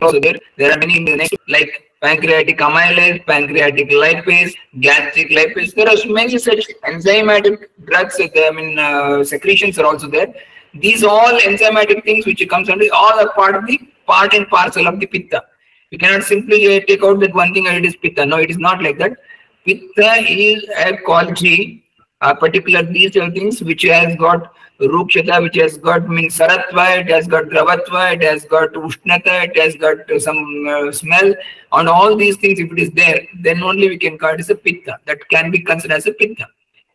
also 0.00 0.18
there, 0.18 0.36
there 0.56 0.72
are 0.72 0.78
many 0.78 1.00
next 1.00 1.34
like 1.48 1.90
pancreatic 2.00 2.56
amylase, 2.56 3.26
pancreatic 3.26 3.90
lipase, 3.90 4.54
gastric 4.80 5.28
lipase. 5.28 5.74
There 5.74 5.86
are 5.86 5.96
many 6.10 6.38
such 6.38 6.66
enzymatic 6.84 7.66
drugs. 7.84 8.18
I 8.18 8.50
mean, 8.52 8.78
uh, 8.78 9.22
secretions 9.22 9.78
are 9.78 9.84
also 9.84 10.08
there. 10.08 10.32
These 10.74 11.02
all 11.04 11.38
enzymatic 11.40 12.04
things 12.04 12.26
which 12.26 12.46
comes 12.48 12.68
under 12.68 12.86
all 12.92 13.18
are 13.18 13.32
part 13.32 13.56
of 13.56 13.66
the 13.66 13.80
part 14.06 14.34
and 14.34 14.48
parcel 14.48 14.86
of 14.86 15.00
the 15.00 15.06
pitta. 15.06 15.42
You 15.90 15.98
cannot 15.98 16.22
simply 16.22 16.76
uh, 16.76 16.80
take 16.86 17.02
out 17.02 17.20
that 17.20 17.34
one 17.34 17.52
thing 17.52 17.66
and 17.66 17.76
it 17.76 17.84
is 17.84 17.96
pitta. 17.96 18.24
No, 18.24 18.36
it 18.36 18.50
is 18.50 18.58
not 18.58 18.82
like 18.82 18.98
that. 18.98 19.16
Pitta 19.64 20.24
is 20.28 20.64
a 20.78 20.96
quality, 20.98 21.84
a 22.20 22.34
particular 22.34 22.82
these 22.82 23.12
things 23.12 23.62
which 23.62 23.82
has 23.82 24.16
got 24.16 24.52
rukshata, 24.80 25.42
which 25.42 25.56
has 25.56 25.76
got 25.76 26.08
means 26.08 26.38
saratva, 26.38 27.00
it 27.00 27.10
has 27.10 27.26
got 27.26 27.44
dravatva, 27.44 28.14
it 28.14 28.22
has 28.22 28.44
got 28.44 28.72
ushnata, 28.72 29.48
it 29.48 29.56
has 29.58 29.74
got 29.76 30.10
uh, 30.10 30.18
some 30.18 30.66
uh, 30.68 30.92
smell. 30.92 31.34
On 31.72 31.88
all 31.88 32.16
these 32.16 32.36
things, 32.36 32.58
if 32.60 32.72
it 32.72 32.78
is 32.78 32.90
there, 32.92 33.20
then 33.40 33.62
only 33.62 33.88
we 33.88 33.98
can 33.98 34.16
call 34.16 34.34
it 34.34 34.40
as 34.40 34.50
a 34.50 34.54
pitta. 34.54 34.98
That 35.06 35.28
can 35.28 35.50
be 35.50 35.60
considered 35.60 35.96
as 35.96 36.06
a 36.06 36.12
pitta. 36.12 36.46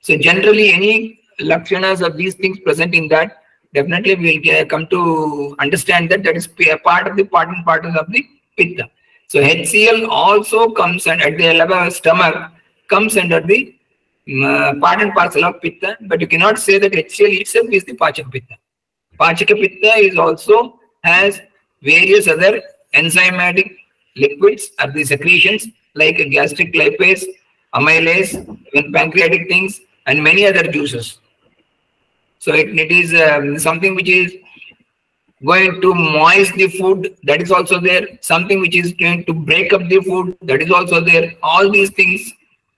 So 0.01 0.17
generally, 0.17 0.71
any 0.71 1.19
lakshanas 1.39 2.05
of 2.05 2.17
these 2.17 2.35
things 2.35 2.59
present 2.59 2.95
in 2.95 3.07
that, 3.09 3.43
definitely 3.75 4.15
we 4.15 4.39
will 4.43 4.65
come 4.65 4.87
to 4.87 5.55
understand 5.59 6.09
that 6.11 6.23
that 6.23 6.35
is 6.35 6.47
part 6.83 7.07
of 7.07 7.15
the 7.15 7.25
part 7.25 7.49
and 7.49 7.63
parcel 7.65 7.97
of 7.99 8.11
the 8.11 8.25
pitta. 8.57 8.89
So 9.27 9.41
HCl 9.41 10.07
also 10.09 10.69
comes 10.71 11.07
and 11.07 11.21
at 11.21 11.37
the 11.37 11.53
level 11.53 11.77
of 11.77 11.93
stomach 11.93 12.51
comes 12.87 13.17
under 13.17 13.41
the 13.41 13.75
mm, 14.27 14.43
uh, 14.45 14.79
part 14.79 15.01
and 15.01 15.13
parcel 15.13 15.45
of 15.45 15.61
pitta, 15.61 15.97
but 16.01 16.21
you 16.21 16.27
cannot 16.27 16.59
say 16.59 16.77
that 16.79 16.91
HCl 16.91 17.39
itself 17.41 17.67
is 17.71 17.83
the 17.83 17.93
Pachaka 17.93 18.31
pitta. 18.31 18.55
Pachaka 19.19 19.55
pitta 19.61 19.93
is 20.07 20.17
also 20.17 20.79
has 21.03 21.41
various 21.81 22.27
other 22.27 22.61
enzymatic 22.93 23.75
liquids 24.15 24.69
or 24.81 24.91
the 24.91 25.03
secretions 25.03 25.67
like 25.95 26.17
gastric 26.29 26.73
lipase, 26.73 27.25
amylase, 27.73 28.33
even 28.73 28.91
pancreatic 28.91 29.47
things, 29.47 29.81
and 30.05 30.23
many 30.23 30.45
other 30.45 30.63
juices. 30.63 31.19
So 32.45 32.53
it, 32.53 32.67
it 32.79 32.91
is 32.91 33.11
um, 33.27 33.57
something 33.57 33.95
which 33.95 34.07
is 34.07 34.35
going 35.43 35.81
to 35.81 35.95
moist 35.95 36.53
the 36.53 36.67
food, 36.67 37.17
that 37.23 37.41
is 37.41 37.51
also 37.51 37.79
there. 37.79 38.03
Something 38.21 38.59
which 38.59 38.75
is 38.75 38.93
going 38.93 39.25
to 39.25 39.33
break 39.33 39.73
up 39.73 39.81
the 39.89 39.99
food, 40.01 40.37
that 40.43 40.61
is 40.61 40.69
also 40.69 41.01
there. 41.01 41.33
All 41.41 41.71
these 41.71 41.89
things 41.89 42.31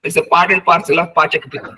is 0.04 0.16
a 0.16 0.22
part 0.22 0.52
and 0.52 0.64
parcel 0.64 1.02
of 1.02 1.14
Pachaka 1.14 1.52
pitta. 1.52 1.78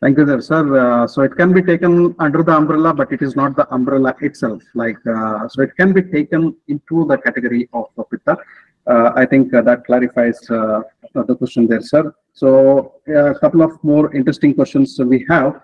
Thank 0.00 0.18
you 0.18 0.24
there, 0.24 0.40
sir. 0.40 0.62
Uh, 0.82 1.08
so 1.08 1.22
it 1.22 1.34
can 1.36 1.52
be 1.52 1.62
taken 1.62 2.14
under 2.20 2.44
the 2.44 2.52
umbrella, 2.52 2.94
but 2.94 3.12
it 3.12 3.20
is 3.20 3.34
not 3.34 3.56
the 3.56 3.66
umbrella 3.74 4.14
itself. 4.20 4.62
Like, 4.76 5.04
uh, 5.04 5.48
so 5.48 5.62
it 5.62 5.76
can 5.76 5.92
be 5.92 6.02
taken 6.02 6.54
into 6.68 7.06
the 7.06 7.18
category 7.18 7.68
of 7.72 7.86
the 7.96 8.04
pitta. 8.04 8.38
Uh, 8.86 9.10
I 9.16 9.26
think 9.26 9.52
uh, 9.52 9.62
that 9.62 9.84
clarifies 9.84 10.38
uh, 10.48 10.82
the 11.14 11.36
question 11.36 11.66
there, 11.66 11.80
sir. 11.80 12.14
So 12.32 12.94
a 13.08 13.34
couple 13.34 13.62
of 13.62 13.82
more 13.82 14.14
interesting 14.14 14.54
questions 14.54 14.98
we 14.98 15.24
have. 15.28 15.60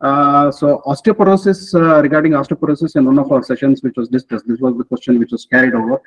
Uh, 0.00 0.50
so 0.50 0.82
osteoporosis, 0.86 1.74
uh, 1.74 2.00
regarding 2.00 2.32
osteoporosis 2.32 2.96
in 2.96 3.04
one 3.04 3.18
of 3.18 3.30
our 3.30 3.42
sessions, 3.42 3.82
which 3.82 3.96
was 3.96 4.08
discussed, 4.08 4.46
this 4.48 4.60
was 4.60 4.76
the 4.76 4.84
question 4.84 5.18
which 5.18 5.30
was 5.30 5.44
carried 5.44 5.74
over. 5.74 6.00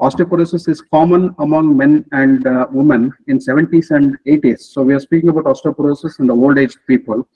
Osteoporosis 0.00 0.68
is 0.68 0.80
common 0.80 1.34
among 1.40 1.76
men 1.76 2.04
and 2.12 2.46
uh, 2.46 2.66
women 2.70 3.12
in 3.26 3.38
70s 3.38 3.90
and 3.90 4.16
80s. 4.26 4.60
So 4.60 4.82
we 4.82 4.94
are 4.94 5.00
speaking 5.00 5.28
about 5.28 5.44
osteoporosis 5.44 6.20
in 6.20 6.26
the 6.26 6.34
old 6.34 6.58
age 6.58 6.76
people, 6.86 7.26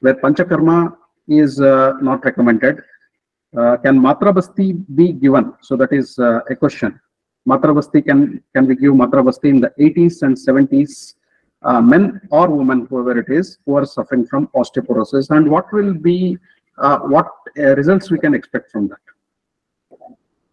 where 0.00 0.14
panchakarma 0.14 0.96
is 1.28 1.60
uh, 1.60 1.94
not 2.02 2.24
recommended. 2.24 2.82
Uh, 3.56 3.76
can 3.76 3.98
matra 3.98 4.34
basti 4.34 4.72
be 4.72 5.12
given? 5.12 5.54
So 5.62 5.76
that 5.76 5.92
is 5.92 6.18
uh, 6.18 6.40
a 6.50 6.56
question. 6.56 7.00
Matra 7.48 7.74
basti 7.74 8.00
can 8.00 8.42
can 8.54 8.66
we 8.66 8.74
give 8.74 8.92
matra 8.92 9.24
basti 9.24 9.50
in 9.50 9.60
the 9.60 9.72
80s 9.78 10.22
and 10.22 10.36
70s? 10.36 11.14
Uh, 11.62 11.80
men 11.80 12.20
or 12.30 12.48
women, 12.48 12.86
whoever 12.90 13.18
it 13.18 13.30
is, 13.30 13.58
who 13.64 13.76
are 13.76 13.86
suffering 13.86 14.26
from 14.26 14.48
osteoporosis, 14.48 15.30
and 15.30 15.50
what 15.50 15.72
will 15.72 15.94
be 15.94 16.36
uh, 16.78 16.98
what 16.98 17.28
uh, 17.58 17.74
results 17.76 18.10
we 18.10 18.18
can 18.18 18.34
expect 18.34 18.70
from 18.70 18.88
that? 18.88 18.98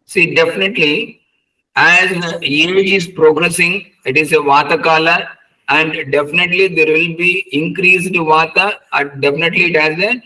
See, 0.06 0.34
definitely, 0.36 1.22
as 1.76 2.10
the 2.10 2.40
age 2.42 2.92
is 2.92 3.08
progressing, 3.08 3.92
it 4.06 4.18
is 4.18 4.32
a 4.32 4.38
Vata 4.38 4.82
Kala, 4.82 5.30
and 5.70 6.12
definitely 6.12 6.68
there 6.76 6.88
will 6.88 7.16
be 7.18 7.46
increased 7.52 8.14
Vata, 8.14 8.74
and 8.94 9.22
definitely 9.22 9.74
it 9.74 9.82
has 9.82 9.98
a 10.00 10.22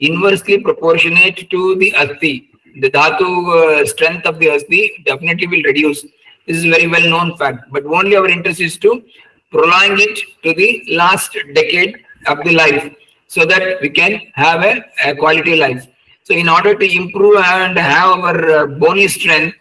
inversely 0.00 0.60
proportionate 0.60 1.48
to 1.50 1.76
the 1.76 1.94
Asti. 1.94 2.47
The 2.80 2.90
Dhatu 2.90 3.28
uh, 3.56 3.86
strength 3.86 4.26
of 4.26 4.38
the 4.38 4.50
Asti 4.50 5.02
definitely 5.04 5.46
will 5.48 5.62
reduce. 5.64 6.02
This 6.46 6.58
is 6.58 6.64
very 6.64 6.86
well 6.86 7.08
known 7.08 7.36
fact, 7.36 7.64
but 7.70 7.84
only 7.84 8.16
our 8.16 8.28
interest 8.28 8.60
is 8.60 8.78
to 8.78 9.02
prolong 9.50 9.96
it 9.98 10.18
to 10.44 10.54
the 10.54 10.84
last 10.90 11.36
decade 11.54 11.98
of 12.26 12.42
the 12.44 12.52
life 12.52 12.94
so 13.26 13.44
that 13.44 13.80
we 13.82 13.88
can 13.90 14.20
have 14.34 14.62
a, 14.62 14.84
a 15.04 15.14
quality 15.14 15.56
life. 15.56 15.86
So 16.24 16.34
in 16.34 16.48
order 16.48 16.74
to 16.74 16.96
improve 16.96 17.36
and 17.38 17.76
have 17.78 18.20
our 18.20 18.50
uh, 18.50 18.66
bony 18.66 19.08
strength, 19.08 19.56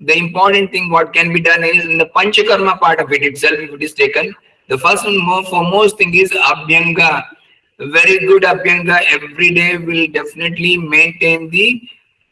the 0.00 0.16
important 0.16 0.70
thing 0.70 0.90
what 0.90 1.12
can 1.12 1.32
be 1.32 1.40
done 1.40 1.64
is 1.64 1.84
in 1.84 1.98
the 1.98 2.06
panchakarma 2.06 2.78
part 2.78 3.00
of 3.00 3.12
it 3.12 3.22
itself, 3.22 3.54
if 3.58 3.72
it 3.72 3.82
is 3.82 3.94
taken, 3.94 4.34
the 4.68 4.78
first 4.78 5.04
and 5.04 5.46
foremost 5.48 5.98
thing 5.98 6.14
is 6.14 6.30
abhyanga. 6.30 7.24
Very 7.78 8.26
good 8.26 8.44
abhyanga 8.44 9.02
every 9.10 9.52
day 9.52 9.76
will 9.76 10.06
definitely 10.08 10.76
maintain 10.76 11.50
the 11.50 11.82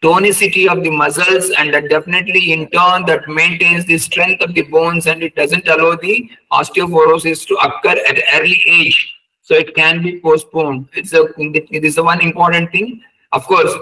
tonicity 0.03 0.69
of 0.69 0.83
the 0.83 0.91
muscles 0.91 1.51
and 1.59 1.73
that 1.73 1.89
definitely 1.89 2.53
in 2.53 2.69
turn 2.71 3.05
that 3.07 3.29
maintains 3.29 3.85
the 3.85 3.97
strength 3.99 4.43
of 4.43 4.53
the 4.55 4.63
bones 4.63 5.07
and 5.07 5.23
it 5.23 5.35
doesn't 5.37 5.67
allow 5.69 5.95
the 5.97 6.29
osteoporosis 6.51 7.47
to 7.47 7.55
occur 7.57 7.97
at 8.09 8.19
early 8.35 8.63
age. 8.67 9.15
So 9.43 9.55
it 9.55 9.75
can 9.75 10.03
be 10.03 10.21
postponed. 10.21 10.89
It's 10.95 11.13
a 11.13 11.29
it 11.39 11.85
is 11.85 11.99
a 11.99 12.03
one 12.03 12.21
important 12.21 12.73
thing. 12.73 13.03
Of 13.33 13.47
course, 13.47 13.73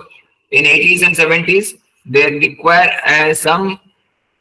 in 0.50 0.64
80s 0.64 1.02
and 1.06 1.16
70s, 1.16 1.78
they 2.06 2.38
require 2.38 2.90
uh, 3.06 3.34
some 3.34 3.80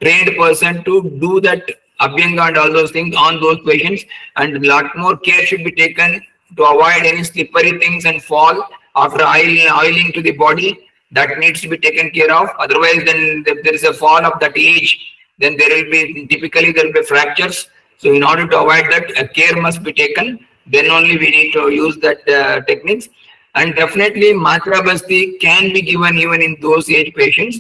trained 0.02 0.36
person 0.38 0.84
to 0.84 1.10
do 1.20 1.42
that 1.42 1.64
abhyanga 2.02 2.48
and 2.48 2.58
all 2.58 2.72
those 2.72 2.92
things 2.92 3.16
on 3.16 3.42
those 3.42 3.60
patients 3.66 4.06
and 4.38 4.56
a 4.56 4.68
lot 4.68 4.86
more 4.98 5.18
care 5.18 5.46
should 5.46 5.64
be 5.64 5.72
taken 5.72 6.22
to 6.56 6.64
avoid 6.64 7.04
any 7.04 7.24
slippery 7.24 7.78
things 7.80 8.06
and 8.06 8.24
fall 8.24 8.64
after 8.96 9.24
oil, 9.24 9.84
oiling 9.84 10.12
to 10.14 10.22
the 10.22 10.32
body 10.32 10.89
that 11.12 11.38
needs 11.40 11.62
to 11.62 11.68
be 11.68 11.78
taken 11.78 12.12
care 12.12 12.32
of. 12.34 12.50
Otherwise 12.60 13.04
then 13.06 13.44
if 13.48 13.64
there 13.64 13.74
is 13.74 13.84
a 13.84 13.94
fall 13.94 14.26
of 14.26 14.40
that 14.40 14.58
age 14.58 15.16
then 15.38 15.58
there 15.58 15.70
will 15.70 15.92
be 15.92 16.28
typically 16.28 16.72
there 16.72 16.86
will 16.86 16.94
be 16.94 17.04
fractures. 17.04 17.70
So 17.98 18.14
in 18.14 18.24
order 18.24 18.48
to 18.48 18.60
avoid 18.60 18.92
that 18.92 19.34
care 19.34 19.60
must 19.62 19.84
be 19.84 19.94
taken. 19.94 20.46
Then 20.68 20.90
only 20.92 21.18
we 21.18 21.32
need 21.32 21.52
to 21.54 21.70
use 21.70 21.98
that 21.98 22.28
uh, 22.30 22.62
techniques. 22.62 23.10
And 23.56 23.76
definitely 23.76 24.34
matra 24.34 24.86
basti 24.86 25.38
can 25.40 25.74
be 25.74 25.82
given 25.82 26.18
even 26.18 26.42
in 26.42 26.58
those 26.62 26.90
age 26.90 27.14
patients. 27.16 27.60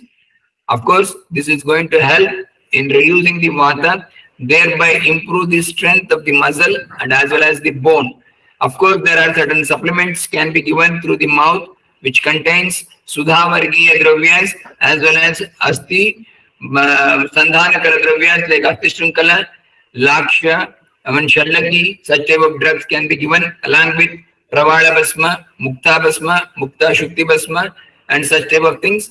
Of 0.68 0.86
course 0.86 1.16
this 1.32 1.48
is 1.48 1.64
going 1.64 1.90
to 1.90 2.00
help 2.00 2.30
in 2.74 2.88
reducing 2.88 3.42
the 3.42 3.50
vata 3.50 4.06
thereby 4.40 4.92
improve 5.06 5.50
the 5.50 5.62
strength 5.62 6.12
of 6.12 6.24
the 6.24 6.32
muscle 6.32 6.76
and 7.00 7.12
as 7.12 7.30
well 7.32 7.44
as 7.44 7.60
the 7.62 7.72
bone. 7.72 8.22
Of 8.62 8.78
course 8.78 9.02
there 9.04 9.18
are 9.18 9.34
certain 9.34 9.66
supplements 9.66 10.28
can 10.28 10.54
be 10.54 10.62
given 10.62 11.02
through 11.02 11.18
the 11.18 11.28
mouth 11.28 11.68
which 12.02 12.24
contains 12.24 12.86
sudha 13.10 13.44
vargiya 13.52 13.98
dravya 13.98 14.40
as 14.84 15.04
well 15.04 15.18
as 15.18 15.42
अस्थि 15.70 16.04
संधान 16.62 17.72
कर 17.84 18.02
द्रव्यांश 18.02 18.50
like 18.50 18.66
अस्थि 18.66 18.90
श्रृंखला 18.90 19.38
लाक्ष 19.96 20.44
एवं 20.46 21.28
शल्लकी 21.34 21.84
such 22.08 22.30
as 22.32 22.48
drugs 22.58 22.86
can 22.86 23.08
be 23.08 23.16
given 23.16 23.44
along 23.64 23.98
with 23.98 24.18
प्रवाल 24.52 24.90
भस्म, 24.94 25.32
मुक्ता 25.62 25.98
भस्म, 26.00 26.38
मुक्ता 26.60 26.94
शुक्ति 27.00 27.24
भस्म 27.24 27.64
and 28.10 28.26
such 28.26 28.50
type 28.52 28.64
of 28.66 28.78
things 28.84 29.10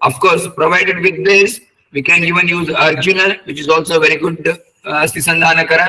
of 0.00 0.18
course 0.20 0.46
provided 0.56 1.02
with 1.02 1.18
this 1.28 1.60
we 1.92 2.02
can 2.02 2.24
even 2.24 2.48
use 2.48 2.72
arjuna 2.86 3.20
which 3.20 3.58
is 3.58 3.70
also 3.72 4.00
very 4.00 4.16
good 4.16 4.48
अस्थि 4.48 5.20
संधान 5.20 5.62
कर. 5.64 5.80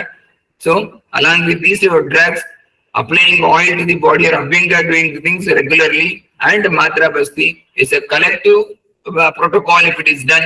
So 0.61 0.73
along 1.13 1.45
with 1.47 1.57
this 1.61 1.83
your 1.83 2.01
drugs 2.09 2.43
applying 2.95 3.43
oil 3.45 3.77
to 3.77 3.85
the 3.85 3.99
body 4.01 4.27
rubbing 4.33 4.73
doing 4.73 5.17
things 5.25 5.47
regularly 5.47 6.09
and 6.51 6.65
matra 6.79 7.07
basti 7.15 7.47
is 7.75 7.91
a 7.93 8.01
collective 8.13 8.61
uh, 9.07 9.31
protocol 9.39 9.81
if 9.91 9.99
it 10.03 10.07
is 10.07 10.23
done 10.33 10.45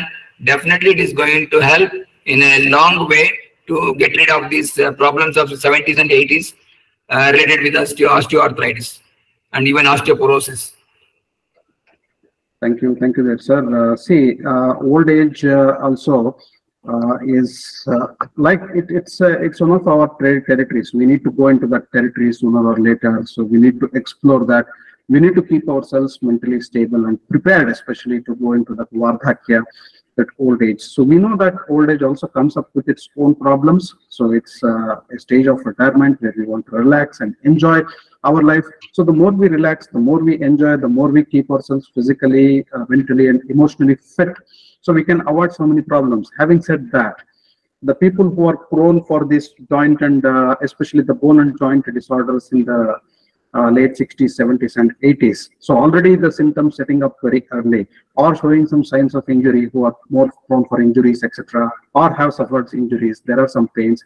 definitely 0.52 0.92
it 0.96 1.00
is 1.00 1.14
going 1.14 1.50
to 1.50 1.60
help 1.60 1.92
in 2.26 2.42
a 2.42 2.70
long 2.70 3.08
way 3.14 3.26
to 3.68 3.96
get 3.96 4.16
rid 4.22 4.30
of 4.30 4.50
these 4.50 4.78
uh, 4.80 4.92
problems 5.04 5.38
of 5.38 5.50
the 5.50 5.56
70s 5.56 6.00
and 6.04 6.10
80s 6.10 6.54
uh, 7.10 7.32
related 7.34 7.62
with 7.68 7.76
osteo 7.84 8.10
osteoarthritis 8.18 8.90
and 9.54 9.68
even 9.72 9.86
osteoporosis 9.94 10.62
thank 12.62 12.82
you 12.82 12.96
thank 13.02 13.18
you 13.18 13.24
there 13.30 13.42
sir 13.50 13.60
uh, 13.80 13.96
see 13.96 14.22
uh, 14.54 14.74
old 14.92 15.10
age 15.10 15.44
uh, 15.46 15.78
also 15.88 16.38
uh, 16.94 17.18
is 17.26 17.50
like 18.38 18.62
it, 18.74 18.86
it's 18.90 19.20
it's 19.22 19.60
one 19.60 19.72
of 19.72 19.88
our 19.88 20.08
territories. 20.20 20.94
We 20.94 21.06
need 21.06 21.24
to 21.26 21.32
go 21.32 21.50
into 21.50 21.68
that 21.68 21.92
territory 21.92 22.32
sooner 22.32 22.66
or 22.66 22.78
later. 22.80 23.24
So 23.26 23.44
we 23.44 23.58
need 23.58 23.82
to 23.82 23.88
explore 23.94 24.46
that. 24.46 24.66
We 25.10 25.20
need 25.20 25.36
to 25.36 25.42
keep 25.42 25.70
ourselves 25.70 26.20
mentally 26.22 26.60
stable 26.62 27.06
and 27.06 27.18
prepared, 27.30 27.70
especially 27.70 28.22
to 28.24 28.36
go 28.36 28.54
into 28.54 28.76
that 28.76 28.92
vardhakya, 28.94 29.64
that 30.18 30.28
old 30.38 30.62
age. 30.62 30.82
So 30.82 31.04
we 31.04 31.16
know 31.16 31.38
that 31.38 31.54
old 31.70 31.90
age 31.90 32.02
also 32.02 32.28
comes 32.28 32.58
up 32.58 32.70
with 32.74 32.90
its 32.90 33.08
own 33.18 33.36
problems. 33.36 33.96
So 34.10 34.34
it's 34.34 34.62
uh, 34.64 34.98
a 35.16 35.20
stage 35.20 35.48
of 35.48 35.66
retirement 35.66 36.22
where 36.22 36.34
we 36.38 36.46
want 36.46 36.66
to 36.68 36.76
relax 36.76 37.22
and 37.22 37.36
enjoy 37.44 37.84
our 38.26 38.42
life. 38.44 38.66
So 38.92 39.04
the 39.04 39.14
more 39.14 39.32
we 39.32 39.48
relax, 39.48 39.88
the 39.88 40.00
more 40.00 40.20
we 40.20 40.42
enjoy, 40.42 40.76
the 40.78 40.90
more 40.90 41.08
we 41.08 41.24
keep 41.24 41.50
ourselves 41.52 41.90
physically, 41.96 42.66
uh, 42.76 42.86
mentally, 42.90 43.28
and 43.28 43.50
emotionally 43.50 43.96
fit 43.96 44.36
so 44.82 44.92
we 44.92 45.04
can 45.04 45.22
avoid 45.28 45.54
so 45.54 45.66
many 45.66 45.82
problems. 45.82 46.30
Having 46.38 46.64
said 46.64 46.92
that, 46.92 47.16
the 47.84 47.96
people 47.96 48.30
who 48.30 48.48
are 48.48 48.58
prone 48.58 49.04
for 49.06 49.26
this 49.26 49.54
joint 49.70 50.02
and 50.02 50.26
uh, 50.26 50.56
especially 50.62 51.04
the 51.04 51.14
bone 51.14 51.40
and 51.40 51.58
joint 51.60 51.86
disorders 51.94 52.50
in 52.52 52.66
the 52.66 53.00
uh, 53.54 53.70
late 53.70 53.94
60s, 53.94 54.40
70s, 54.40 54.78
and 54.78 54.94
80s. 55.04 55.50
So 55.60 55.78
already 55.78 56.16
the 56.16 56.32
symptoms 56.32 56.76
setting 56.76 57.04
up 57.04 57.18
very 57.24 57.48
early, 57.52 57.88
or 58.16 58.36
showing 58.36 58.68
some 58.68 58.84
signs 58.84 59.16
of 59.16 59.28
injury, 59.30 59.70
who 59.72 59.86
are 59.86 59.96
more 60.10 60.32
prone 60.48 60.66
for 60.66 60.82
injuries, 60.82 61.24
etc., 61.24 61.72
or 61.96 62.14
have 62.14 62.34
suffered 62.34 62.74
injuries. 62.74 63.22
There 63.26 63.40
are 63.40 63.48
some 63.48 63.68
pains. 63.70 64.04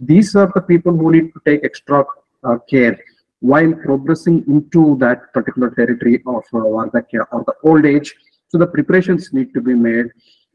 These 0.00 0.36
are 0.36 0.50
the 0.54 0.60
people 0.60 0.96
who 0.96 1.12
need 1.12 1.32
to 1.34 1.40
take 1.44 1.64
extra 1.64 2.04
uh, 2.44 2.58
care 2.70 2.98
while 3.40 3.72
progressing 3.72 4.44
into 4.48 4.96
that 4.98 5.32
particular 5.32 5.70
territory 5.70 6.22
of 6.26 6.44
uh, 6.52 6.58
Vardhakya 6.58 7.26
or 7.32 7.44
the 7.46 7.54
old 7.62 7.84
age 7.84 8.14
so 8.48 8.58
the 8.58 8.66
preparations 8.66 9.32
need 9.32 9.52
to 9.54 9.60
be 9.60 9.74
made. 9.74 10.06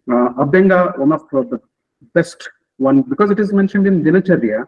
Uh, 0.09 0.29
Abhyanga, 0.43 0.97
one 0.97 1.11
of 1.11 1.27
the 1.29 1.59
best 2.13 2.49
one, 2.77 3.01
because 3.01 3.29
it 3.32 3.39
is 3.39 3.53
mentioned 3.53 3.86
in 3.86 4.03
Dinacharya. 4.03 4.65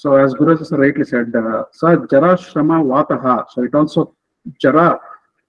So 0.00 0.14
as 0.16 0.34
Guru 0.34 0.58
rightly 0.72 1.04
said, 1.04 1.34
uh, 1.34 1.64
Sa 1.72 1.96
Jara 2.10 2.36
Shrama 2.36 2.84
Vataha. 2.84 3.46
So 3.50 3.62
it 3.62 3.74
also, 3.74 4.14
Jara, 4.60 5.00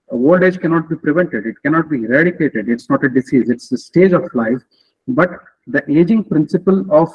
old 0.09 0.41
age 0.41 0.57
cannot 0.61 0.87
be 0.87 0.95
prevented. 0.95 1.45
It 1.45 1.55
cannot 1.63 1.89
be 1.89 2.05
eradicated. 2.05 2.69
It's 2.69 2.89
not 2.89 3.03
a 3.03 3.09
disease. 3.09 3.49
It's 3.49 3.69
a 3.73 3.77
stage 3.77 4.13
of 4.13 4.23
life. 4.33 4.61
But 5.05 5.31
the 5.67 5.83
aging 5.91 6.23
principle 6.23 6.85
of 6.89 7.09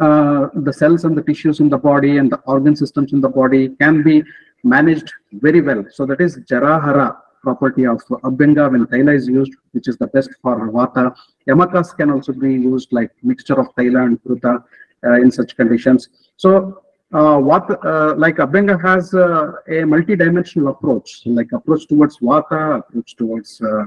uh, 0.00 0.48
the 0.56 0.72
cells 0.72 1.04
and 1.04 1.16
the 1.16 1.22
tissues 1.22 1.60
in 1.60 1.68
the 1.68 1.78
body 1.78 2.18
and 2.18 2.32
the 2.32 2.40
organ 2.48 2.74
systems 2.74 3.12
in 3.12 3.20
the 3.20 3.28
body 3.28 3.68
can 3.80 4.02
be 4.02 4.24
managed 4.64 5.12
very 5.34 5.60
well. 5.60 5.84
So 5.92 6.04
that 6.06 6.20
is 6.20 6.38
Jarahara 6.50 7.16
property 7.44 7.86
of 7.86 8.02
Abhyanga 8.28 8.72
when 8.72 8.86
Taila 8.86 9.14
is 9.14 9.28
used, 9.28 9.52
which 9.70 9.86
is 9.86 9.96
the 9.98 10.08
best 10.08 10.30
for 10.42 10.68
Vata. 10.72 11.14
Yamakas 11.48 11.96
can 11.96 12.10
also 12.10 12.32
be 12.32 12.54
used 12.54 12.92
like 12.92 13.12
mixture 13.22 13.60
of 13.60 13.68
Taila 13.76 14.06
and 14.06 14.20
Kruta 14.24 14.56
uh, 14.56 14.60
in 15.04 15.30
such 15.30 15.56
conditions. 15.56 16.08
So 16.36 16.82
uh, 17.12 17.38
what 17.38 17.64
uh, 17.84 18.14
like 18.16 18.36
Abhyanga 18.36 18.80
has 18.82 19.14
uh, 19.14 19.52
a 19.68 19.84
multi-dimensional 19.84 20.68
approach, 20.68 21.22
like 21.26 21.52
approach 21.52 21.86
towards 21.86 22.18
Vata, 22.18 22.78
approach 22.80 23.14
towards 23.16 23.60
uh, 23.60 23.84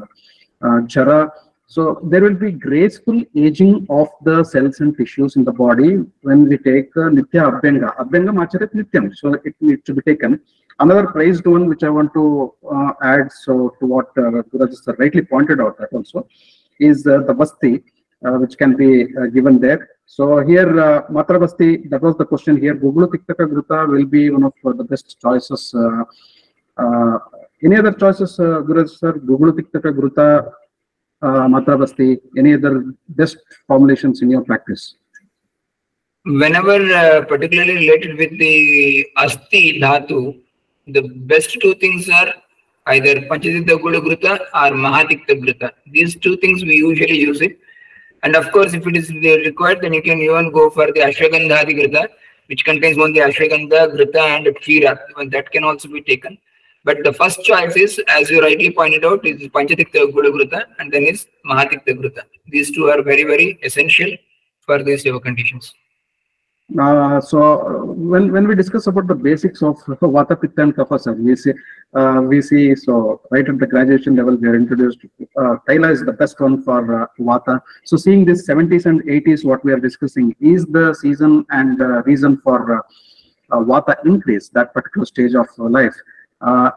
uh, 0.66 0.82
Jara. 0.82 1.32
So 1.70 2.00
there 2.04 2.22
will 2.22 2.36
be 2.36 2.52
graceful 2.52 3.22
aging 3.36 3.86
of 3.90 4.08
the 4.24 4.44
cells 4.46 4.80
and 4.80 4.98
tissues 4.98 5.36
in 5.36 5.44
the 5.44 5.52
body 5.52 5.98
when 6.22 6.48
we 6.48 6.58
take 6.58 6.96
uh, 6.96 7.10
Nitya 7.18 7.60
Abhyanga. 7.60 7.98
Abhyanga 7.98 8.32
Macharit 8.32 8.74
Nityam, 8.74 9.14
so 9.14 9.34
it 9.34 9.54
needs 9.60 9.84
to 9.84 9.94
be 9.94 10.02
taken. 10.02 10.40
Another 10.80 11.08
praised 11.08 11.46
one 11.46 11.68
which 11.68 11.84
I 11.84 11.90
want 11.90 12.14
to 12.14 12.54
uh, 12.72 12.94
add, 13.04 13.32
so 13.32 13.76
to 13.80 13.86
what 13.86 14.18
uh, 14.18 14.44
sir 14.72 14.96
rightly 15.00 15.24
pointed 15.24 15.60
out 15.60 15.78
that 15.80 15.92
also, 15.92 16.28
is 16.80 17.06
uh, 17.06 17.18
the 17.24 17.34
Vasti, 17.34 17.84
uh, 18.26 18.38
which 18.38 18.58
can 18.58 18.78
be 18.78 19.08
uh, 19.18 19.26
given 19.26 19.60
there. 19.60 19.90
So 20.10 20.40
here, 20.40 20.80
uh, 20.80 21.02
Matra 21.12 21.38
Basti, 21.38 21.78
that 21.90 22.02
was 22.02 22.16
the 22.16 22.26
question 22.26 22.56
here. 22.56 22.74
Gugulu 22.74 23.08
Tiktaka 23.14 23.46
Gruta 23.52 23.88
will 23.92 24.06
be 24.06 24.30
one 24.30 24.46
of 24.46 24.54
the 24.64 24.84
best 24.86 25.18
choices. 25.22 25.76
Uh, 25.76 26.04
uh, 26.82 27.20
any 27.62 27.76
other 27.76 27.92
choices, 27.92 28.40
uh, 28.40 28.62
Guru 28.62 28.88
sir? 28.88 29.14
Gugulu 29.14 29.52
Tiktaka 29.60 29.92
Gruta, 29.94 30.50
uh, 31.22 31.48
Matra 31.54 31.78
Basti, 31.78 32.20
any 32.38 32.54
other 32.54 32.94
best 33.10 33.38
formulations 33.68 34.22
in 34.22 34.32
your 34.32 34.46
practice? 34.46 34.96
Whenever, 36.24 36.80
uh, 37.02 37.26
particularly 37.26 37.76
related 37.76 38.18
with 38.18 38.32
the 38.40 39.06
Asti 39.18 39.82
Dhatu, 39.82 40.42
the 40.88 41.02
best 41.02 41.60
two 41.62 41.76
things 41.76 42.10
are 42.10 42.34
either 42.88 43.16
Panchatikta 43.28 43.78
Gudagruta 43.78 44.40
or 44.54 44.72
Mahatikta 44.72 45.34
Gruta. 45.44 45.72
These 45.92 46.16
two 46.16 46.38
things 46.38 46.64
we 46.64 46.78
usually 46.78 47.20
use 47.20 47.42
it. 47.42 47.60
And 48.28 48.36
of 48.36 48.52
course, 48.52 48.74
if 48.74 48.86
it 48.86 48.98
is 48.98 49.10
required, 49.50 49.80
then 49.82 49.94
you 49.94 50.02
can 50.02 50.22
even 50.22 50.52
go 50.52 50.70
for 50.70 50.88
the 50.88 51.00
Ashwagandha 51.00 51.60
Gruta, 51.64 52.10
which 52.48 52.66
contains 52.66 52.98
only 52.98 53.22
Ashwagandha, 53.22 53.96
Gruta, 53.96 54.18
and 54.18 54.48
Kshira. 54.48 55.00
That 55.32 55.50
can 55.50 55.64
also 55.64 55.88
be 55.88 56.02
taken. 56.02 56.38
But 56.84 57.06
the 57.06 57.14
first 57.14 57.42
choice 57.46 57.78
is, 57.78 58.02
as 58.10 58.30
you 58.30 58.42
rightly 58.42 58.70
pointed 58.72 59.06
out, 59.06 59.26
is 59.26 59.48
Panchatikta 59.48 60.12
Gudagruta 60.12 60.66
and 60.78 60.92
then 60.92 61.04
is 61.04 61.28
Mahatikta 61.46 61.92
Gruta. 62.00 62.24
These 62.50 62.76
two 62.76 62.90
are 62.90 63.02
very, 63.02 63.24
very 63.24 63.60
essential 63.64 64.12
for 64.66 64.84
these 64.84 65.04
conditions. 65.04 65.74
Uh, 66.76 67.22
so 67.22 67.86
when 67.96 68.30
when 68.32 68.46
we 68.46 68.54
discuss 68.54 68.88
about 68.88 69.08
the 69.08 69.16
basics 69.16 69.62
of 69.64 69.78
Vata, 70.02 70.40
Pitta, 70.40 70.64
and 70.64 70.76
Kapha, 70.76 71.00
sir, 71.00 71.14
we 71.14 71.34
see 71.34 71.54
uh, 71.96 72.22
we 72.22 72.42
see 72.42 72.76
so 72.76 73.22
right 73.32 73.48
at 73.48 73.58
the 73.58 73.66
graduation 73.66 74.18
level 74.18 74.36
we 74.36 74.50
are 74.50 74.56
introduced. 74.56 75.00
Uh, 75.38 75.56
Taila 75.68 75.92
is 75.92 76.04
the 76.04 76.12
best 76.12 76.38
one 76.42 76.62
for 76.64 77.04
uh, 77.04 77.08
Vata. 77.20 77.62
So 77.86 77.96
seeing 77.96 78.26
this 78.26 78.46
70s 78.46 78.86
and 78.86 79.02
80s, 79.04 79.46
what 79.46 79.64
we 79.64 79.72
are 79.72 79.80
discussing 79.80 80.36
is 80.42 80.66
the 80.66 80.94
season 80.94 81.46
and 81.52 81.82
uh, 81.82 82.04
reason 82.04 82.38
for 82.44 82.80
uh, 82.80 82.82
uh, 83.56 83.60
Vata 83.64 83.96
increase 84.06 84.50
that 84.50 84.74
particular 84.74 85.06
stage 85.06 85.36
of 85.36 85.48
life. 85.58 85.96
Uh, 86.42 86.72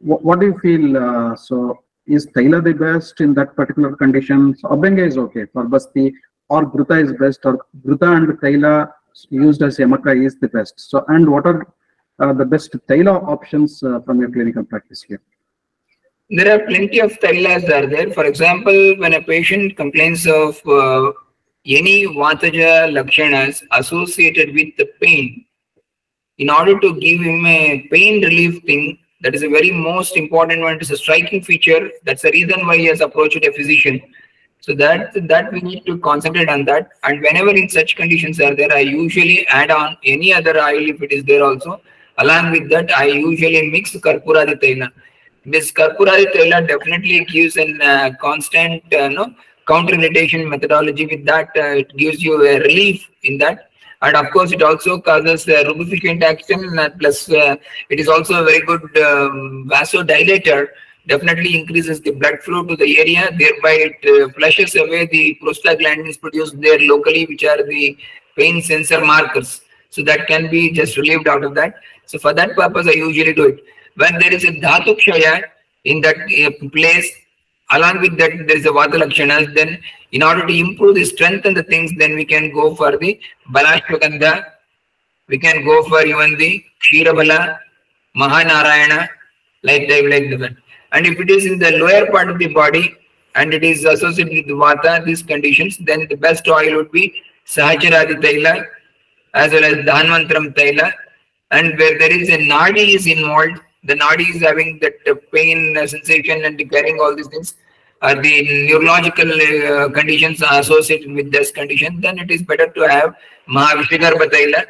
what, 0.00 0.22
what 0.22 0.40
do 0.40 0.46
you 0.46 0.58
feel? 0.58 0.98
Uh, 0.98 1.34
so 1.34 1.82
is 2.06 2.26
Taila 2.26 2.62
the 2.62 2.74
best 2.74 3.22
in 3.22 3.32
that 3.34 3.56
particular 3.56 3.96
condition? 3.96 4.54
So 4.58 4.68
Abhyanga 4.68 5.06
is 5.06 5.16
okay 5.16 5.46
for 5.46 5.64
Basti 5.64 6.12
or 6.50 6.70
Gruta 6.70 7.02
is 7.02 7.12
best 7.14 7.40
or 7.44 7.64
Gruta 7.82 8.16
and 8.16 8.28
Taila 8.40 8.92
used 9.30 9.62
as 9.62 9.78
Yamaka 9.78 10.24
is 10.24 10.36
the 10.38 10.48
best. 10.48 10.74
So, 10.78 11.04
and 11.08 11.30
what 11.30 11.46
are 11.46 11.66
uh, 12.18 12.32
the 12.32 12.44
best 12.44 12.72
Taila 12.88 13.26
options 13.28 13.82
uh, 13.82 14.00
from 14.00 14.20
your 14.20 14.30
clinical 14.30 14.64
practice 14.64 15.02
here? 15.02 15.20
There 16.32 16.54
are 16.54 16.64
plenty 16.64 17.00
of 17.00 17.10
tailas 17.18 17.66
that 17.66 17.84
are 17.84 17.86
there. 17.88 18.12
For 18.12 18.24
example, 18.24 18.96
when 18.98 19.14
a 19.14 19.20
patient 19.20 19.76
complains 19.76 20.28
of 20.28 20.64
uh, 20.64 21.10
any 21.66 22.06
vataja 22.06 22.88
lakshanas 22.96 23.64
associated 23.72 24.54
with 24.54 24.76
the 24.76 24.86
pain, 25.02 25.44
in 26.38 26.48
order 26.48 26.78
to 26.78 26.94
give 27.00 27.20
him 27.20 27.44
a 27.46 27.88
pain 27.90 28.22
relief 28.22 28.62
thing, 28.62 28.98
that 29.22 29.34
is 29.34 29.42
a 29.42 29.48
very 29.48 29.72
most 29.72 30.16
important 30.16 30.60
one. 30.60 30.76
It's 30.76 30.90
a 30.90 30.96
striking 30.96 31.42
feature. 31.42 31.90
That's 32.04 32.22
the 32.22 32.30
reason 32.30 32.64
why 32.64 32.76
he 32.76 32.86
has 32.86 33.00
approached 33.00 33.44
a 33.44 33.52
physician. 33.52 34.00
So 34.60 34.74
that 34.74 35.14
that 35.28 35.52
we 35.52 35.60
need 35.60 35.86
to 35.86 35.98
concentrate 35.98 36.48
on 36.48 36.64
that. 36.66 36.90
And 37.02 37.20
whenever 37.20 37.50
in 37.50 37.68
such 37.68 37.96
conditions 37.96 38.40
are 38.40 38.54
there, 38.54 38.72
I 38.72 38.80
usually 38.80 39.46
add 39.48 39.70
on 39.70 39.96
any 40.04 40.34
other 40.34 40.58
oil 40.58 40.90
if 40.90 41.02
it 41.02 41.12
is 41.12 41.24
there 41.24 41.42
also. 41.44 41.80
Along 42.18 42.50
with 42.50 42.68
that, 42.70 42.90
I 42.96 43.06
usually 43.06 43.70
mix 43.70 43.92
Karpuradi 43.92 44.60
Taila. 44.62 44.90
This 45.46 45.72
Karpuradi 45.72 46.26
Taila 46.34 46.68
definitely 46.68 47.24
gives 47.24 47.56
a 47.56 47.66
uh, 47.82 48.10
constant 48.20 48.82
uh, 48.92 49.08
no, 49.08 49.34
counter 49.66 49.94
irritation 49.94 50.46
methodology. 50.48 51.06
With 51.06 51.24
that, 51.24 51.48
uh, 51.56 51.80
it 51.82 51.96
gives 51.96 52.22
you 52.22 52.46
a 52.46 52.60
relief 52.60 53.08
in 53.22 53.38
that 53.38 53.70
and 54.02 54.16
of 54.16 54.30
course 54.30 54.52
it 54.52 54.62
also 54.62 55.00
causes 55.00 55.46
uh, 55.48 55.62
lubrificant 55.68 56.22
action 56.22 56.78
uh, 56.78 56.88
plus 56.98 57.30
uh, 57.30 57.56
it 57.90 58.00
is 58.00 58.08
also 58.08 58.40
a 58.40 58.44
very 58.44 58.60
good 58.60 58.82
um, 58.98 59.68
vasodilator 59.70 60.68
definitely 61.12 61.52
increases 61.58 62.00
the 62.00 62.12
blood 62.20 62.38
flow 62.44 62.62
to 62.64 62.76
the 62.76 62.90
area. 62.98 63.22
Thereby 63.42 63.74
it 63.86 63.98
uh, 64.12 64.28
flushes 64.36 64.74
away 64.76 65.06
the 65.06 65.38
prostaglandins 65.42 66.20
produced 66.20 66.60
there 66.60 66.80
locally 66.92 67.24
which 67.26 67.44
are 67.44 67.62
the 67.62 67.96
pain 68.36 68.62
sensor 68.62 69.00
markers. 69.04 69.62
So 69.90 70.02
that 70.04 70.26
can 70.26 70.50
be 70.50 70.72
just 70.72 70.96
relieved 70.96 71.28
out 71.28 71.44
of 71.44 71.54
that. 71.56 71.74
So 72.06 72.18
for 72.18 72.32
that 72.34 72.54
purpose 72.56 72.86
i 72.86 72.92
usually 72.92 73.34
do 73.34 73.48
it. 73.52 73.64
When 73.96 74.18
there 74.18 74.32
is 74.32 74.44
a 74.44 74.52
dhatu 74.66 74.96
kshaya 75.00 75.42
in 75.84 76.00
that 76.02 76.16
uh, 76.16 76.68
place 76.76 77.10
along 77.72 78.00
with 78.00 78.16
that 78.18 78.32
there 78.46 78.58
is 78.60 78.66
a 78.70 78.74
vata 78.78 78.96
lakshanas 79.02 79.46
then 79.58 79.70
in 80.12 80.22
order 80.28 80.46
to 80.46 80.54
improve 80.64 80.94
the 80.96 81.04
strength 81.12 81.44
and 81.48 81.56
the 81.60 81.66
things 81.72 81.90
then 82.02 82.14
we 82.20 82.24
can 82.32 82.46
go 82.58 82.64
for 82.80 82.90
the 83.02 83.10
balashwagandha 83.56 84.32
we 85.28 85.38
can 85.44 85.64
go 85.70 85.76
for 85.90 86.00
even 86.12 86.36
the 86.42 86.50
kshirabala 86.82 87.38
mahanarayana 88.22 89.00
like 89.68 89.86
like 90.14 90.28
that 90.42 90.56
and 90.92 91.06
if 91.06 91.20
it 91.20 91.30
is 91.30 91.46
in 91.46 91.58
the 91.58 91.70
lower 91.82 92.06
part 92.10 92.30
of 92.30 92.38
the 92.38 92.48
body 92.60 92.96
and 93.34 93.54
it 93.54 93.64
is 93.64 93.84
associated 93.84 94.34
with 94.38 94.58
vata 94.64 94.92
these 95.04 95.22
conditions 95.22 95.78
then 95.90 96.06
the 96.12 96.18
best 96.26 96.48
oil 96.48 96.76
would 96.76 96.92
be 96.98 97.04
sahacharadi 97.56 98.16
taila 98.26 98.54
as 99.42 99.52
well 99.52 99.66
as 99.70 99.76
dhanvantram 99.90 100.46
taila 100.60 100.92
and 101.58 101.78
where 101.78 101.96
there 102.02 102.14
is 102.20 102.28
a 102.36 102.40
nadi 102.52 102.86
is 102.98 103.06
involved 103.16 103.60
the 103.90 103.96
nadi 104.04 104.28
is 104.34 104.40
having 104.48 104.78
that 104.84 104.96
pain 105.34 105.60
sensation 105.94 106.44
and 106.44 106.64
carrying 106.74 106.98
all 107.04 107.14
these 107.20 107.32
things 107.34 107.54
or 108.02 108.14
the 108.14 108.66
neurological 108.68 109.30
uh, 109.30 109.88
conditions 109.90 110.42
are 110.42 110.60
associated 110.60 111.12
with 111.12 111.30
this 111.30 111.50
condition, 111.50 112.00
then 112.00 112.18
it 112.18 112.30
is 112.30 112.42
better 112.42 112.68
to 112.68 112.88
have 112.88 113.14
Mahavishagarbha 113.48 114.30
Taila. 114.30 114.64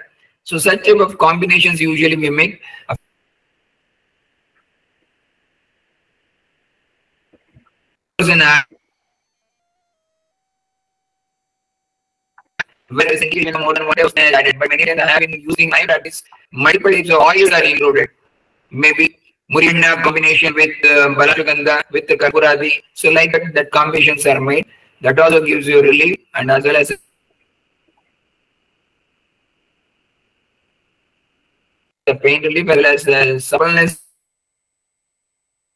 So 0.45 0.59
such 0.59 0.85
type 0.85 0.99
of 0.99 1.17
combinations 1.19 1.81
usually 1.81 2.17
we 2.17 2.31
make. 2.31 2.61
Whereas 12.89 13.23
in 13.23 13.53
more 13.55 13.73
than 13.75 13.87
what 13.87 13.99
else 14.01 14.13
added, 14.17 14.57
but 14.59 14.69
many 14.69 14.85
times 14.85 15.01
I 15.01 15.07
have 15.07 15.21
been 15.21 15.33
using 15.33 15.71
my 15.71 15.85
practice, 15.85 16.23
multiple 16.53 16.91
types 16.91 17.09
of 17.09 17.21
oils 17.21 17.51
are 17.53 17.63
included. 17.63 18.11
Maybe 18.71 19.17
Murinda 19.51 20.03
combination 20.03 20.55
with 20.55 20.71
uh, 20.85 21.09
Balashwagandha 21.15 21.83
with 21.93 22.07
the 22.09 22.17
Karpuradi. 22.17 22.83
So 22.95 23.11
like 23.11 23.33
that, 23.33 23.55
that 23.55 23.71
combinations 23.71 24.27
are 24.27 24.41
made. 24.41 24.67
That 25.03 25.19
also 25.19 25.45
gives 25.45 25.67
you 25.67 25.83
relief 25.83 26.19
and 26.35 26.51
as 26.51 26.65
well 26.65 26.77
as 26.77 26.93
the 32.07 32.15
pain 32.15 32.43
relief 32.43 32.69
as 32.69 32.77
well 32.77 32.87
as 32.87 33.05
the 33.05 33.41
suppleness 33.41 34.01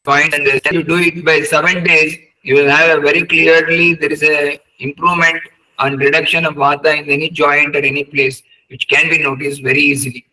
point 0.05 0.34
and 0.34 0.47
if 0.47 0.70
you 0.72 0.82
do 0.82 0.97
it 0.99 1.24
by 1.24 1.40
seven 1.42 1.82
days, 1.82 2.18
you 2.45 2.55
will 2.57 2.68
have 2.68 2.99
a 2.99 3.01
very 3.01 3.24
clearly 3.32 3.95
there 3.95 4.12
is 4.12 4.22
a 4.22 4.61
improvement 4.78 5.40
and 5.78 5.99
reduction 5.99 6.45
of 6.45 6.55
vata 6.55 6.92
in 7.01 7.09
any 7.16 7.28
joint 7.30 7.74
or 7.74 7.82
any 7.92 8.05
place 8.05 8.42
which 8.68 8.86
can 8.88 9.09
be 9.09 9.18
noticed 9.18 9.62
very 9.62 9.80
easily. 9.80 10.24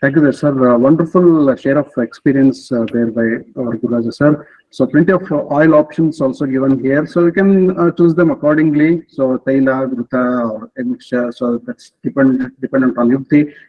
Thank 0.00 0.16
you, 0.16 0.32
sir. 0.32 0.52
Uh, 0.74 0.76
wonderful 0.76 1.56
share 1.56 1.78
of 1.78 1.90
experience 1.96 2.70
uh, 2.70 2.84
there 2.92 3.10
by 3.18 3.26
our 3.58 3.76
Guru 3.76 4.10
sir. 4.10 4.46
So 4.76 4.84
plenty 4.88 5.12
of 5.12 5.22
oil 5.30 5.72
options 5.76 6.20
also 6.20 6.46
given 6.46 6.82
here. 6.82 7.06
So 7.06 7.26
you 7.26 7.32
can 7.32 7.78
uh, 7.78 7.92
choose 7.92 8.12
them 8.12 8.32
accordingly. 8.32 9.02
So 9.08 9.38
Taila, 9.38 9.76
Gruta 9.92 10.24
or 10.50 10.62
a 10.76 11.32
So 11.32 11.58
that's 11.58 11.92
depend, 12.02 12.50
dependent 12.60 12.98
on 12.98 13.08
you. 13.08 13.18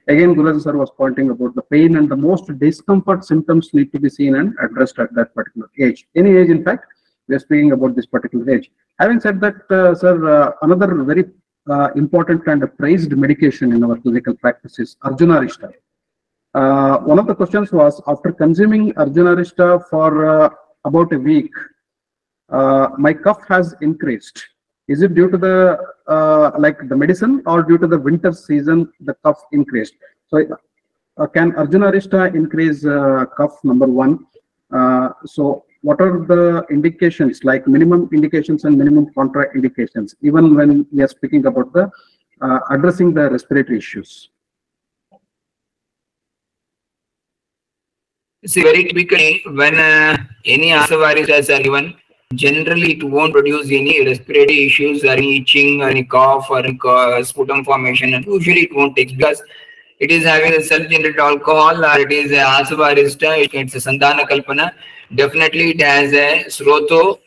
Again, 0.07 0.33
Guru 0.33 0.59
sir 0.59 0.75
was 0.75 0.89
pointing 0.97 1.29
about 1.29 1.53
the 1.53 1.61
pain 1.61 1.97
and 1.97 2.09
the 2.09 2.15
most 2.15 2.47
discomfort 2.57 3.23
symptoms 3.23 3.71
need 3.71 3.93
to 3.93 3.99
be 3.99 4.09
seen 4.09 4.33
and 4.33 4.55
addressed 4.63 4.97
at 4.97 5.13
that 5.13 5.35
particular 5.35 5.69
age. 5.79 6.07
Any 6.15 6.37
age, 6.37 6.49
in 6.49 6.63
fact, 6.63 6.85
we 7.27 7.35
are 7.35 7.39
speaking 7.39 7.71
about 7.73 7.95
this 7.95 8.07
particular 8.07 8.49
age. 8.49 8.71
Having 8.99 9.19
said 9.19 9.39
that, 9.41 9.57
uh, 9.69 9.93
sir, 9.93 10.15
uh, 10.27 10.53
another 10.63 11.03
very 11.03 11.25
uh, 11.69 11.89
important 11.95 12.47
and 12.47 12.63
praised 12.79 13.11
medication 13.15 13.73
in 13.73 13.83
our 13.83 13.97
clinical 13.97 14.33
practice 14.33 14.79
is 14.79 14.97
Arjuna 15.03 15.41
Arista. 15.41 15.71
Uh, 16.55 16.97
one 16.99 17.19
of 17.19 17.27
the 17.27 17.35
questions 17.35 17.71
was 17.71 18.01
after 18.07 18.31
consuming 18.31 18.91
Arjuna 18.97 19.45
for 19.91 20.25
uh, 20.25 20.49
about 20.85 21.11
a 21.11 21.19
week, 21.19 21.51
uh, 22.49 22.89
my 22.97 23.13
cough 23.13 23.41
has 23.47 23.75
increased. 23.81 24.45
Is 24.87 25.01
it 25.01 25.15
due 25.15 25.29
to 25.29 25.37
the 25.37 25.79
uh, 26.07 26.51
like 26.59 26.87
the 26.87 26.95
medicine 26.95 27.41
or 27.47 27.63
due 27.63 27.79
to 27.79 27.87
the 27.87 27.97
winter 27.97 28.31
season 28.31 28.91
the 28.99 29.15
cough 29.23 29.41
increased? 29.51 29.95
So 30.27 30.45
uh, 31.17 31.27
can 31.27 31.55
Arjuna 31.55 31.91
increase 32.35 32.85
uh, 32.85 33.25
cough 33.37 33.63
number 33.63 33.87
one? 33.87 34.25
so 35.25 35.63
what 35.81 36.01
are 36.01 36.25
the 36.25 36.65
indications 36.69 37.43
like 37.43 37.67
minimum 37.67 38.09
indications 38.11 38.65
and 38.65 38.77
minimum 38.77 39.05
contraindications 39.17 40.15
even 40.21 40.55
when 40.55 40.85
we 40.91 41.01
are 41.03 41.07
speaking 41.07 41.45
about 41.45 41.71
the 41.73 41.89
addressing 42.69 43.13
the 43.13 43.29
respiratory 43.29 43.77
issues? 43.77 44.29
See, 48.45 48.61
very 48.61 48.83
typically, 48.83 49.41
when 49.47 49.75
uh, 49.77 50.17
any 50.45 50.69
asavirus 50.69 51.49
are 51.49 51.63
given, 51.63 51.95
generally 52.35 52.93
it 52.93 53.03
won't 53.03 53.33
produce 53.33 53.67
any 53.71 54.05
respiratory 54.05 54.65
issues 54.65 55.03
or 55.03 55.09
any 55.09 55.37
itching 55.39 55.81
or 55.81 55.89
any 55.89 56.03
cough 56.03 56.49
or 56.51 56.59
any 56.59 56.77
sputum 57.23 57.63
formation. 57.65 58.13
And 58.13 58.25
usually 58.25 58.61
it 58.61 58.75
won't 58.75 58.95
take 58.95 59.17
because 59.17 59.41
it 59.99 60.11
is 60.11 60.25
having 60.25 60.53
a 60.53 60.61
self-generated 60.61 61.19
alcohol 61.19 61.83
or 61.83 61.99
it 61.99 62.11
is 62.11 62.31
a 62.31 62.43
asavirista, 62.43 63.47
it's 63.51 63.75
a 63.75 63.77
sandana 63.77 64.27
kalpana. 64.27 64.73
Definitely 65.15 65.71
it 65.71 65.81
has 65.81 66.13
a 66.13 66.45
sroto, 66.47 67.19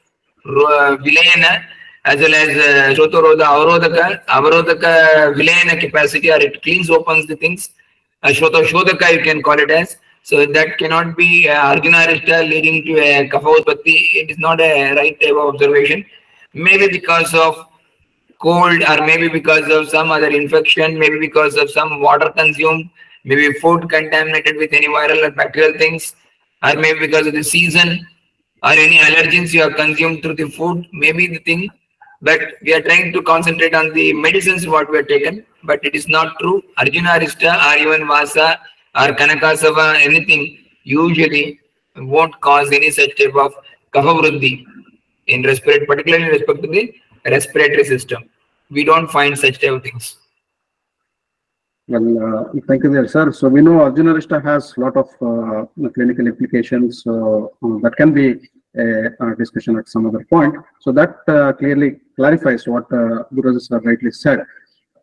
vilayana, 0.46 1.64
as 2.04 2.20
well 2.20 2.34
as 2.34 2.48
uh, 2.48 2.94
sroto 2.94 3.22
roda 3.22 3.44
avarodaka, 3.44 4.24
avarodaka 4.26 5.34
vilayana 5.34 5.80
capacity 5.80 6.30
or 6.30 6.40
it 6.40 6.62
cleans 6.62 6.90
opens 6.90 7.26
the 7.26 7.34
things. 7.34 7.70
Uh, 8.22 8.28
shroto 8.28 8.64
shodaka 8.64 9.12
you 9.12 9.22
can 9.22 9.42
call 9.42 9.58
it 9.58 9.70
as. 9.70 9.96
So 10.28 10.44
that 10.44 10.76
cannot 10.76 11.16
be 11.16 11.48
uh, 11.48 11.68
Arjuna 11.68 12.00
leading 12.52 12.84
to 12.84 12.98
a 12.98 13.28
kapha 13.30 13.54
It 13.86 14.30
is 14.30 14.38
not 14.38 14.60
a 14.60 14.94
right 14.94 15.18
type 15.18 15.30
of 15.30 15.54
observation. 15.54 16.04
Maybe 16.52 16.86
because 16.86 17.32
of 17.32 17.64
cold 18.38 18.82
or 18.90 19.06
maybe 19.06 19.28
because 19.28 19.70
of 19.70 19.88
some 19.88 20.10
other 20.10 20.28
infection, 20.28 20.98
maybe 20.98 21.18
because 21.18 21.56
of 21.56 21.70
some 21.70 22.02
water 22.02 22.30
consumed, 22.36 22.90
maybe 23.24 23.58
food 23.58 23.88
contaminated 23.88 24.58
with 24.58 24.74
any 24.74 24.88
viral 24.88 25.26
or 25.26 25.30
bacterial 25.30 25.78
things, 25.78 26.14
or 26.62 26.74
maybe 26.74 26.98
because 27.06 27.26
of 27.26 27.32
the 27.32 27.42
season 27.42 28.06
or 28.62 28.72
any 28.72 28.98
allergens 28.98 29.54
you 29.54 29.62
have 29.62 29.76
consumed 29.76 30.22
through 30.22 30.34
the 30.34 30.50
food, 30.50 30.86
maybe 30.92 31.26
the 31.26 31.38
thing. 31.38 31.70
But 32.20 32.40
we 32.60 32.74
are 32.74 32.82
trying 32.82 33.14
to 33.14 33.22
concentrate 33.22 33.74
on 33.74 33.94
the 33.94 34.12
medicines 34.12 34.66
what 34.66 34.90
we 34.90 34.98
have 34.98 35.08
taken, 35.08 35.46
but 35.64 35.82
it 35.82 35.94
is 35.94 36.06
not 36.06 36.38
true. 36.38 36.62
Arjuna 36.76 37.14
or 37.16 37.76
even 37.78 38.06
Vasa 38.06 38.60
or 38.98 39.14
Kanakasava, 39.14 40.00
anything, 40.02 40.58
usually 40.82 41.60
won't 41.96 42.38
cause 42.40 42.70
any 42.72 42.90
such 42.90 43.16
type 43.18 43.34
of 43.34 43.54
kapha 43.94 44.66
in 45.26 45.42
respiratory, 45.42 45.86
particularly 45.86 46.24
in 46.24 46.30
respect 46.30 46.62
to 46.62 46.68
the 46.68 46.94
respiratory 47.26 47.84
system. 47.84 48.28
We 48.70 48.84
don't 48.84 49.08
find 49.08 49.38
such 49.38 49.60
type 49.60 49.70
of 49.70 49.82
things. 49.82 50.16
Well, 51.88 52.06
uh, 52.22 52.60
thank 52.66 52.84
you 52.84 52.90
there, 52.92 53.08
sir. 53.08 53.32
So 53.32 53.48
we 53.48 53.62
know 53.62 53.80
Arjuna 53.80 54.20
has 54.42 54.74
a 54.76 54.80
lot 54.80 54.96
of 54.96 55.08
uh, 55.22 55.88
clinical 55.94 56.26
implications, 56.26 57.02
so 57.02 57.54
uh, 57.62 57.78
that 57.82 57.96
can 57.96 58.12
be 58.12 58.36
a, 58.76 59.06
a, 59.20 59.36
discussion 59.36 59.78
at 59.78 59.88
some 59.88 60.06
other 60.06 60.22
point. 60.28 60.54
So 60.80 60.92
that 60.92 61.16
uh, 61.28 61.54
clearly 61.54 62.00
clarifies 62.14 62.66
what 62.66 62.92
uh, 62.92 63.24
Guru 63.34 63.58
sir 63.58 63.78
rightly 63.78 64.10
said. 64.10 64.44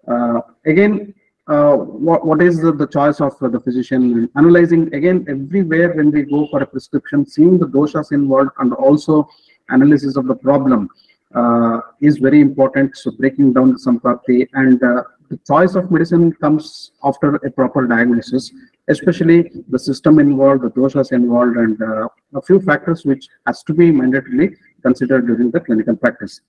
Uh, 0.07 0.41
again, 0.67 1.15
uh, 1.47 1.75
what, 1.75 2.25
what 2.25 2.41
is 2.41 2.59
the, 2.59 2.71
the 2.71 2.87
choice 2.87 3.21
of 3.21 3.37
the 3.39 3.59
physician? 3.59 4.29
Analyzing 4.35 4.93
again 4.93 5.25
everywhere 5.29 5.93
when 5.93 6.11
we 6.11 6.23
go 6.23 6.47
for 6.47 6.61
a 6.63 6.65
prescription 6.65 7.25
seeing 7.25 7.59
the 7.59 7.67
doshas 7.67 8.11
involved 8.11 8.51
and 8.59 8.73
also 8.73 9.29
analysis 9.69 10.15
of 10.15 10.25
the 10.27 10.35
problem 10.35 10.89
uh, 11.35 11.81
is 12.01 12.17
very 12.17 12.41
important. 12.41 12.97
So 12.97 13.11
breaking 13.11 13.53
down 13.53 13.73
the 13.73 13.77
samprapti 13.77 14.47
and 14.53 14.81
uh, 14.83 15.03
the 15.29 15.39
choice 15.47 15.75
of 15.75 15.91
medicine 15.91 16.31
comes 16.33 16.91
after 17.03 17.35
a 17.35 17.51
proper 17.51 17.87
diagnosis 17.87 18.51
especially 18.87 19.51
the 19.69 19.79
system 19.79 20.19
involved 20.19 20.61
the 20.61 20.69
doshas 20.71 21.11
involved 21.11 21.57
and 21.57 21.81
uh, 21.81 22.07
a 22.35 22.41
few 22.41 22.61
factors 22.61 23.03
which 23.05 23.27
has 23.47 23.63
to 23.63 23.73
be 23.73 23.91
mandatorily 23.91 24.55
considered 24.83 25.25
during 25.25 25.49
the 25.49 25.59
clinical 25.59 25.95
practice. 25.95 26.41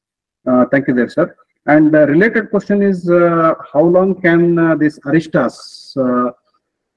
Uh, 0.46 0.66
thank 0.70 0.86
you 0.86 0.94
there 0.94 1.08
sir 1.08 1.34
and 1.66 1.92
the 1.92 2.06
related 2.06 2.50
question 2.50 2.80
is, 2.82 3.10
uh, 3.10 3.54
how 3.72 3.82
long 3.82 4.20
can 4.20 4.58
uh, 4.58 4.76
this 4.76 4.98
aristas 5.04 5.96
uh, 5.98 6.30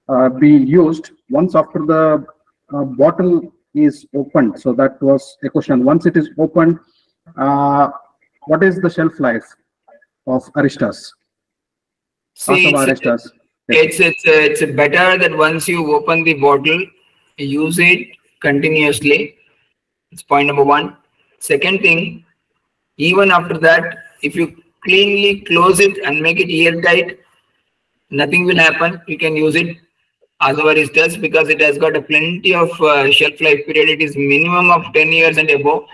uh, 0.08 0.30
be 0.30 0.50
used 0.50 1.12
once 1.30 1.56
after 1.56 1.80
the 1.86 2.26
uh, 2.74 2.84
bottle 2.84 3.52
is 3.74 4.06
opened? 4.16 4.60
So 4.60 4.74
that 4.74 5.02
was 5.02 5.38
a 5.44 5.50
question. 5.50 5.84
Once 5.84 6.06
it 6.06 6.16
is 6.16 6.30
opened, 6.38 6.78
uh, 7.36 7.90
what 8.46 8.64
is 8.64 8.80
the 8.80 8.90
shelf 8.90 9.20
life 9.20 9.44
of 10.28 10.44
aristas? 10.56 11.14
See, 12.36 12.68
it's, 12.68 12.80
aristas. 12.80 13.32
it's 13.70 14.00
it's 14.00 14.24
it's 14.26 14.76
better 14.76 15.18
that 15.18 15.36
once 15.36 15.68
you 15.68 15.96
open 15.96 16.24
the 16.24 16.36
bottle, 16.36 16.86
use 17.38 17.80
it 17.80 18.08
continuously. 18.40 19.36
It's 20.12 20.22
point 20.22 20.48
number 20.48 20.64
one. 20.64 20.98
Second 21.40 21.82
thing, 21.82 22.24
even 22.98 23.32
after 23.32 23.58
that, 23.58 23.98
if 24.22 24.36
you 24.36 24.59
cleanly 24.84 25.42
close 25.42 25.80
it 25.80 25.98
and 26.06 26.22
make 26.22 26.40
it 26.40 26.52
airtight, 26.52 27.20
nothing 28.10 28.46
will 28.46 28.58
happen. 28.58 29.02
You 29.08 29.18
can 29.18 29.36
use 29.36 29.56
it 29.56 29.78
as 30.42 30.58
our 30.58 30.74
does 30.74 31.18
because 31.18 31.50
it 31.50 31.62
has 31.62 31.78
got 31.78 31.96
a 31.96 32.02
plenty 32.02 32.54
of 32.54 32.70
uh, 32.82 33.12
shelf 33.12 33.42
life 33.42 33.66
period. 33.66 33.90
It 33.90 34.02
is 34.02 34.16
minimum 34.16 34.72
of 34.72 34.94
10 34.94 35.12
years 35.12 35.38
and 35.38 35.50
above. 35.50 35.86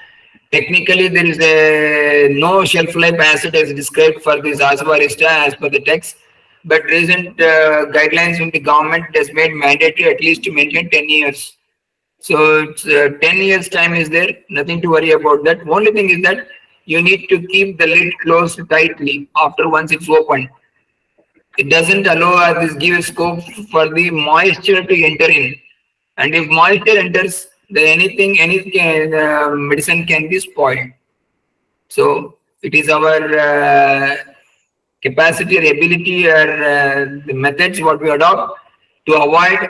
Technically, 0.51 1.07
there 1.07 1.25
is 1.25 1.39
a 1.39 2.33
no 2.33 2.63
shelf 2.63 2.95
life 2.95 3.19
as 3.19 3.43
it 3.45 3.55
is 3.55 3.73
described 3.73 4.21
for 4.21 4.41
this 4.41 4.59
Asvarista 4.59 5.23
as 5.23 5.55
per 5.55 5.69
the 5.69 5.81
text. 5.81 6.17
But 6.63 6.83
recent 6.85 7.39
uh, 7.39 7.85
guidelines 7.87 8.37
from 8.37 8.49
the 8.51 8.59
government 8.59 9.15
has 9.15 9.31
made 9.33 9.53
mandatory 9.53 10.09
at 10.13 10.21
least 10.21 10.43
to 10.43 10.51
maintain 10.51 10.89
10 10.89 11.09
years. 11.09 11.57
So 12.19 12.63
it's, 12.63 12.85
uh, 12.87 13.09
10 13.21 13.37
years 13.37 13.69
time 13.69 13.93
is 13.93 14.09
there, 14.09 14.29
nothing 14.49 14.81
to 14.81 14.89
worry 14.89 15.11
about 15.11 15.43
that. 15.43 15.67
Only 15.67 15.91
thing 15.91 16.09
is 16.09 16.23
that 16.23 16.47
you 16.85 17.01
need 17.01 17.27
to 17.29 17.45
keep 17.47 17.77
the 17.79 17.87
lid 17.87 18.13
closed 18.19 18.59
tightly 18.69 19.27
after 19.35 19.69
once 19.69 19.91
it's 19.91 20.09
opened. 20.09 20.49
It 21.57 21.69
doesn't 21.69 22.05
allow 22.05 22.59
this 22.59 22.73
give 22.75 23.03
scope 23.03 23.41
for 23.71 23.93
the 23.93 24.11
moisture 24.11 24.83
to 24.83 25.03
enter 25.03 25.29
in. 25.29 25.55
And 26.17 26.35
if 26.35 26.47
moisture 26.49 26.97
enters, 26.97 27.47
then 27.69 27.87
anything, 27.87 28.39
any 28.39 28.59
uh, 28.79 29.49
medicine 29.51 30.05
can 30.05 30.29
be 30.29 30.39
spoiled. 30.39 30.91
So 31.87 32.37
it 32.61 32.73
is 32.73 32.89
our 32.89 33.39
uh, 33.39 34.15
capacity 35.01 35.57
or 35.57 35.71
ability 35.71 36.27
or 36.27 36.63
uh, 36.63 37.05
the 37.25 37.33
methods 37.33 37.81
what 37.81 38.01
we 38.01 38.09
adopt 38.09 38.59
to 39.07 39.13
avoid 39.13 39.69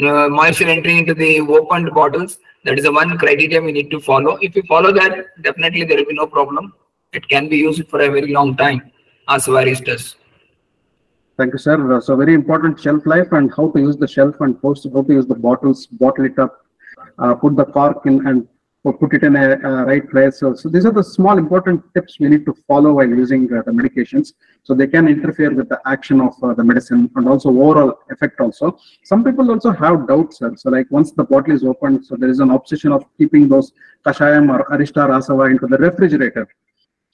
uh, 0.00 0.28
moisture 0.28 0.68
entering 0.68 0.98
into 0.98 1.14
the 1.14 1.40
opened 1.40 1.92
bottles. 1.92 2.38
That 2.64 2.78
is 2.78 2.84
the 2.84 2.92
one 2.92 3.16
criteria 3.18 3.60
we 3.62 3.72
need 3.72 3.90
to 3.90 4.00
follow. 4.00 4.36
If 4.42 4.56
you 4.56 4.62
follow 4.68 4.92
that, 4.92 5.42
definitely 5.42 5.84
there 5.84 5.96
will 5.98 6.06
be 6.06 6.14
no 6.14 6.26
problem. 6.26 6.74
It 7.12 7.28
can 7.28 7.48
be 7.48 7.56
used 7.56 7.88
for 7.88 8.00
a 8.00 8.10
very 8.10 8.32
long 8.32 8.56
time, 8.56 8.90
as 9.28 9.46
Varis 9.46 9.84
does. 9.84 10.16
Thank 11.38 11.52
you, 11.52 11.58
sir. 11.58 11.96
Uh, 11.96 12.00
So 12.00 12.16
very 12.16 12.34
important 12.34 12.80
shelf 12.80 13.06
life 13.06 13.30
and 13.32 13.52
how 13.56 13.70
to 13.70 13.78
use 13.80 13.96
the 13.96 14.08
shelf 14.08 14.40
and 14.40 14.60
post 14.60 14.86
how 14.92 15.02
to 15.02 15.12
use 15.12 15.26
the 15.26 15.36
bottles, 15.36 15.86
bottle 15.86 16.24
it 16.24 16.38
up, 16.38 16.66
uh, 17.18 17.34
put 17.34 17.56
the 17.56 17.64
cork 17.64 18.04
in 18.06 18.26
and 18.26 18.48
pu- 18.82 18.92
put 18.92 19.14
it 19.14 19.22
in 19.22 19.36
a, 19.36 19.84
right 19.84 20.08
place. 20.10 20.38
So, 20.40 20.54
so 20.54 20.68
these 20.68 20.86
are 20.86 20.92
the 20.92 21.02
small 21.02 21.38
important 21.38 21.82
tips 21.94 22.18
we 22.20 22.28
need 22.28 22.44
to 22.46 22.54
follow 22.66 22.94
while 22.94 23.08
using 23.08 23.52
uh, 23.52 23.62
the 23.62 23.72
medications. 23.72 24.34
So 24.62 24.74
they 24.74 24.86
can 24.86 25.08
interfere 25.08 25.52
with 25.54 25.68
the 25.68 25.80
action 25.86 26.20
of 26.20 26.34
uh, 26.42 26.54
the 26.54 26.64
medicine 26.64 27.10
and 27.16 27.28
also 27.28 27.48
overall 27.48 27.98
effect 28.10 28.40
also. 28.40 28.78
Some 29.04 29.24
people 29.24 29.50
also 29.50 29.70
have 29.72 30.06
doubts. 30.08 30.38
So 30.38 30.70
like 30.70 30.86
once 30.90 31.12
the 31.12 31.24
bottle 31.24 31.54
is 31.54 31.64
opened, 31.64 32.06
so 32.06 32.16
there 32.16 32.30
is 32.30 32.40
an 32.40 32.50
obsession 32.50 32.92
of 32.92 33.04
keeping 33.16 33.48
those 33.48 33.72
kashayam 34.06 34.50
or 34.52 34.64
arista 34.76 35.08
rasava 35.08 35.50
into 35.50 35.66
the 35.66 35.78
refrigerator. 35.78 36.48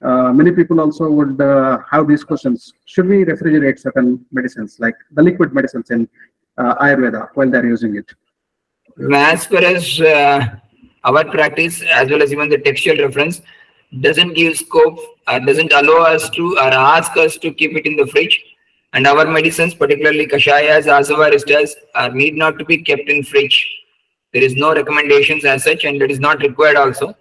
Uh, 0.02 0.32
many 0.32 0.50
people 0.52 0.80
also 0.80 1.08
would 1.08 1.40
uh, 1.40 1.78
have 1.90 2.06
these 2.06 2.24
questions. 2.24 2.74
Should 2.84 3.06
we 3.06 3.24
refrigerate 3.24 3.78
certain 3.78 4.26
medicines, 4.32 4.76
like 4.78 4.96
the 5.12 5.22
liquid 5.22 5.54
medicines 5.54 5.90
in 5.90 6.08
uh, 6.58 6.74
Ayurveda, 6.74 7.28
while 7.34 7.50
they're 7.50 7.64
using 7.64 7.96
it? 7.96 8.12
As 9.14 9.46
far 9.46 9.64
as 9.64 10.00
our 11.04 11.24
practice, 11.24 11.82
as 11.82 12.10
well 12.10 12.22
as 12.22 12.32
even 12.32 12.48
the 12.48 12.58
textual 12.58 12.96
reference, 12.96 13.42
doesn't 14.00 14.34
give 14.34 14.56
scope 14.56 14.98
or 15.28 15.40
doesn't 15.40 15.72
allow 15.72 16.04
us 16.04 16.28
to 16.30 16.56
or 16.56 16.72
ask 16.72 17.16
us 17.16 17.36
to 17.38 17.52
keep 17.52 17.76
it 17.76 17.86
in 17.86 17.96
the 17.96 18.06
fridge. 18.06 18.42
And 18.92 19.06
our 19.06 19.26
medicines, 19.26 19.74
particularly 19.74 20.26
kashayas, 20.26 20.86
asavaristas, 20.86 21.72
are 21.94 22.10
need 22.10 22.36
not 22.36 22.58
to 22.58 22.64
be 22.64 22.78
kept 22.78 23.08
in 23.08 23.22
fridge. 23.24 23.66
There 24.32 24.42
is 24.42 24.54
no 24.56 24.74
recommendations 24.74 25.44
as 25.44 25.64
such, 25.64 25.84
and 25.84 26.00
it 26.02 26.10
is 26.10 26.18
not 26.18 26.40
required 26.40 26.76
also. 26.76 27.16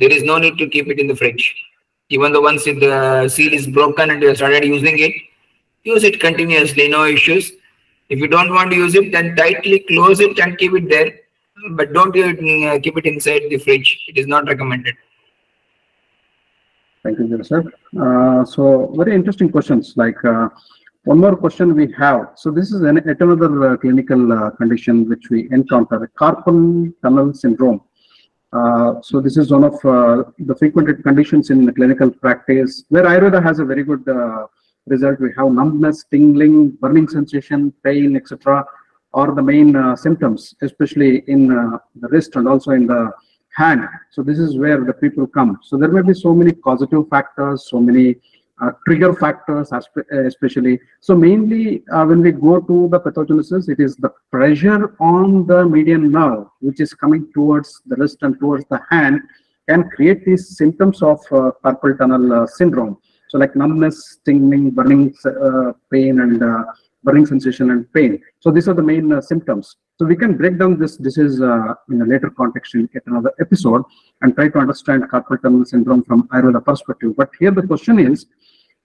There 0.00 0.10
is 0.10 0.22
no 0.22 0.38
need 0.38 0.58
to 0.58 0.68
keep 0.68 0.88
it 0.88 0.98
in 0.98 1.06
the 1.06 1.16
fridge. 1.16 1.54
Even 2.10 2.32
though 2.32 2.42
once 2.42 2.64
the 2.64 3.28
seal 3.28 3.52
is 3.52 3.66
broken 3.66 4.10
and 4.10 4.20
you 4.20 4.28
have 4.28 4.36
started 4.36 4.64
using 4.64 4.98
it, 4.98 5.12
use 5.84 6.04
it 6.04 6.20
continuously, 6.20 6.88
no 6.88 7.04
issues. 7.06 7.52
If 8.08 8.18
you 8.18 8.28
don't 8.28 8.52
want 8.52 8.70
to 8.70 8.76
use 8.76 8.94
it, 8.94 9.12
then 9.12 9.36
tightly 9.36 9.80
close 9.88 10.20
it 10.20 10.38
and 10.38 10.58
keep 10.58 10.74
it 10.74 10.88
there. 10.88 11.20
But 11.70 11.92
don't 11.92 12.12
do 12.12 12.24
uh, 12.68 12.78
keep 12.78 12.96
it 12.98 13.06
inside 13.06 13.42
the 13.48 13.58
fridge. 13.58 13.98
It 14.08 14.18
is 14.18 14.26
not 14.26 14.46
recommended. 14.46 14.94
Thank 17.04 17.18
you, 17.18 17.44
sir. 17.44 17.62
Uh, 18.00 18.46
so 18.46 18.92
very 18.96 19.14
interesting 19.14 19.50
questions. 19.50 19.92
Like 19.94 20.24
uh, 20.24 20.48
one 21.04 21.18
more 21.18 21.36
question 21.36 21.74
we 21.74 21.92
have. 21.92 22.32
So 22.36 22.50
this 22.50 22.72
is 22.72 22.80
an, 22.80 22.96
yet 22.96 23.20
another 23.20 23.72
uh, 23.72 23.76
clinical 23.76 24.32
uh, 24.32 24.50
condition 24.52 25.06
which 25.06 25.28
we 25.28 25.48
encounter, 25.50 26.10
carpal 26.18 26.94
tunnel 27.02 27.34
syndrome. 27.34 27.82
Uh, 28.54 29.02
so 29.02 29.20
this 29.20 29.36
is 29.36 29.50
one 29.50 29.64
of 29.64 29.78
the 29.82 30.54
frequented 30.58 31.02
conditions 31.02 31.50
in 31.50 31.66
the 31.66 31.72
clinical 31.72 32.10
practice 32.10 32.84
where 32.88 33.04
Ayurveda 33.04 33.42
has 33.42 33.58
a 33.58 33.64
very 33.66 33.84
good 33.84 34.06
result. 34.86 35.20
We 35.20 35.30
have 35.36 35.50
numbness, 35.52 36.04
tingling, 36.10 36.70
burning 36.80 37.08
sensation, 37.08 37.72
pain, 37.84 38.16
etc. 38.16 38.64
are 39.14 39.32
the 39.34 39.42
main 39.42 39.76
uh, 39.76 39.94
symptoms, 39.96 40.54
especially 40.60 41.22
in 41.28 41.50
uh, 41.50 41.78
the 42.00 42.08
wrist 42.08 42.34
and 42.36 42.46
also 42.48 42.72
in 42.72 42.86
the 42.86 43.12
hand. 43.56 43.82
So 44.10 44.22
this 44.22 44.38
is 44.38 44.58
where 44.58 44.84
the 44.84 44.92
people 44.92 45.26
come. 45.26 45.60
So 45.62 45.76
there 45.76 45.88
may 45.88 46.02
be 46.02 46.14
so 46.14 46.34
many 46.34 46.52
causative 46.52 47.08
factors, 47.08 47.68
so 47.70 47.80
many 47.80 48.16
uh, 48.60 48.70
trigger 48.86 49.14
factors, 49.14 49.72
uh, 49.72 49.80
especially. 50.30 50.80
So 51.00 51.14
mainly 51.14 51.84
uh, 51.92 52.04
when 52.04 52.20
we 52.22 52.32
go 52.32 52.60
to 52.60 52.88
the 52.88 53.00
pathogenesis, 53.00 53.68
it 53.68 53.80
is 53.80 53.96
the 53.96 54.10
pressure 54.32 54.96
on 55.00 55.46
the 55.46 55.64
median 55.64 56.10
nerve, 56.10 56.46
which 56.60 56.80
is 56.80 56.92
coming 56.92 57.30
towards 57.32 57.82
the 57.86 57.96
wrist 57.96 58.18
and 58.22 58.38
towards 58.40 58.64
the 58.70 58.80
hand, 58.90 59.20
can 59.68 59.88
create 59.90 60.24
these 60.24 60.56
symptoms 60.56 61.02
of 61.02 61.20
uh, 61.30 61.50
carpal 61.64 61.96
tunnel 61.98 62.46
syndrome. 62.48 62.98
So 63.28 63.38
like 63.38 63.56
numbness, 63.56 64.18
tingling, 64.24 64.70
burning 64.70 65.14
pain, 65.90 66.20
and 66.20 66.42
burning 67.04 67.26
sensation 67.26 67.70
and 67.70 67.92
pain. 67.92 68.20
So 68.40 68.50
these 68.50 68.68
are 68.68 68.74
the 68.74 68.82
main 68.82 69.12
uh, 69.12 69.20
symptoms. 69.20 69.76
So 69.98 70.06
we 70.06 70.16
can 70.16 70.36
break 70.36 70.58
down 70.58 70.78
this 70.78 70.96
disease 70.96 71.40
uh, 71.40 71.74
in 71.90 72.02
a 72.02 72.06
later 72.06 72.30
context 72.30 72.74
in 72.74 72.88
another 73.06 73.32
episode 73.40 73.82
and 74.22 74.34
try 74.34 74.48
to 74.48 74.58
understand 74.58 75.04
carpal 75.04 75.40
tunnel 75.40 75.64
syndrome 75.64 76.02
from 76.02 76.26
Ayurveda 76.28 76.64
perspective. 76.64 77.14
But 77.16 77.30
here 77.38 77.52
the 77.52 77.66
question 77.66 77.98
is, 77.98 78.26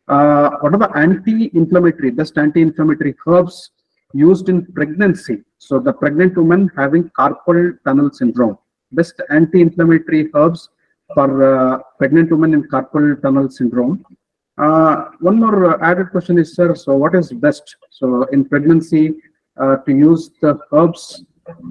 uh, 0.08 0.50
what 0.62 0.74
are 0.74 0.80
the 0.80 0.92
anti-inflammatory, 0.96 2.12
best 2.12 2.38
anti-inflammatory 2.38 3.16
herbs 3.28 3.72
used 4.14 4.50
in 4.50 4.66
pregnancy? 4.74 5.44
So 5.58 5.80
the 5.80 5.94
pregnant 5.94 6.36
woman 6.36 6.70
having 6.76 7.10
carpal 7.18 7.78
tunnel 7.86 8.12
syndrome, 8.12 8.58
best 8.92 9.22
anti-inflammatory 9.30 10.30
herbs 10.34 10.70
for 11.14 11.30
uh, 11.44 11.80
pregnant 11.98 12.32
women 12.32 12.54
in 12.54 12.64
carpal 12.64 13.22
tunnel 13.22 13.50
syndrome. 13.50 14.04
Uh, 14.60 15.06
one 15.20 15.40
more 15.40 15.82
added 15.84 16.10
question 16.12 16.38
is, 16.38 16.54
sir, 16.54 16.76
so 16.76 16.96
what 16.96 17.16
is 17.16 17.32
best? 17.32 17.78
So 17.90 18.24
in 18.26 18.44
pregnancy, 18.44 19.16
uh, 19.60 19.78
to 19.78 19.92
use 19.92 20.32
the 20.42 20.60
herbs 20.74 21.24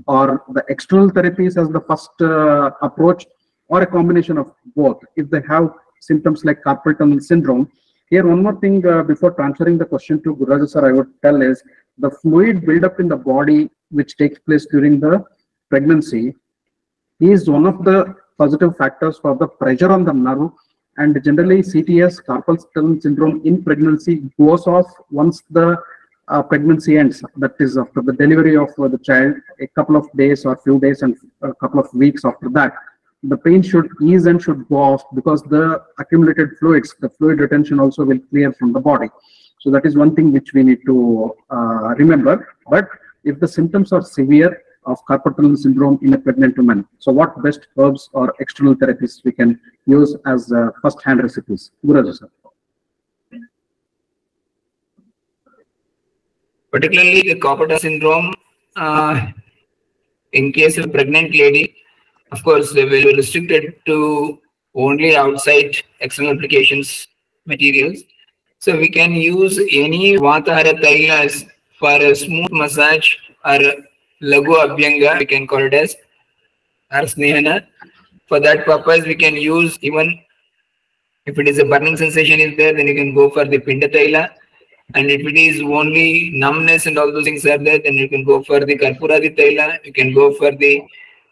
or 0.07 0.45
the 0.53 0.65
external 0.69 1.11
therapies 1.11 1.57
as 1.57 1.69
the 1.69 1.81
first 1.81 2.11
uh, 2.21 2.71
approach 2.83 3.27
or 3.69 3.83
a 3.83 3.87
combination 3.87 4.39
of 4.39 4.53
both 4.75 4.99
if 5.17 5.29
they 5.31 5.43
have 5.49 5.71
symptoms 6.01 6.45
like 6.45 6.63
carpal 6.63 6.97
tunnel 6.97 7.21
syndrome. 7.21 7.71
Here, 8.11 8.27
one 8.27 8.43
more 8.43 8.59
thing 8.59 8.87
uh, 8.87 9.03
before 9.03 9.33
transferring 9.33 9.77
the 9.79 9.85
question 9.85 10.23
to 10.23 10.35
Guraj 10.37 10.69
sir, 10.69 10.89
I 10.89 10.93
would 10.93 11.09
tell 11.23 11.43
is 11.43 11.63
the 11.99 12.11
fluid 12.11 12.65
buildup 12.65 13.01
in 13.01 13.09
the 13.09 13.17
body 13.17 13.71
which 13.91 14.17
takes 14.17 14.39
place 14.39 14.67
during 14.71 15.01
the 15.01 15.25
pregnancy 15.69 16.35
is 17.21 17.51
one 17.51 17.67
of 17.67 17.85
the 17.85 18.15
positive 18.39 18.77
factors 18.77 19.19
for 19.19 19.37
the 19.37 19.47
pressure 19.47 19.91
on 19.91 20.05
the 20.05 20.13
nerve 20.13 20.51
and 20.99 21.23
generally 21.25 21.61
CTS, 21.63 22.25
carpal 22.27 22.59
tunnel 22.75 23.01
syndrome 23.01 23.41
in 23.45 23.63
pregnancy 23.63 24.25
goes 24.39 24.67
off 24.67 24.87
once 25.11 25.43
the 25.51 25.77
uh, 26.29 26.43
pregnancy 26.43 26.99
ends. 26.99 27.23
That 27.37 27.55
is 27.61 27.79
after 27.79 28.03
the 28.03 28.13
delivery 28.13 28.57
of 28.57 28.71
uh, 28.79 28.89
the 28.89 28.99
child, 28.99 29.35
a 29.61 29.69
couple 29.69 29.97
of 29.97 30.11
days 30.17 30.45
or 30.45 30.57
few 30.59 30.79
days 30.81 31.03
and 31.03 31.17
a 31.43 31.55
couple 31.55 31.81
of 31.81 31.93
weeks 31.95 32.25
after 32.25 32.49
that. 32.51 32.75
The 33.23 33.37
pain 33.37 33.63
should 33.63 33.89
ease 34.03 34.27
and 34.27 34.41
should 34.43 34.69
go 34.69 34.77
off 34.77 35.05
because 35.15 35.43
the 35.43 35.83
accumulated 35.99 36.51
fluids, 36.59 36.95
the 37.01 37.11
fluid 37.11 37.41
retention 37.41 37.81
also 37.81 38.05
will 38.05 38.21
clear 38.31 38.53
from 38.53 38.73
the 38.73 38.81
body. 38.81 39.09
So 39.61 39.71
that 39.71 39.87
is 39.87 39.97
one 39.97 40.15
thing 40.15 40.33
which 40.33 40.53
we 40.53 40.63
need 40.63 40.81
to 40.87 41.35
uh, 41.51 41.95
remember. 41.97 42.55
But 42.71 42.89
if 43.25 43.41
the 43.41 43.49
symptoms 43.49 43.93
are 43.93 44.03
severe 44.03 44.63
of 44.89 45.05
carpal 45.07 45.57
syndrome 45.57 45.99
in 46.03 46.15
a 46.15 46.19
pregnant 46.19 46.57
woman, 46.57 46.87
so 46.99 47.13
what 47.13 47.41
best 47.43 47.69
herbs 47.79 48.09
or 48.13 48.35
external 48.41 48.75
therapies 48.75 49.23
we 49.25 49.33
can 49.33 49.61
use 49.87 50.17
as 50.27 50.51
uh, 50.53 50.71
first 50.83 51.01
hand 51.05 51.23
recipes? 51.23 51.71
Guraju 51.85 52.15
sir. 52.19 52.29
particularly 56.71 57.23
the 57.23 57.41
carpal 57.41 57.67
tunnel 57.69 57.79
syndrome, 57.79 58.33
uh, 58.77 59.27
in 60.33 60.53
case 60.53 60.77
of 60.79 60.93
pregnant 60.93 61.35
lady, 61.35 61.75
of 62.33 62.43
course, 62.45 62.73
they 62.73 62.85
will 62.85 63.03
be 63.03 63.17
restricted 63.17 63.75
to 63.87 64.41
only 64.75 65.17
outside 65.17 65.77
external 66.01 66.33
applications 66.33 67.09
materials. 67.47 68.03
So 68.59 68.77
we 68.77 68.91
can 68.91 69.13
use 69.13 69.59
any 69.59 70.17
Vatahara 70.17 70.75
Tailas 70.83 71.49
for 71.79 71.91
a 71.91 72.15
smooth 72.15 72.51
massage 72.51 73.17
or 73.45 73.59
Lagu 74.23 74.55
Abhyanga, 74.67 75.19
we 75.19 75.27
can 75.27 75.47
call 75.47 75.63
it 75.63 75.75
as, 75.75 75.95
or 76.93 77.03
Snehana. 77.03 77.67
For 78.27 78.41
that 78.41 78.65
purpose, 78.65 79.05
we 79.07 79.15
can 79.15 79.35
use 79.35 79.79
even 79.81 80.21
if 81.27 81.39
it 81.39 81.47
is 81.47 81.59
a 81.59 81.65
burning 81.65 81.97
sensation 81.97 82.41
is 82.41 82.57
there, 82.57 82.75
then 82.75 82.87
you 82.87 82.95
can 82.95 83.15
go 83.15 83.31
for 83.31 83.45
the 83.45 83.59
Pinda 83.59 83.89
Taila 83.89 84.29
and 84.95 85.11
if 85.11 85.21
it 85.21 85.37
is 85.37 85.61
only 85.61 86.31
numbness 86.31 86.87
and 86.87 86.99
all 86.99 87.13
those 87.13 87.25
things 87.25 87.45
are 87.45 87.59
there, 87.59 87.79
then 87.79 87.95
you 87.95 88.09
can 88.09 88.25
go 88.25 88.43
for 88.43 88.61
the 88.61 88.77
Karpuradi 88.77 89.37
Taila, 89.37 89.85
you 89.85 89.93
can 89.93 90.15
go 90.15 90.33
for 90.33 90.51
the 90.53 90.83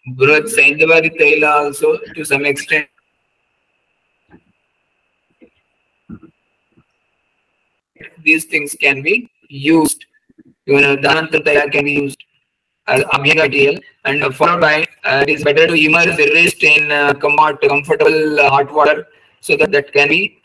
Brut 0.08 0.44
Saindavadi 0.44 1.18
Taila 1.18 1.64
also 1.64 1.96
to 2.14 2.24
some 2.24 2.44
extent. 2.44 2.88
These 8.22 8.44
things 8.44 8.76
can 8.78 9.02
be 9.02 9.30
used. 9.48 10.04
Even 10.66 10.96
Dhananta 10.96 11.42
Taila 11.42 11.72
can 11.72 11.84
be 11.84 11.92
used 11.92 12.22
as 12.88 13.02
Abhyanga 13.04 13.44
material 13.48 13.80
and 14.04 14.34
followed 14.34 14.60
by 14.60 14.86
uh, 15.04 15.24
it 15.26 15.30
is 15.30 15.44
better 15.44 15.66
to 15.66 15.74
immerse 15.74 16.16
the 16.16 16.30
wrist 16.34 16.62
in 16.62 16.90
uh, 16.90 17.12
comfort, 17.14 17.60
comfortable 17.68 18.40
uh, 18.40 18.48
hot 18.48 18.72
water 18.72 19.06
so 19.40 19.56
that 19.56 19.72
that 19.72 19.92
can 19.92 20.08
be 20.08 20.38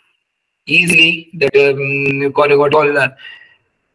easily 0.65 1.29
that 1.35 1.55
um, 1.55 2.33
call 2.33 2.51
it 2.51 2.57
what 2.57 2.73
all 2.73 2.97
uh, 2.97 3.09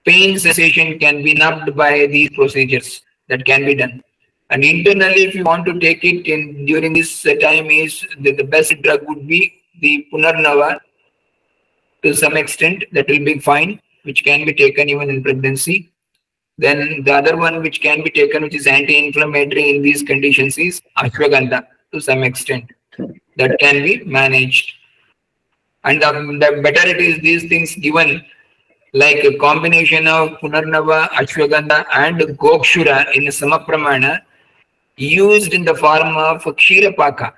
pain 0.05 0.38
sensation 0.38 0.99
can 0.99 1.22
be 1.22 1.34
numbed 1.34 1.74
by 1.74 2.07
these 2.07 2.30
procedures 2.30 3.03
that 3.28 3.44
can 3.44 3.64
be 3.64 3.74
done. 3.74 4.03
And 4.51 4.62
internally 4.64 5.24
if 5.24 5.34
you 5.34 5.42
want 5.42 5.66
to 5.66 5.78
take 5.80 6.05
it 6.05 6.28
in 6.28 6.66
during 6.66 6.92
this 6.92 7.22
time 7.22 7.68
is 7.70 8.07
the, 8.20 8.32
the 8.32 8.44
best 8.44 8.80
drug 8.82 9.01
would 9.09 9.26
be 9.26 9.55
the 9.80 10.07
punarnava 10.12 10.78
to 12.05 12.14
some 12.14 12.36
extent. 12.36 12.84
That 12.92 13.09
will 13.09 13.24
be 13.24 13.40
fine 13.40 13.80
which 14.05 14.22
can 14.24 14.44
be 14.44 14.55
taken 14.55 14.88
even 14.88 15.11
in 15.11 15.22
pregnancy 15.24 15.90
then 16.59 17.02
the 17.04 17.12
other 17.12 17.36
one 17.36 17.62
which 17.62 17.80
can 17.80 18.02
be 18.02 18.11
taken 18.11 18.42
which 18.42 18.54
is 18.54 18.66
anti-inflammatory 18.66 19.76
in 19.76 19.82
these 19.82 20.02
conditions 20.02 20.57
is 20.59 20.80
ashwagandha 20.98 21.66
to 21.92 22.00
some 22.00 22.22
extent 22.22 22.72
that 23.36 23.59
can 23.61 23.82
be 23.82 24.02
managed 24.04 24.72
and 25.84 26.02
the, 26.02 26.11
the 26.42 26.62
better 26.62 26.88
it 26.88 27.00
is 27.00 27.20
these 27.20 27.48
things 27.48 27.74
given 27.76 28.22
like 28.92 29.22
a 29.24 29.36
combination 29.38 30.07
of 30.09 30.30
Punarnava, 30.40 31.09
Ashwagandha 31.11 31.84
and 31.92 32.18
Gokshura 32.38 33.12
in 33.14 33.24
Samapramana 33.24 34.20
used 34.96 35.52
in 35.52 35.64
the 35.64 35.74
form 35.74 36.16
of 36.16 36.42
Kshirapaka. 36.42 37.32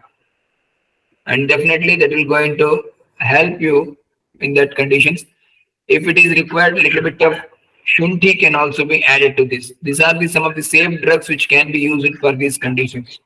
And 1.27 1.49
definitely 1.49 1.97
that 1.97 2.11
will 2.11 2.25
going 2.25 2.57
to 2.59 2.85
help 3.19 3.61
you 3.61 3.97
in 4.41 4.55
that 4.55 4.77
conditions. 4.77 5.27
If 5.89 6.07
it 6.07 6.17
is 6.19 6.31
required, 6.41 6.79
a 6.79 6.83
little 6.83 7.03
bit 7.03 7.21
of 7.23 7.35
Shunti 7.97 8.39
can 8.39 8.55
also 8.55 8.85
be 8.85 9.03
added 9.05 9.37
to 9.39 9.45
this. 9.47 9.73
These 9.81 10.01
are 10.01 10.19
the, 10.19 10.29
some 10.29 10.45
of 10.45 10.55
the 10.55 10.63
safe 10.63 11.01
drugs 11.03 11.29
which 11.29 11.49
can 11.49 11.73
be 11.73 11.81
used 11.81 12.19
for 12.19 12.35
these 12.35 12.59
conditions. 12.59 13.21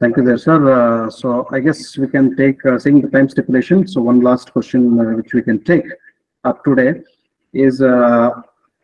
Thank 0.00 0.16
you 0.16 0.24
there, 0.24 0.38
sir. 0.38 0.58
Uh, 0.72 1.10
so 1.10 1.46
I 1.52 1.60
guess 1.60 1.98
we 1.98 2.08
can 2.08 2.34
take, 2.34 2.64
uh, 2.64 2.78
seeing 2.78 3.02
the 3.02 3.08
time 3.08 3.28
stipulation, 3.28 3.86
so 3.86 4.00
one 4.00 4.20
last 4.22 4.50
question 4.50 4.98
uh, 4.98 5.16
which 5.16 5.34
we 5.34 5.42
can 5.42 5.62
take 5.62 5.84
up 6.44 6.64
today 6.64 7.00
is 7.52 7.82
uh, 7.82 8.30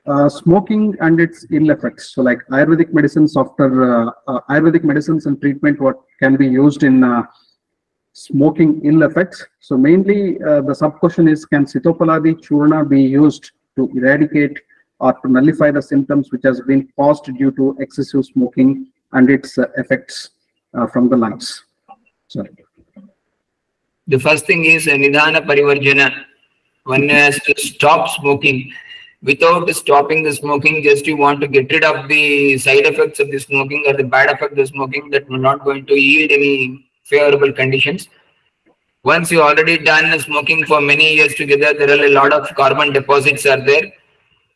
uh, 0.07 0.29
smoking 0.29 0.95
and 1.01 1.19
its 1.19 1.47
ill 1.51 1.71
effects. 1.71 2.15
So 2.15 2.23
like 2.23 2.41
Ayurvedic 2.53 2.93
medicines 2.93 3.35
after 3.37 4.09
uh, 4.09 4.41
Ayurvedic 4.51 4.85
medicines 4.85 5.25
and 5.25 5.41
treatment, 5.41 5.81
what 5.81 5.97
can 6.21 6.37
be 6.37 6.47
used 6.47 6.83
in 6.83 7.01
smoking 8.17 8.81
ill 8.83 9.03
effects. 9.03 9.45
So 9.61 9.77
mainly 9.77 10.43
uh, 10.43 10.63
the 10.63 10.75
sub 10.75 10.99
question 10.99 11.29
is, 11.29 11.45
can 11.45 11.67
Sitopaladi 11.67 12.33
Churna 12.45 12.89
be 12.89 13.03
used 13.03 13.51
to 13.77 13.91
eradicate 13.95 14.59
or 15.01 15.13
to 15.13 15.29
nullify 15.29 15.71
the 15.71 15.83
symptoms 15.83 16.33
which 16.33 16.41
has 16.45 16.63
been 16.63 16.89
caused 16.97 17.25
due 17.25 17.51
to 17.53 17.77
excessive 17.79 18.25
smoking 18.25 18.87
and 19.13 19.29
its 19.29 19.59
uh, 19.59 19.67
effects 19.77 20.31
uh, 20.73 20.87
from 20.87 21.11
the 21.11 21.17
lungs. 21.17 21.65
Sorry. 22.29 22.49
The 24.07 24.19
first 24.19 24.47
thing 24.47 24.65
is 24.65 24.87
Nidana 24.87 25.45
Parivarjana. 25.47 26.25
One 26.85 27.09
has 27.11 27.39
to 27.41 27.55
stop 27.59 28.09
smoking. 28.19 28.73
Without 29.23 29.69
stopping 29.71 30.23
the 30.23 30.33
smoking, 30.33 30.83
just 30.83 31.07
you 31.07 31.19
want 31.19 31.41
to 31.43 31.49
get 31.49 31.71
rid 31.71 31.85
of 31.85 32.09
the 32.09 32.57
side 32.57 32.87
effects 32.87 33.21
of 33.21 33.31
the 33.31 33.39
smoking 33.39 33.85
or 33.87 33.95
the 33.95 34.05
bad 34.05 34.31
effect 34.31 34.53
of 34.53 34.57
the 34.57 34.67
smoking 34.67 35.11
that 35.11 35.29
will 35.29 35.39
not 35.39 35.65
going 35.65 35.85
to 35.87 35.95
yield 35.95 36.31
any 36.31 36.86
favorable 37.11 37.53
conditions. 37.53 38.09
Once 39.05 39.31
you 39.31 39.41
already 39.41 39.79
done 39.79 40.19
smoking 40.21 40.65
for 40.67 40.81
many 40.81 41.15
years 41.15 41.35
together, 41.35 41.73
there 41.73 41.91
are 41.91 42.05
a 42.07 42.11
lot 42.11 42.33
of 42.33 42.55
carbon 42.57 42.93
deposits 42.93 43.47
are 43.47 43.65
there. 43.65 43.85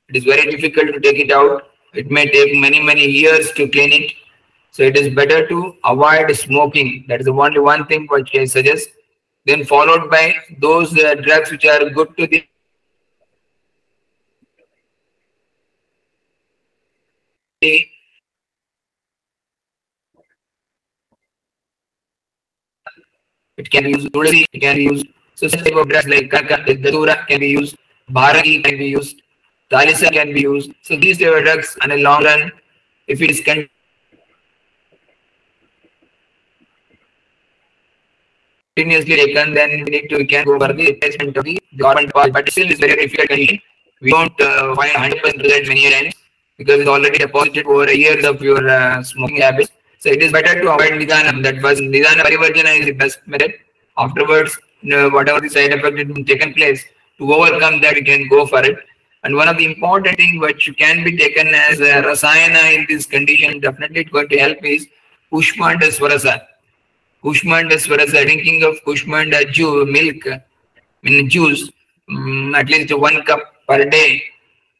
It 0.09 0.17
is 0.17 0.25
very 0.25 0.51
difficult 0.51 0.93
to 0.95 1.01
take 1.01 1.19
it 1.19 1.31
out. 1.31 1.69
It 1.95 2.11
may 2.11 2.27
take 2.31 2.59
many, 2.59 2.81
many 2.81 3.05
years 3.05 3.53
to 3.53 3.69
clean 3.69 3.93
it. 3.93 4.13
So 4.73 4.83
it 4.83 4.97
is 4.97 5.15
better 5.15 5.47
to 5.49 5.77
avoid 5.85 6.35
smoking. 6.37 7.05
That 7.09 7.21
is 7.21 7.27
the 7.27 7.33
only 7.33 7.61
one 7.61 7.87
thing 7.87 8.07
which 8.09 8.35
I 8.35 8.45
suggest. 8.45 8.89
Then 9.47 9.65
followed 9.65 10.11
by 10.11 10.35
those 10.59 10.97
uh, 10.99 11.15
drugs 11.15 11.51
which 11.51 11.65
are 11.65 11.89
good 11.91 12.17
to 12.17 12.27
the 12.27 12.45
It 23.61 23.71
can 23.71 23.85
be 23.85 23.91
used 23.91 24.13
Tulsi, 24.13 24.47
it 24.53 24.61
can 24.61 24.77
be 24.77 24.85
used 24.85 25.07
such 25.41 25.53
type 25.65 25.77
of 25.81 25.89
drugs 25.89 26.09
like 26.09 26.31
Kaka, 26.31 26.57
Datura 26.75 27.27
can 27.29 27.41
be 27.41 27.49
used, 27.49 27.77
Bharangi 28.11 28.63
can 28.65 28.79
be 28.79 28.87
used, 28.87 29.21
Talisa 29.71 30.11
can 30.13 30.33
be 30.33 30.43
used. 30.43 30.71
So 30.83 30.97
these 30.97 31.19
type 31.19 31.35
of 31.37 31.45
drugs 31.45 31.77
in 31.85 31.91
a 31.93 31.97
long 31.97 32.25
run, 32.25 32.53
if 33.07 33.21
it 33.21 33.31
is 33.31 33.43
con- 33.45 33.69
continuously 38.77 39.17
taken, 39.17 39.53
then 39.55 39.71
we 39.85 39.91
need 39.95 40.09
to 40.09 40.17
we 40.17 40.27
can 40.27 40.45
go 40.45 40.59
for 40.59 40.73
the 40.73 40.87
replacement 40.93 41.37
of 41.37 41.45
the 41.45 41.59
government 41.77 42.15
part, 42.15 42.33
but 42.33 42.51
still 42.51 42.71
it's 42.71 42.81
very 42.81 42.97
difficult. 43.07 43.61
We 44.01 44.11
don't 44.11 44.41
uh, 44.41 44.75
find 44.75 45.13
100% 45.13 45.43
result 45.43 45.69
many 45.69 45.91
times 45.91 46.15
because 46.57 46.81
it's 46.81 46.89
already 46.89 47.19
deposited 47.19 47.67
over 47.67 47.93
years 47.93 48.25
of 48.25 48.41
your 48.41 48.67
uh, 48.69 49.03
smoking 49.03 49.43
habits. 49.43 49.71
So 50.01 50.09
it 50.09 50.23
is 50.23 50.33
better 50.33 50.61
to 50.61 50.73
avoid 50.73 50.93
Nidana. 50.93 51.43
That 51.43 51.63
was 51.63 51.79
Nidana 51.81 52.23
Parivarjana 52.27 52.81
is 52.81 52.87
the 52.87 52.93
best 52.93 53.19
method. 53.27 53.53
Afterwards, 53.99 54.59
whatever 54.83 55.41
the 55.41 55.51
side 55.51 55.73
effect 55.75 55.99
has 55.99 56.27
taken 56.27 56.55
place, 56.55 56.83
to 57.19 57.33
overcome 57.35 57.83
that, 57.83 57.97
you 57.97 58.05
can 58.05 58.27
go 58.29 58.47
for 58.47 58.65
it. 58.65 58.79
And 59.25 59.37
one 59.37 59.49
of 59.49 59.59
the 59.59 59.67
important 59.67 60.17
things 60.17 60.41
which 60.41 60.75
can 60.79 61.05
be 61.05 61.17
taken 61.19 61.49
as 61.49 61.81
a 61.81 62.03
rasayana 62.03 62.75
in 62.75 62.87
this 62.89 63.05
condition, 63.05 63.61
definitely 63.61 64.01
it's 64.01 64.11
going 64.11 64.31
to 64.31 64.39
help 64.39 64.65
is 64.65 64.87
Pushpa 65.31 65.73
and 65.73 65.83
Swarasa. 65.83 66.47
Kushmanda 67.23 67.73
Swarasa, 67.73 68.25
drinking 68.25 68.63
of 68.63 68.83
Kushmanda 68.87 69.53
ju- 69.53 69.85
milk, 69.85 70.27
I 70.27 70.41
mean 71.03 71.29
juice, 71.29 71.71
um, 72.09 72.55
at 72.55 72.71
least 72.71 72.97
one 72.97 73.23
cup 73.25 73.41
per 73.69 73.85
day 73.85 74.23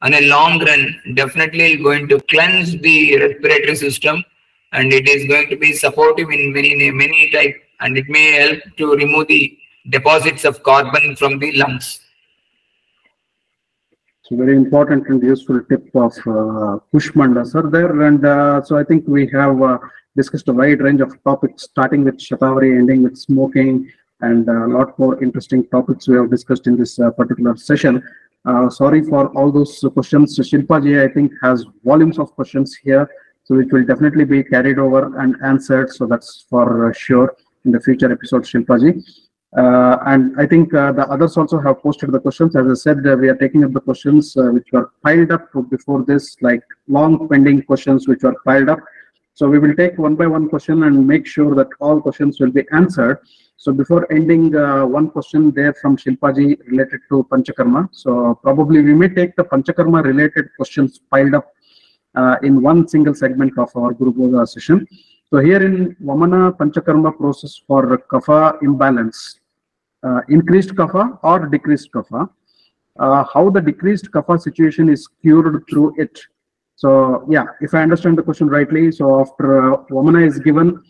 on 0.01 0.15
a 0.15 0.27
long 0.29 0.65
run, 0.65 0.99
definitely 1.13 1.77
going 1.77 2.09
to 2.09 2.19
cleanse 2.23 2.73
the 2.79 3.19
respiratory 3.19 3.77
system 3.77 4.25
and 4.73 4.93
it 4.93 5.09
is 5.09 5.27
going 5.27 5.49
to 5.49 5.57
be 5.57 5.73
supportive 5.73 6.31
in 6.31 6.53
many, 6.53 6.91
many 6.91 7.31
type 7.31 7.57
and 7.81 7.97
it 7.97 8.09
may 8.09 8.33
help 8.33 8.61
to 8.77 8.95
remove 8.95 9.27
the 9.29 9.59
deposits 9.89 10.45
of 10.45 10.63
carbon 10.63 11.17
from 11.17 11.39
the 11.39 11.53
lungs. 11.57 12.01
So 14.23 14.37
very 14.37 14.57
important 14.57 15.09
and 15.09 15.21
useful 15.23 15.61
tip 15.65 15.91
of 15.95 16.13
uh, 16.27 17.45
sir 17.45 17.63
there. 17.69 18.03
And 18.03 18.25
uh, 18.25 18.63
so 18.63 18.79
I 18.79 18.85
think 18.85 19.09
we 19.09 19.27
have 19.29 19.61
uh, 19.61 19.79
discussed 20.17 20.49
a 20.49 20.53
wide 20.53 20.81
range 20.81 21.01
of 21.01 21.21
topics, 21.25 21.65
starting 21.65 22.05
with 22.05 22.19
Shatavari, 22.19 22.79
ending 22.79 23.03
with 23.03 23.17
smoking, 23.17 23.91
and 24.21 24.49
a 24.49 24.67
lot 24.69 24.97
more 24.99 25.21
interesting 25.23 25.67
topics 25.69 26.07
we 26.07 26.17
have 26.17 26.31
discussed 26.31 26.67
in 26.67 26.77
this 26.77 26.99
uh, 27.01 27.11
particular 27.11 27.57
session. 27.57 28.03
Uh, 28.45 28.71
sorry 28.71 29.03
for 29.03 29.29
all 29.37 29.51
those 29.51 29.85
questions. 29.93 30.39
Shilpa 30.39 30.83
ji, 30.83 31.01
I 31.01 31.09
think, 31.09 31.33
has 31.43 31.65
volumes 31.85 32.19
of 32.19 32.33
questions 32.35 32.77
here. 32.77 33.09
So 33.51 33.59
it 33.59 33.73
will 33.73 33.85
definitely 33.85 34.25
be 34.25 34.45
carried 34.45 34.79
over 34.79 35.19
and 35.19 35.35
answered. 35.45 35.91
So 35.91 36.07
that's 36.07 36.47
for 36.49 36.95
sure 36.95 37.35
in 37.65 37.73
the 37.73 37.81
future 37.81 38.13
episodes, 38.13 38.49
Shilpa 38.49 38.79
ji. 38.81 39.03
Uh, 39.59 39.97
and 40.07 40.41
I 40.41 40.47
think 40.47 40.73
uh, 40.73 40.93
the 40.93 41.09
others 41.09 41.37
also 41.37 41.59
have 41.59 41.83
posted 41.83 42.13
the 42.13 42.21
questions. 42.21 42.55
As 42.55 42.69
I 42.71 42.75
said, 42.75 43.05
uh, 43.05 43.17
we 43.17 43.29
are 43.29 43.35
taking 43.35 43.65
up 43.65 43.73
the 43.73 43.81
questions 43.81 44.37
uh, 44.37 44.53
which 44.53 44.69
were 44.71 44.93
piled 45.03 45.33
up 45.33 45.49
before 45.69 46.05
this, 46.05 46.37
like 46.43 46.63
long 46.87 47.29
pending 47.29 47.63
questions 47.63 48.07
which 48.07 48.23
were 48.23 48.37
piled 48.47 48.69
up. 48.69 48.79
So 49.35 49.49
we 49.49 49.59
will 49.59 49.75
take 49.75 49.99
one 49.99 50.15
by 50.15 50.29
one 50.29 50.49
question 50.49 50.85
and 50.85 51.05
make 51.05 51.27
sure 51.27 51.53
that 51.57 51.71
all 51.81 52.01
questions 52.01 52.39
will 52.39 52.53
be 52.53 52.65
answered. 52.71 53.19
So 53.57 53.73
before 53.73 54.07
ending, 54.13 54.55
uh, 54.55 54.87
one 54.87 55.11
question 55.11 55.51
there 55.51 55.75
from 55.75 55.97
Shilpaji 55.97 56.69
related 56.69 57.01
to 57.09 57.27
Panchakarma. 57.29 57.89
So 57.91 58.37
probably 58.45 58.81
we 58.81 58.95
may 58.95 59.09
take 59.09 59.35
the 59.35 59.43
Panchakarma 59.43 60.05
related 60.05 60.51
questions 60.57 61.01
piled 61.11 61.35
up 61.35 61.53
uh, 62.15 62.37
in 62.43 62.61
one 62.63 62.89
single 62.89 63.15
segment 63.15 63.57
of 63.59 63.71
our 63.77 63.93
Gurubodha 63.95 64.47
session. 64.49 64.87
So 65.31 65.39
here 65.39 65.65
in 65.65 65.95
Vamana 65.97 66.57
Panchakarma 66.57 67.17
process 67.17 67.61
for 67.67 67.99
Kapha 68.11 68.61
imbalance, 68.63 69.41
uh, 70.03 70.21
increased 70.29 70.71
kapha 70.71 71.19
or 71.23 71.47
decreased 71.47 71.93
kapha, 71.93 72.29
uh, 72.99 73.25
how 73.33 73.51
the 73.51 73.61
decreased 73.61 74.11
kapha 74.11 74.41
situation 74.41 74.89
is 74.89 75.07
cured 75.23 75.63
through 75.69 75.95
it. 75.99 76.19
So 76.77 77.27
yeah, 77.29 77.45
if 77.61 77.75
I 77.75 77.83
understand 77.83 78.19
the 78.19 78.23
question 78.23 78.49
rightly, 78.49 78.91
so 78.91 79.21
after 79.21 79.75
uh, 79.75 79.77
Vamana 79.91 80.27
is 80.27 80.39
given, 80.39 80.83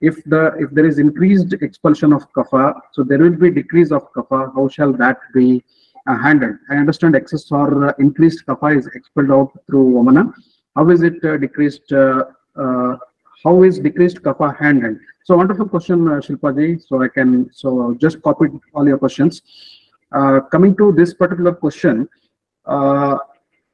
if 0.00 0.22
the 0.24 0.52
if 0.58 0.70
there 0.70 0.84
is 0.84 0.98
increased 0.98 1.52
expulsion 1.54 2.12
of 2.12 2.30
kapha, 2.32 2.78
so 2.92 3.02
there 3.02 3.18
will 3.18 3.30
be 3.30 3.50
decrease 3.50 3.90
of 3.90 4.12
kapha. 4.12 4.52
How 4.54 4.68
shall 4.68 4.92
that 4.94 5.18
be 5.34 5.64
uh, 6.06 6.16
handled? 6.16 6.56
I 6.70 6.76
understand 6.76 7.16
excess 7.16 7.50
or 7.50 7.88
uh, 7.88 7.92
increased 7.98 8.44
kapha 8.46 8.76
is 8.76 8.86
expelled 8.88 9.30
out 9.30 9.50
through 9.66 9.92
Vamana. 9.94 10.32
How 10.76 10.88
is 10.90 11.02
it 11.02 11.24
uh, 11.24 11.36
decreased? 11.36 11.92
Uh, 11.92 12.24
how 13.44 13.62
is 13.62 13.78
decreased 13.78 14.22
kapha 14.22 14.56
handled? 14.58 14.98
So 15.24 15.36
wonderful 15.36 15.68
question, 15.68 16.08
uh, 16.08 16.20
Shilpa 16.24 16.56
ji. 16.56 16.78
So 16.86 17.02
I 17.02 17.08
can 17.08 17.50
so 17.52 17.94
just 18.00 18.22
copy 18.22 18.46
all 18.74 18.86
your 18.86 18.98
questions. 18.98 19.42
Coming 20.50 20.76
to 20.76 20.92
this 20.92 21.14
particular 21.14 21.52
question, 21.54 22.08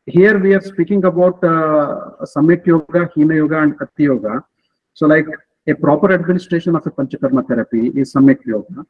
here 0.06 0.38
we 0.38 0.54
are 0.54 0.60
speaking 0.62 1.04
about 1.04 1.42
uh, 1.44 2.24
Samyak 2.34 2.66
Yoga, 2.66 3.10
Hina 3.14 3.34
Yoga, 3.34 3.62
and 3.62 3.74
Ati 3.80 4.04
Yoga. 4.04 4.42
So 4.94 5.06
like 5.06 5.26
a 5.66 5.74
proper 5.74 6.12
administration 6.12 6.74
of 6.76 6.86
a 6.86 6.90
Panchakarma 6.90 7.46
therapy 7.46 7.88
is 7.88 8.14
Samyak 8.14 8.44
Yoga. 8.46 8.86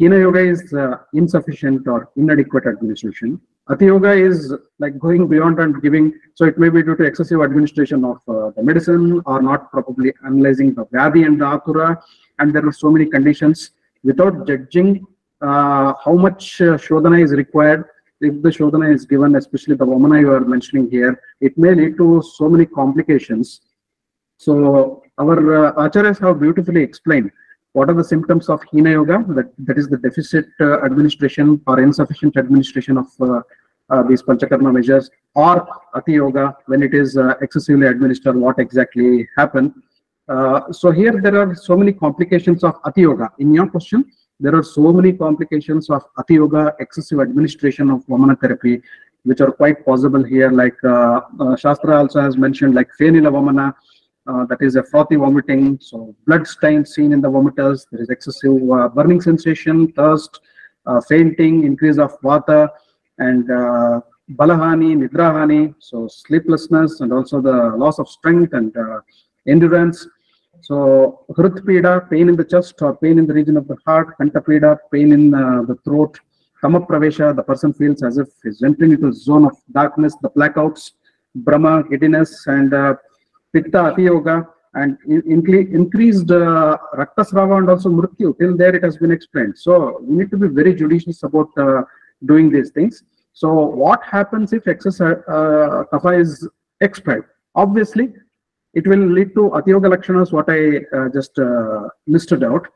Hina 0.00 0.16
Yoga 0.16 0.38
is 0.38 0.72
uh, 0.72 0.98
insufficient 1.12 1.88
or 1.88 2.10
inadequate 2.16 2.66
administration. 2.66 3.40
Ati 3.68 3.86
Yoga 3.86 4.12
is 4.12 4.54
like 4.78 4.96
going 4.98 5.26
beyond 5.26 5.58
and 5.58 5.82
giving, 5.82 6.12
so 6.34 6.44
it 6.44 6.56
may 6.56 6.68
be 6.68 6.82
due 6.84 6.94
to 6.96 7.02
excessive 7.02 7.42
administration 7.42 8.04
of 8.04 8.18
uh, 8.28 8.50
the 8.56 8.62
medicine 8.62 9.20
or 9.26 9.42
not 9.42 9.72
properly 9.72 10.12
analyzing 10.24 10.72
the 10.72 10.86
Vyadhi 10.86 11.26
and 11.26 11.40
the 11.40 11.44
Atura. 11.44 12.00
And 12.38 12.54
there 12.54 12.64
are 12.64 12.72
so 12.72 12.90
many 12.90 13.06
conditions 13.06 13.72
without 14.04 14.46
judging 14.46 15.04
uh, 15.42 15.94
how 16.04 16.14
much 16.14 16.60
uh, 16.60 16.76
Shodhana 16.76 17.22
is 17.22 17.32
required. 17.32 17.84
If 18.20 18.40
the 18.40 18.50
Shodhana 18.50 18.94
is 18.94 19.04
given, 19.04 19.34
especially 19.34 19.74
the 19.74 19.86
Vamana 19.86 20.20
you 20.20 20.32
are 20.32 20.40
mentioning 20.40 20.88
here, 20.90 21.20
it 21.40 21.58
may 21.58 21.74
lead 21.74 21.96
to 21.98 22.22
so 22.36 22.48
many 22.48 22.66
complications. 22.66 23.62
So 24.36 25.02
our 25.18 25.66
uh, 25.66 25.88
acharyas 25.88 26.20
have 26.20 26.38
beautifully 26.38 26.82
explained 26.82 27.32
what 27.72 27.90
are 27.90 27.94
the 27.94 28.04
symptoms 28.04 28.48
of 28.48 28.62
Hina 28.72 28.90
Yoga, 28.90 29.24
that, 29.28 29.52
that 29.58 29.78
is 29.78 29.88
the 29.88 29.98
deficit 29.98 30.46
uh, 30.60 30.82
administration 30.84 31.60
or 31.66 31.80
insufficient 31.80 32.36
administration 32.36 32.98
of 32.98 33.06
uh, 33.20 33.40
uh, 33.90 34.02
these 34.02 34.22
Panchakarma 34.22 34.72
measures, 34.72 35.10
or 35.34 35.66
Ati 35.94 36.12
Yoga, 36.12 36.56
when 36.66 36.82
it 36.82 36.94
is 36.94 37.16
uh, 37.16 37.34
excessively 37.40 37.86
administered, 37.86 38.36
what 38.36 38.58
exactly 38.58 39.28
happened. 39.36 39.72
Uh, 40.28 40.70
so 40.72 40.90
here 40.90 41.20
there 41.22 41.36
are 41.40 41.54
so 41.54 41.76
many 41.76 41.92
complications 41.92 42.62
of 42.64 42.74
Ati 42.84 43.02
Yoga. 43.02 43.30
In 43.38 43.54
your 43.54 43.66
question, 43.66 44.04
there 44.40 44.54
are 44.54 44.62
so 44.62 44.92
many 44.92 45.12
complications 45.12 45.88
of 45.90 46.02
Ati 46.18 46.34
Yoga, 46.34 46.74
excessive 46.80 47.20
administration 47.20 47.90
of 47.90 48.04
Vamana 48.06 48.38
therapy, 48.38 48.82
which 49.24 49.40
are 49.40 49.52
quite 49.52 49.84
possible 49.84 50.22
here. 50.22 50.50
Like 50.50 50.76
uh, 50.84 51.20
Shastra 51.56 51.98
also 51.98 52.20
has 52.20 52.36
mentioned, 52.36 52.74
like 52.74 52.88
Fenila 52.98 53.30
Vamana, 53.30 53.74
uh, 54.28 54.44
that 54.46 54.60
is 54.60 54.76
a 54.76 54.82
frothy 54.82 55.16
vomiting. 55.16 55.78
So 55.80 56.14
blood 56.26 56.46
stains 56.46 56.94
seen 56.94 57.12
in 57.12 57.20
the 57.20 57.28
vomitus. 57.28 57.86
There 57.90 58.02
is 58.02 58.10
excessive 58.10 58.70
uh, 58.70 58.88
burning 58.88 59.20
sensation, 59.20 59.90
thirst, 59.92 60.40
uh, 60.86 61.00
fainting, 61.00 61.64
increase 61.64 61.98
of 61.98 62.20
vata, 62.20 62.68
and 63.18 63.50
uh, 63.50 64.00
balahani, 64.32 64.90
nidrahani. 64.96 65.74
So 65.78 66.08
sleeplessness 66.08 67.00
and 67.00 67.12
also 67.12 67.40
the 67.40 67.72
loss 67.76 67.98
of 67.98 68.08
strength 68.08 68.52
and 68.52 68.76
uh, 68.76 69.00
endurance. 69.46 70.06
So 70.60 71.24
hrutpida, 71.30 72.10
pain 72.10 72.28
in 72.28 72.36
the 72.36 72.44
chest 72.44 72.82
or 72.82 72.96
pain 72.96 73.18
in 73.18 73.26
the 73.26 73.34
region 73.34 73.56
of 73.56 73.66
the 73.68 73.76
heart, 73.86 74.18
kantapida, 74.18 74.78
pain 74.92 75.12
in 75.12 75.34
uh, 75.34 75.62
the 75.62 75.76
throat, 75.84 76.18
tamapravesha, 76.62 77.34
the 77.34 77.42
person 77.42 77.72
feels 77.72 78.02
as 78.02 78.18
if 78.18 78.28
he's 78.42 78.62
entering 78.62 78.92
into 78.92 79.08
a 79.08 79.12
zone 79.12 79.46
of 79.46 79.56
darkness, 79.72 80.16
the 80.20 80.30
blackouts, 80.30 80.92
bhrama, 81.44 81.88
giddiness, 81.88 82.46
and 82.48 82.74
pitta, 83.52 83.94
yoga, 83.98 84.46
and 84.74 84.98
in, 85.06 85.22
incre- 85.22 85.72
increased 85.72 86.30
uh, 86.30 86.76
raktasrava 86.94 87.58
and 87.58 87.70
also 87.70 87.88
mrityu. 87.88 88.38
Till 88.38 88.56
there 88.56 88.74
it 88.74 88.82
has 88.82 88.96
been 88.98 89.10
explained. 89.10 89.56
So 89.58 89.98
we 90.02 90.16
need 90.16 90.30
to 90.30 90.36
be 90.36 90.48
very 90.48 90.74
judicious 90.74 91.22
about 91.22 91.48
uh, 91.56 91.82
doing 92.26 92.50
these 92.50 92.70
things. 92.70 93.02
So 93.32 93.52
what 93.52 94.02
happens 94.04 94.52
if 94.52 94.66
excess 94.66 95.00
uh, 95.00 95.84
kapha 95.92 96.20
is 96.20 96.48
expelled? 96.80 97.24
Obviously, 97.54 98.12
it 98.74 98.86
will 98.86 98.98
lead 98.98 99.34
to 99.34 99.50
Atiyoga 99.50 99.88
Lakshanas, 99.94 100.32
what 100.32 100.48
I 100.48 100.78
uh, 100.96 101.08
just 101.08 101.38
uh, 101.38 101.88
listed 102.06 102.44
out. 102.44 102.66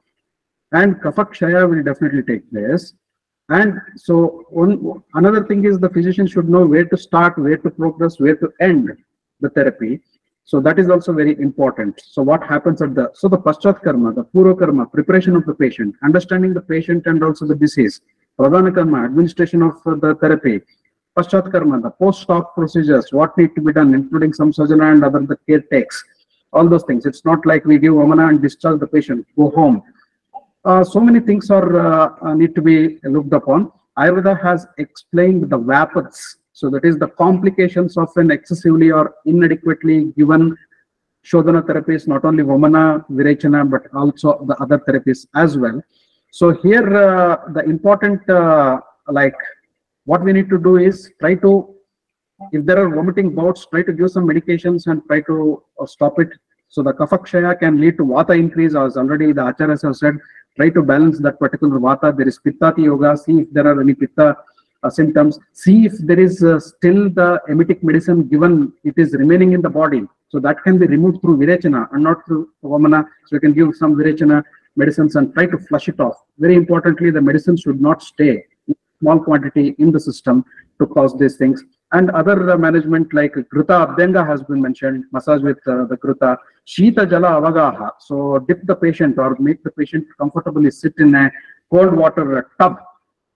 And 0.73 0.97
Kafakshaya 0.97 1.69
will 1.69 1.83
definitely 1.83 2.23
take 2.23 2.51
place. 2.51 2.95
And 3.51 3.79
so 3.97 4.47
one 4.49 5.03
another 5.15 5.45
thing 5.45 5.65
is 5.67 5.79
the 5.79 5.91
physician 5.91 6.27
should 6.27 6.49
know 6.49 6.65
where 6.65 6.87
to 6.87 6.97
start, 6.97 7.37
where 7.37 7.59
to 7.59 7.71
progress, 7.71 8.19
where 8.19 8.37
to 8.37 8.51
end 8.61 8.91
the 9.41 9.51
therapy. 9.51 10.01
So 10.45 10.61
that 10.61 10.79
is 10.79 10.91
also 10.91 11.13
very 11.13 11.39
important. 11.41 12.01
So 12.05 12.23
what 12.23 12.43
happens 12.43 12.83
at 12.83 12.95
the 12.95 13.11
so 13.15 13.29
the 13.29 13.39
paschat 13.39 13.83
karma, 13.83 14.13
the 14.13 14.25
purva 14.25 14.59
karma, 14.59 14.87
preparation 14.87 15.37
of 15.37 15.47
the 15.47 15.55
patient, 15.55 15.95
understanding 16.03 16.53
the 16.53 16.61
patient 16.61 17.07
and 17.07 17.23
also 17.23 17.47
the 17.47 17.55
disease, 17.55 18.01
pradhana 18.39 18.75
karma, 18.75 19.05
administration 19.05 19.63
of 19.63 19.81
the 19.85 20.17
therapy, 20.21 20.61
paschat 21.17 21.51
karma, 21.53 21.81
the 21.81 21.91
post-op 21.91 22.55
procedures, 22.55 23.13
what 23.13 23.37
need 23.39 23.55
to 23.55 23.61
be 23.61 23.73
done, 23.73 23.95
including 23.95 24.33
some 24.33 24.53
samsarjana 24.53 24.93
and 24.93 25.05
other 25.05 25.21
the 25.21 25.37
care 25.49 25.61
takes, 25.61 26.03
all 26.53 26.69
those 26.69 26.83
things. 26.85 27.07
It's 27.07 27.25
not 27.25 27.47
like 27.47 27.65
we 27.65 27.79
give 27.79 27.97
amana 27.97 28.29
and 28.29 28.43
discharge 28.43 28.81
the 28.81 28.87
patient, 28.87 29.27
go 29.37 29.51
home. 29.51 29.83
Uh, 30.65 30.85
so 30.85 31.01
many 31.01 31.21
things 31.21 31.51
are 31.51 31.71
uh, 31.81 32.15
uh, 32.23 32.35
need 32.35 32.55
to 32.55 32.63
be 32.63 32.99
looked 33.05 33.33
upon. 33.33 33.73
Ayurveda 33.99 34.41
has 34.43 34.67
explained 34.79 35.51
the 35.51 35.59
vyapads. 35.59 36.37
So 36.53 36.69
that 36.71 36.85
is 36.85 36.99
the 36.99 37.09
complications 37.09 37.97
of 37.97 38.11
an 38.17 38.31
excessively 38.31 38.91
or 38.91 39.15
inadequately 39.25 40.13
given 40.19 40.57
Shodhana 41.25 41.63
therapies, 41.63 42.07
not 42.07 42.25
only 42.25 42.43
Vamana, 42.43 43.05
Virechana, 43.09 43.69
but 43.71 43.83
also 43.95 44.45
the 44.47 44.57
other 44.57 44.79
therapies 44.79 45.27
as 45.35 45.57
well. 45.57 45.83
So 46.31 46.51
here, 46.63 46.97
uh, 46.97 47.53
the 47.53 47.61
important, 47.65 48.29
uh, 48.29 48.81
like, 49.09 49.37
what 50.05 50.23
we 50.23 50.33
need 50.33 50.51
to 50.51 50.59
do 50.59 50.79
is 50.79 51.13
try 51.21 51.35
to, 51.37 51.75
if 52.53 52.65
there 52.65 52.85
are 52.85 52.89
vomiting 52.89 53.35
bouts, 53.35 53.67
try 53.67 53.83
to 53.83 53.93
give 53.93 54.11
some 54.11 54.27
medications 54.27 54.89
and 54.89 55.03
try 55.07 55.21
to 55.23 55.63
uh, 55.81 55.87
stop 55.87 56.19
it. 56.19 56.31
So 56.69 56.83
the 56.83 56.93
Kafakshaya 56.93 57.59
can 57.61 57.81
lead 57.81 57.99
to 57.99 58.05
Vata 58.05 58.37
increase, 58.37 58.75
as 58.75 58.97
already 58.97 59.33
the 59.33 59.43
Acharyas 59.43 59.83
have 59.83 59.97
said, 59.97 60.15
try 60.57 60.71
to 60.71 60.83
balance 60.83 61.21
that 61.21 61.39
particular 61.39 61.79
Vata. 61.79 62.17
There 62.17 62.27
is 62.27 62.39
pitta 62.39 62.75
Yoga, 62.79 63.17
see 63.17 63.41
if 63.41 63.53
there 63.53 63.67
are 63.67 63.81
any 63.81 63.95
Pitta 63.95 64.37
symptoms, 64.91 65.39
see 65.53 65.87
if 65.87 65.93
there 65.99 66.19
is 66.19 66.43
uh, 66.43 66.59
still 66.59 67.09
the 67.11 67.41
emetic 67.49 67.83
medicine 67.83 68.29
given, 68.29 68.73
it 68.85 68.95
is 68.97 69.13
remaining 69.13 69.53
in 69.53 69.63
the 69.63 69.71
body. 69.71 70.03
So 70.29 70.41
that 70.41 70.63
can 70.65 70.79
be 70.79 70.87
removed 70.87 71.21
through 71.21 71.37
Virechana 71.39 71.89
and 71.93 72.03
not 72.03 72.25
through 72.27 72.49
Vamana. 72.65 73.05
So 73.27 73.37
you 73.37 73.41
can 73.41 73.53
give 73.53 73.75
some 73.77 73.95
Virechana 73.95 74.43
medicines 74.77 75.17
and 75.17 75.33
try 75.35 75.47
to 75.47 75.59
flush 75.59 75.89
it 75.89 76.01
off. 76.01 76.17
Very 76.39 76.57
importantly, 76.57 77.11
the 77.11 77.21
medicine 77.21 77.57
should 77.57 77.81
not 77.81 78.03
stay 78.03 78.45
small 79.01 79.21
quantity 79.21 79.75
in 79.79 79.93
the 79.93 80.01
system 80.01 80.45
to 80.81 80.87
cause 80.87 81.19
these 81.19 81.37
things. 81.37 81.63
And 81.93 82.11
other 82.11 82.51
uh, 82.51 82.57
management 82.57 83.13
like 83.13 83.35
Gruta 83.35 83.77
Abhyanga 83.87 84.27
has 84.27 84.43
been 84.43 84.63
mentioned, 84.63 85.05
massage 85.13 85.43
with 85.43 85.59
uh, 85.67 85.85
the 85.85 85.97
Gruta, 85.97 86.39
Shita 86.67 87.09
Jala 87.11 87.41
Avagaha. 87.41 87.91
So 87.99 88.39
dip 88.49 88.65
the 88.67 88.77
patient 88.77 89.19
or 89.19 89.37
make 89.39 89.63
the 89.63 89.71
patient 89.71 90.07
comfortably 90.19 90.71
sit 90.71 90.95
in 90.99 91.15
a 91.15 91.31
cold 91.71 91.93
water 91.95 92.51
tub. 92.59 92.79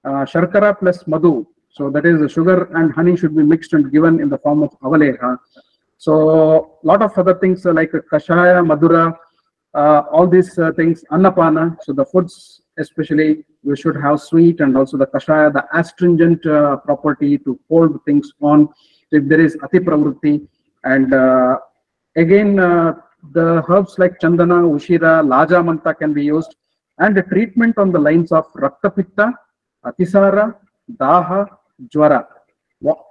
Uh, 0.07 0.25
Sharkara 0.25 0.79
plus 0.79 1.05
Madhu. 1.09 1.45
So 1.71 1.91
that 1.91 2.07
is 2.07 2.21
the 2.21 2.29
sugar 2.29 2.71
and 2.77 2.93
honey 2.93 3.17
should 3.17 3.35
be 3.35 3.43
mixed 3.43 3.73
and 3.73 3.91
given 3.91 4.21
in 4.21 4.29
the 4.29 4.39
form 4.39 4.63
of 4.63 4.71
avaleha. 4.81 5.37
So 5.99 6.79
lot 6.85 7.03
of 7.03 7.19
other 7.19 7.35
things 7.35 7.67
uh, 7.67 7.73
like 7.73 7.91
kashaya, 8.13 8.65
madhura, 8.65 9.17
uh, 9.75 10.03
all 10.13 10.29
these 10.29 10.55
things, 10.77 11.05
annapana. 11.11 11.77
So 11.83 11.93
the 11.93 12.05
foods, 12.05 12.63
especially, 12.79 13.45
we 13.65 13.77
should 13.77 13.97
have 13.97 14.21
sweet 14.21 14.61
and 14.61 14.77
also 14.77 14.97
the 14.97 15.09
kashaya, 15.09 15.53
the 15.53 15.65
astringent 15.77 16.47
uh, 16.47 16.77
property 16.77 17.37
to 17.39 17.59
hold 17.69 17.99
things 18.05 18.33
on. 18.41 18.69
If 19.11 19.29
there 19.29 19.41
is 19.41 19.59
ati 19.63 19.81
and 20.85 21.13
uh, 21.13 21.59
again, 22.15 22.61
uh, 22.61 22.95
the 23.33 23.65
herbs 23.69 23.97
like 23.99 24.21
chandana, 24.21 24.63
ushira, 24.63 25.27
laja 25.27 25.65
manda 25.65 25.95
can 25.95 26.13
be 26.13 26.25
used, 26.25 26.55
and 26.99 27.17
the 27.17 27.23
treatment 27.23 27.77
on 27.77 27.91
the 27.91 27.99
lines 27.99 28.31
of 28.31 28.51
rakta 28.53 28.95
pitta, 28.95 29.35
atisara, 29.87 30.55
daha, 31.01 31.49
jwara. 31.95 32.27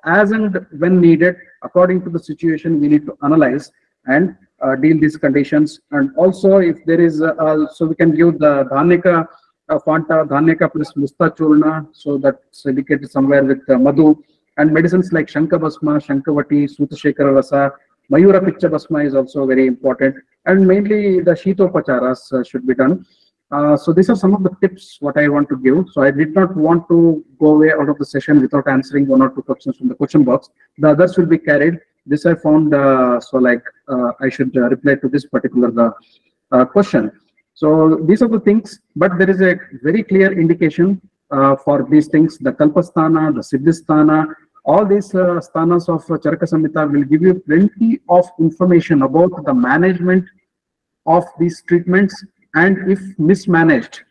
As 0.06 0.32
and 0.32 0.66
when 0.78 1.02
needed, 1.02 1.36
according 1.64 2.04
to 2.04 2.10
the 2.10 2.20
situation, 2.20 2.80
we 2.80 2.88
need 2.88 3.06
to 3.06 3.18
analyze 3.24 3.72
and 4.06 4.36
uh, 4.62 4.76
deal 4.76 5.00
these 5.00 5.18
conditions. 5.18 5.80
And 5.92 6.16
also, 6.16 6.58
if 6.58 6.78
there 6.86 7.02
is, 7.02 7.22
uh, 7.22 7.34
uh, 7.40 7.68
so 7.74 7.88
we 7.88 7.96
can 7.96 8.16
give 8.16 8.40
the 8.40 8.66
Dhanika 8.72 9.28
uh, 9.70 9.80
Phanta, 9.80 10.28
Dhanika 10.28 10.72
plus 10.72 10.96
Musta 10.96 11.32
Churna, 11.32 11.88
so 11.92 12.18
that's 12.18 12.66
indicated 12.66 13.10
somewhere 13.10 13.44
with 13.44 13.68
uh, 13.70 13.78
Madhu. 13.78 14.16
And 14.58 14.72
medicines 14.72 15.12
like 15.12 15.28
Shankabhasma, 15.28 15.94
Shankavati, 16.06 16.70
Sutashekhara 16.74 17.36
Rasa, 17.36 17.72
Mayura 18.12 18.40
Picha 18.40 18.70
Bhasma 18.72 19.00
is 19.00 19.16
also 19.16 19.46
very 19.46 19.68
important. 19.68 20.16
And 20.46 20.68
mainly 20.68 21.22
the 21.22 21.32
Shitopacharas 21.32 22.32
uh, 22.32 22.44
should 22.44 22.66
be 22.68 22.76
done. 22.76 23.06
Uh, 23.52 23.78
so 23.78 23.94
these 23.94 24.10
are 24.10 24.16
some 24.16 24.34
of 24.34 24.44
the 24.44 24.52
tips 24.62 24.98
what 25.00 25.18
I 25.18 25.28
want 25.28 25.50
to 25.50 25.58
give. 25.58 25.86
So 25.92 26.02
I 26.02 26.12
did 26.12 26.34
not 26.34 26.56
want 26.56 26.88
to 26.90 27.24
go 27.40 27.56
away 27.56 27.72
out 27.72 27.90
of 27.90 27.98
the 27.98 28.06
session 28.06 28.42
without 28.42 28.68
answering 28.68 29.08
one 29.08 29.22
or 29.22 29.30
two 29.30 29.44
questions 29.44 29.78
from 29.78 29.88
the 29.88 29.96
question 29.96 30.24
box. 30.24 30.50
The 30.78 30.90
others 30.90 31.18
will 31.18 31.28
be 31.28 31.38
carried. 31.38 31.80
This 32.06 32.26
I 32.26 32.36
found, 32.36 32.74
uh, 32.74 33.20
so 33.20 33.38
like 33.38 33.64
uh, 33.88 34.12
I 34.20 34.30
should 34.30 34.56
uh, 34.58 34.70
reply 34.70 34.96
to 34.96 35.10
this 35.10 35.26
particular 35.26 35.94
uh, 36.52 36.66
question. 36.66 37.12
So 37.54 37.96
these 38.08 38.22
are 38.22 38.28
the 38.28 38.40
things, 38.40 38.80
but 38.96 39.18
there 39.18 39.30
is 39.30 39.42
a 39.42 39.58
very 39.82 40.04
clear 40.04 40.38
indication 40.38 41.02
for 41.64 41.88
these 41.90 42.08
things. 42.08 42.38
The 42.38 42.52
Kalpasthana, 42.52 43.34
the 43.34 43.42
Siddhisthana, 43.42 44.36
all 44.66 44.86
these 44.86 45.14
uh, 45.14 45.40
sthanas 45.48 45.88
of 45.88 46.04
uh, 46.10 46.18
Charaka 46.18 46.46
Samhita 46.52 46.92
will 46.92 47.04
give 47.04 47.22
you 47.22 47.36
plenty 47.36 48.00
of 48.10 48.26
information 48.40 49.04
about 49.04 49.46
the 49.46 49.54
management 49.54 50.26
of 51.06 51.24
these 51.40 51.62
treatments 51.68 52.26
and 52.56 52.92
if 52.92 53.00
mismanaged, 53.20 54.02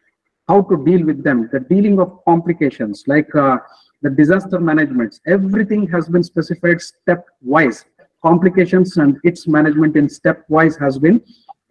how 0.49 0.63
to 0.63 0.77
deal 0.85 1.05
with 1.05 1.25
them, 1.25 1.49
the 1.53 1.61
dealing 1.61 1.99
of 1.99 2.21
complications 2.25 3.05
like 3.07 3.35
uh, 3.35 3.57
the 4.03 4.11
disaster 4.11 4.61
management, 4.61 5.19
everything 5.27 5.89
has 5.89 6.09
been 6.09 6.23
specified 6.23 6.81
step-wise. 6.81 7.87
Complications 8.23 8.97
and 8.99 9.19
its 9.25 9.47
management 9.47 9.97
in 9.97 10.09
step-wise 10.09 10.77
has 10.77 10.99
been 10.99 11.23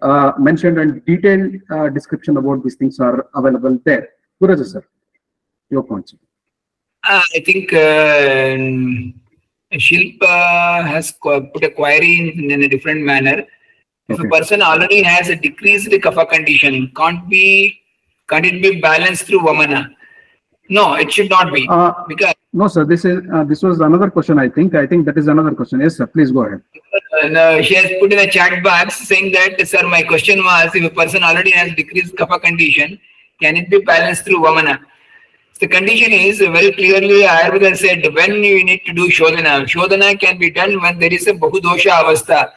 uh, 0.01 0.31
mentioned 0.37 0.79
and 0.79 1.05
detailed 1.05 1.55
uh, 1.71 1.89
description 1.89 2.37
about 2.37 2.63
these 2.63 2.75
things 2.75 2.99
are 2.99 3.27
available 3.35 3.79
there. 3.85 4.09
Gururaja 4.41 4.65
sir, 4.65 4.83
your 5.69 5.83
points. 5.83 6.15
Uh, 7.07 7.21
I 7.35 7.39
think 7.41 7.73
uh, 7.73 8.55
Shilpa 9.77 10.85
has 10.85 11.13
put 11.21 11.63
a 11.63 11.69
query 11.69 12.19
in, 12.19 12.51
in 12.51 12.63
a 12.63 12.67
different 12.67 13.01
manner. 13.01 13.45
If 14.09 14.19
Okay. 14.19 14.27
a 14.27 14.31
person 14.31 14.61
already 14.61 15.01
has 15.01 15.29
a 15.29 15.35
decreased 15.35 15.89
kapha 16.05 16.29
condition, 16.29 16.91
can't 16.95 17.27
be, 17.29 17.79
can't 18.29 18.45
it 18.45 18.61
be 18.61 18.81
balanced 18.81 19.25
through 19.27 19.39
Vamana? 19.39 19.89
No, 20.69 20.93
it 20.95 21.11
should 21.11 21.29
not 21.29 21.53
be 21.53 21.67
Uh, 21.69 21.91
because 22.07 22.33
no, 22.51 22.67
sir, 22.67 22.83
this 22.85 23.05
is, 23.05 23.19
uh, 23.33 23.43
this 23.43 23.63
was 23.63 23.79
another 23.79 24.09
question, 24.09 24.37
I 24.39 24.49
think. 24.49 24.75
I 24.75 24.85
think 24.85 25.05
that 25.05 25.17
is 25.17 25.27
another 25.27 25.51
question. 25.51 25.79
Yes, 25.79 25.97
sir, 25.97 26.05
please 26.07 26.31
go 26.31 26.43
ahead. 26.45 26.61
uh, 27.37 27.61
she 27.61 27.75
has 27.75 27.89
put 27.99 28.11
in 28.11 28.19
a 28.19 28.29
chat 28.29 28.61
box 28.63 28.95
saying 29.07 29.31
that, 29.31 29.65
sir, 29.67 29.87
my 29.87 30.01
question 30.03 30.43
was 30.43 30.75
if 30.75 30.83
a 30.83 30.89
person 30.89 31.23
already 31.23 31.51
has 31.51 31.73
decreased 31.73 32.15
kapha 32.15 32.41
condition, 32.41 32.99
can 33.41 33.55
it 33.57 33.69
be 33.69 33.79
balanced 33.79 34.25
through 34.25 34.39
Vamana? 34.39 34.79
The 35.59 35.67
condition 35.67 36.11
is 36.11 36.39
very 36.39 36.71
clearly 36.73 37.21
Ayurveda 37.23 37.77
said 37.77 38.13
when 38.13 38.43
you 38.43 38.63
need 38.65 38.81
to 38.85 38.93
do 38.93 39.07
Shodhana. 39.09 39.65
Shodhana 39.65 40.19
can 40.19 40.37
be 40.37 40.49
done 40.51 40.81
when 40.81 40.99
there 40.99 41.13
is 41.13 41.27
a 41.27 41.33
Bahudosha 41.33 41.91
Avastha. 42.03 42.51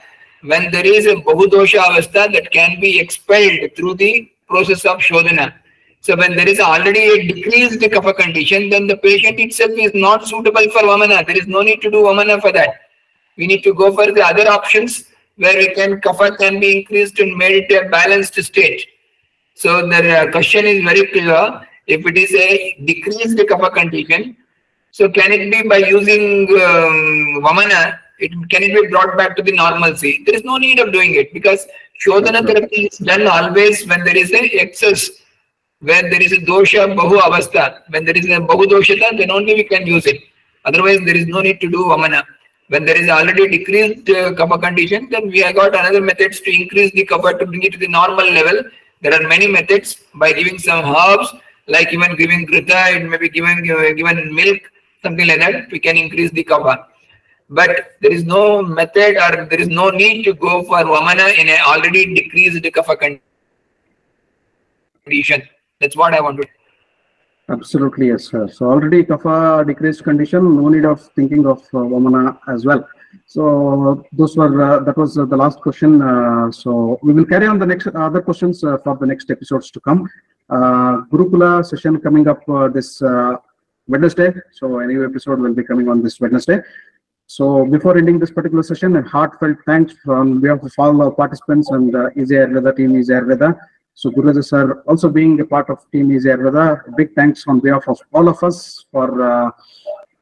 When 0.46 0.70
there 0.70 0.86
is 0.86 1.06
a 1.06 1.16
Bahudosha 1.16 1.78
Avastha 1.78 2.32
that 2.32 2.50
can 2.52 2.80
be 2.80 3.00
expelled 3.00 3.74
through 3.76 3.94
the 3.94 4.30
process 4.48 4.84
of 4.84 4.98
Shodhana. 4.98 5.52
So 6.00 6.16
when 6.16 6.36
there 6.36 6.48
is 6.48 6.60
already 6.60 7.00
a 7.00 7.26
decreased 7.26 7.80
kapha 7.80 8.16
condition, 8.16 8.70
then 8.70 8.86
the 8.86 8.96
patient 8.96 9.40
itself 9.40 9.72
is 9.76 9.92
not 9.94 10.26
suitable 10.26 10.70
for 10.70 10.82
Vamana. 10.82 11.26
There 11.26 11.36
is 11.36 11.48
no 11.48 11.62
need 11.62 11.82
to 11.82 11.90
do 11.90 12.02
Vamana 12.02 12.40
for 12.40 12.52
that. 12.52 12.80
We 13.36 13.48
need 13.48 13.62
to 13.64 13.74
go 13.74 13.92
for 13.92 14.12
the 14.12 14.22
other 14.24 14.48
options 14.48 15.06
where 15.36 15.56
we 15.56 15.74
can 15.74 16.00
kapha 16.00 16.38
can 16.38 16.60
be 16.60 16.78
increased 16.78 17.18
and 17.18 17.36
made 17.36 17.64
it 17.64 17.72
a 17.72 17.88
balanced 17.88 18.40
state. 18.42 18.86
So 19.54 19.86
the 19.86 20.18
uh, 20.18 20.30
question 20.30 20.64
is 20.66 20.84
very 20.84 21.06
clear. 21.06 21.66
If 21.88 22.06
it 22.06 22.16
is 22.16 22.32
a 22.34 22.76
decreased 22.84 23.38
kapha 23.38 23.74
condition, 23.74 24.36
so 24.92 25.08
can 25.08 25.32
it 25.32 25.50
be 25.50 25.68
by 25.68 25.78
using 25.78 26.48
um, 26.50 27.42
Vamana, 27.42 27.98
it, 28.18 28.32
can 28.50 28.62
it 28.62 28.74
be 28.80 28.88
brought 28.88 29.16
back 29.16 29.36
to 29.36 29.42
the 29.42 29.52
normalcy? 29.52 30.22
There 30.24 30.34
is 30.34 30.44
no 30.44 30.56
need 30.56 30.78
of 30.78 30.92
doing 30.92 31.14
it 31.14 31.32
because 31.32 31.66
Shodhana 32.04 32.46
therapy 32.46 32.88
is 32.92 32.98
done 32.98 33.26
always 33.26 33.86
when 33.86 34.04
there 34.04 34.16
is 34.16 34.32
a 34.32 34.60
excess, 34.60 35.10
when 35.80 36.10
there 36.10 36.22
is 36.22 36.32
a 36.32 36.36
dosha 36.36 36.94
bahu 36.94 37.18
avastha. 37.20 37.82
When 37.90 38.04
there 38.04 38.16
is 38.16 38.26
a 38.26 38.40
bahu 38.40 38.64
doshata, 38.64 39.18
then 39.18 39.30
only 39.30 39.54
we 39.54 39.64
can 39.64 39.86
use 39.86 40.06
it. 40.06 40.20
Otherwise, 40.64 41.00
there 41.04 41.16
is 41.16 41.26
no 41.26 41.40
need 41.40 41.60
to 41.60 41.68
do 41.68 41.84
Vamana. 41.84 42.24
When 42.68 42.84
there 42.84 43.00
is 43.00 43.08
already 43.08 43.48
decreased 43.48 44.08
uh, 44.10 44.32
kapha 44.32 44.60
condition, 44.60 45.08
then 45.10 45.28
we 45.28 45.40
have 45.40 45.54
got 45.54 45.74
another 45.74 46.00
methods 46.00 46.40
to 46.40 46.50
increase 46.50 46.90
the 46.92 47.06
kapha 47.06 47.38
to 47.38 47.46
bring 47.46 47.62
it 47.62 47.72
to 47.74 47.78
the 47.78 47.88
normal 47.88 48.28
level. 48.30 48.64
There 49.02 49.14
are 49.14 49.26
many 49.28 49.46
methods 49.46 50.02
by 50.14 50.32
giving 50.32 50.58
some 50.58 50.84
herbs, 50.84 51.32
like 51.68 51.92
even 51.92 52.16
giving 52.16 52.46
grita, 52.46 52.96
it 52.96 53.08
may 53.08 53.18
be 53.18 53.28
given 53.28 53.58
uh, 53.70 53.92
given 53.92 54.34
milk, 54.34 54.60
something 55.02 55.26
like 55.28 55.38
that. 55.38 55.70
We 55.70 55.78
can 55.78 55.96
increase 55.96 56.32
the 56.32 56.42
kapha. 56.42 56.86
But 57.48 57.96
there 58.00 58.12
is 58.12 58.24
no 58.24 58.62
method 58.62 59.16
or 59.16 59.46
there 59.46 59.60
is 59.60 59.68
no 59.68 59.90
need 59.90 60.24
to 60.24 60.34
go 60.34 60.62
for 60.64 60.78
vamana 60.78 61.32
in 61.38 61.48
an 61.48 61.60
already 61.64 62.14
decreased 62.14 62.62
kapha 62.64 63.20
condition. 65.04 65.42
That's 65.80 65.96
what 65.96 66.14
I 66.14 66.20
want 66.20 66.42
to. 66.42 66.48
Absolutely, 67.48 68.08
yes, 68.08 68.24
sir. 68.24 68.48
So 68.48 68.66
already 68.66 69.04
kapha 69.04 69.64
decreased 69.64 70.02
condition, 70.02 70.56
no 70.56 70.68
need 70.68 70.84
of 70.84 71.00
thinking 71.14 71.46
of 71.46 71.60
uh, 71.72 71.78
Vamana 71.78 72.38
as 72.48 72.66
well. 72.66 72.88
So 73.26 74.04
those 74.12 74.36
were, 74.36 74.62
uh, 74.62 74.80
that 74.80 74.96
was 74.96 75.16
uh, 75.16 75.24
the 75.26 75.36
last 75.36 75.60
question. 75.60 76.02
Uh, 76.02 76.50
so 76.50 76.98
we 77.02 77.12
will 77.12 77.24
carry 77.24 77.46
on 77.46 77.60
the 77.60 77.66
next 77.66 77.86
other 77.86 78.20
questions 78.20 78.64
uh, 78.64 78.78
for 78.78 78.96
the 78.96 79.06
next 79.06 79.30
episodes 79.30 79.70
to 79.70 79.80
come. 79.80 80.08
Uh, 80.50 81.02
Gurukula 81.12 81.64
session 81.64 82.00
coming 82.00 82.26
up 82.26 82.42
uh, 82.48 82.66
this 82.68 83.00
uh, 83.00 83.36
Wednesday. 83.86 84.34
So 84.52 84.80
a 84.80 84.86
new 84.86 85.04
episode 85.04 85.38
will 85.38 85.54
be 85.54 85.62
coming 85.62 85.88
on 85.88 86.02
this 86.02 86.20
Wednesday. 86.20 86.60
So 87.28 87.66
before 87.66 87.98
ending 87.98 88.18
this 88.20 88.30
particular 88.30 88.62
session, 88.62 88.96
a 88.96 89.02
heartfelt 89.02 89.58
thanks 89.66 89.94
from 90.04 90.40
behalf 90.40 90.62
of 90.62 90.72
all 90.78 91.02
our 91.02 91.10
participants 91.10 91.70
and 91.70 91.94
uh, 91.94 92.10
Easy 92.16 92.36
Ayurveda 92.36 92.76
team 92.76 92.96
Easy 92.96 93.12
Ayurveda. 93.12 93.58
So 93.94 94.10
Gururaja 94.10 94.44
sir 94.44 94.82
also 94.86 95.08
being 95.08 95.40
a 95.40 95.44
part 95.44 95.68
of 95.68 95.78
team 95.90 96.12
Easy 96.12 96.28
Ayurveda. 96.28 96.96
Big 96.96 97.14
thanks 97.14 97.44
on 97.48 97.58
behalf 97.58 97.88
of 97.88 97.98
all 98.12 98.28
of 98.28 98.42
us 98.44 98.84
for 98.92 99.22
uh, 99.22 99.50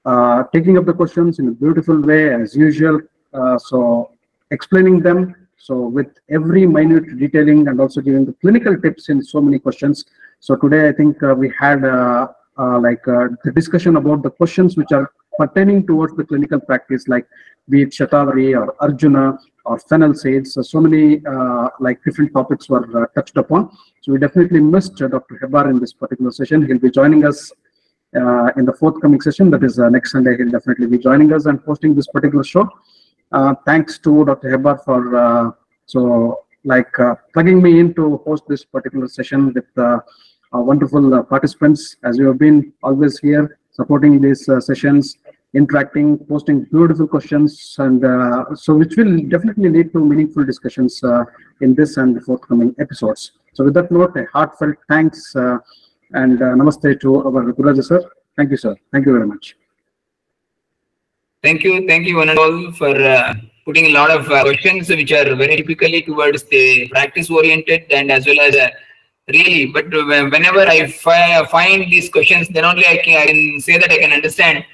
uh, 0.07 0.45
taking 0.55 0.78
up 0.78 0.87
the 0.87 0.95
questions 0.95 1.39
in 1.39 1.49
a 1.49 1.51
beautiful 1.51 2.01
way 2.01 2.33
as 2.33 2.57
usual. 2.57 3.01
Uh, 3.35 3.59
so 3.59 4.11
explaining 4.51 5.01
them. 5.01 5.35
So 5.59 5.81
with 5.81 6.09
every 6.31 6.66
minute 6.66 7.19
detailing 7.19 7.69
and 7.69 7.81
also 7.81 8.01
giving 8.01 8.24
the 8.24 8.33
clinical 8.35 8.81
tips 8.81 9.11
in 9.11 9.23
so 9.23 9.43
many 9.43 9.59
questions. 9.59 10.07
So 10.41 10.57
today 10.57 10.89
I 10.89 10.93
think 10.93 11.23
uh, 11.23 11.35
we 11.35 11.53
had 11.59 11.85
uh, 11.85 12.28
uh, 12.59 12.78
like 12.78 13.03
the 13.05 13.53
discussion 13.55 13.97
about 13.97 14.23
the 14.23 14.31
questions 14.31 14.77
which 14.77 14.93
are 14.93 15.11
pertaining 15.39 15.86
towards 15.86 16.16
the 16.16 16.24
clinical 16.24 16.61
practice, 16.61 17.09
like 17.09 17.27
be 17.69 17.82
it 17.82 17.90
Shatavari 17.90 18.56
or 18.59 18.74
Arjuna 18.81 19.39
or 19.65 19.78
fennel 19.78 20.15
seeds. 20.15 20.56
So, 20.61 20.81
many 20.81 21.24
uh, 21.27 21.69
like 21.81 22.02
different 22.05 22.32
topics 22.32 22.69
were 22.69 22.85
uh, 23.02 23.06
touched 23.15 23.36
upon. 23.36 23.70
So 24.02 24.12
we 24.12 24.19
definitely 24.19 24.61
missed 24.61 25.01
uh, 25.01 25.09
Dr. 25.09 25.39
Hebbar 25.43 25.70
in 25.70 25.78
this 25.81 25.93
particular 25.93 26.31
session. 26.31 26.66
He'll 26.66 26.78
be 26.78 26.90
joining 26.90 27.24
us 27.24 27.52
uh, 28.16 28.51
in 28.56 28.65
the 28.65 28.73
forthcoming 28.73 29.20
session. 29.20 29.51
That 29.51 29.65
is 29.65 29.78
uh, 29.78 29.89
next 29.89 30.12
Sunday. 30.12 30.36
He'll 30.36 30.51
definitely 30.51 30.86
be 30.86 30.98
joining 30.98 31.32
us 31.32 31.47
and 31.47 31.61
hosting 31.61 31.94
this 31.94 32.06
particular 32.06 32.44
show. 32.44 32.69
Uh, 33.32 33.55
thanks 33.66 33.98
to 34.01 34.24
Dr. 34.24 34.56
Hebbar 34.56 34.85
for 34.85 35.56
so 35.86 36.40
like 36.65 36.93
plugging 37.35 37.61
me 37.61 37.78
in 37.78 37.93
to 37.94 38.19
host 38.24 38.44
this 38.48 38.65
particular 38.65 39.06
session 39.06 39.52
with 39.52 39.66
wonderful 40.52 41.23
participants 41.24 41.97
as 42.05 42.16
you 42.16 42.27
have 42.28 42.39
been 42.39 42.73
always 42.82 43.19
here 43.19 43.59
supporting 43.73 44.19
these 44.20 44.47
sessions 44.61 45.19
interacting 45.55 46.18
posting 46.31 46.64
beautiful 46.64 47.06
questions 47.06 47.76
and 47.78 48.05
uh, 48.05 48.44
so 48.55 48.74
which 48.74 48.97
will 48.97 49.16
definitely 49.35 49.68
lead 49.68 49.93
to 49.93 50.05
meaningful 50.05 50.44
discussions 50.44 51.02
uh, 51.05 51.24
in 51.60 51.74
this 51.74 51.97
and 51.97 52.22
forthcoming 52.24 52.74
episodes 52.78 53.32
so 53.52 53.64
with 53.64 53.74
that 53.74 53.90
note 53.90 54.16
a 54.16 54.24
heartfelt 54.32 54.76
thanks 54.89 55.35
uh, 55.36 55.59
and 56.22 56.43
uh, 56.43 56.55
namaste 56.60 56.89
to 57.05 57.16
our 57.26 57.44
Gururaja 57.52 57.85
sir 57.90 58.01
thank 58.36 58.51
you 58.51 58.56
sir 58.56 58.74
thank 58.93 59.06
you 59.06 59.12
very 59.12 59.28
much 59.35 59.56
Thank 61.44 61.62
you, 61.62 61.86
thank 61.86 62.06
you 62.06 62.16
one 62.16 62.31
and 62.31 62.39
all 62.39 62.72
for 62.72 62.89
uh, 62.89 63.35
putting 63.66 63.85
a 63.85 63.90
lot 63.90 64.10
of 64.10 64.31
uh, 64.31 64.43
questions 64.44 64.89
which 64.89 65.12
are 65.12 65.35
very 65.36 65.56
typically 65.56 66.01
towards 66.01 66.43
the 66.44 66.89
practice 66.89 67.28
oriented 67.31 67.82
and 67.90 68.10
as 68.10 68.24
well 68.24 68.40
as 68.40 68.55
really. 69.28 69.66
But 69.66 69.90
whenever 69.90 70.60
I 70.60 70.86
fi 70.86 71.44
find 71.44 71.93
these 71.93 72.09
questions, 72.09 72.48
then 72.48 72.64
only 72.64 72.86
I 72.86 72.97
can, 72.97 73.20
I 73.22 73.26
can 73.26 73.60
say 73.60 73.76
that 73.76 73.93
I 73.93 73.98
can 73.98 74.12
understand. 74.12 74.64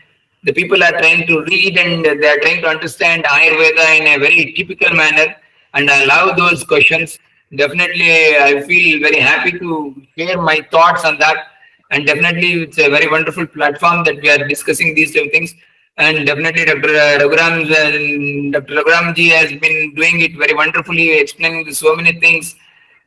The 0.44 0.52
people 0.52 0.82
are 0.82 0.92
trying 0.92 1.26
to 1.26 1.42
read 1.44 1.78
and 1.78 2.04
they 2.04 2.28
are 2.28 2.38
trying 2.38 2.62
to 2.62 2.68
understand 2.68 3.24
Ayurveda 3.24 4.00
in 4.00 4.06
a 4.06 4.18
very 4.18 4.52
typical 4.56 4.94
manner, 4.94 5.36
and 5.74 5.90
I 5.90 6.04
love 6.04 6.36
those 6.36 6.64
questions. 6.64 7.18
Definitely, 7.54 8.36
I 8.36 8.62
feel 8.66 9.00
very 9.00 9.20
happy 9.20 9.58
to 9.58 10.02
share 10.16 10.40
my 10.40 10.66
thoughts 10.70 11.04
on 11.04 11.18
that. 11.18 11.48
And 11.90 12.06
definitely, 12.06 12.62
it's 12.62 12.78
a 12.78 12.88
very 12.88 13.08
wonderful 13.08 13.46
platform 13.46 14.04
that 14.04 14.22
we 14.22 14.30
are 14.30 14.46
discussing 14.46 14.94
these 14.94 15.12
things 15.12 15.54
and 16.00 16.26
definitely 16.26 16.64
Dr. 16.64 16.88
Raghuram, 17.22 17.54
uh, 17.70 18.58
Dr. 18.58 18.74
Raghuramji 18.82 19.30
has 19.30 19.50
been 19.60 19.94
doing 19.94 20.20
it 20.20 20.36
very 20.36 20.54
wonderfully, 20.54 21.18
explaining 21.18 21.72
so 21.74 21.94
many 21.94 22.18
things, 22.20 22.56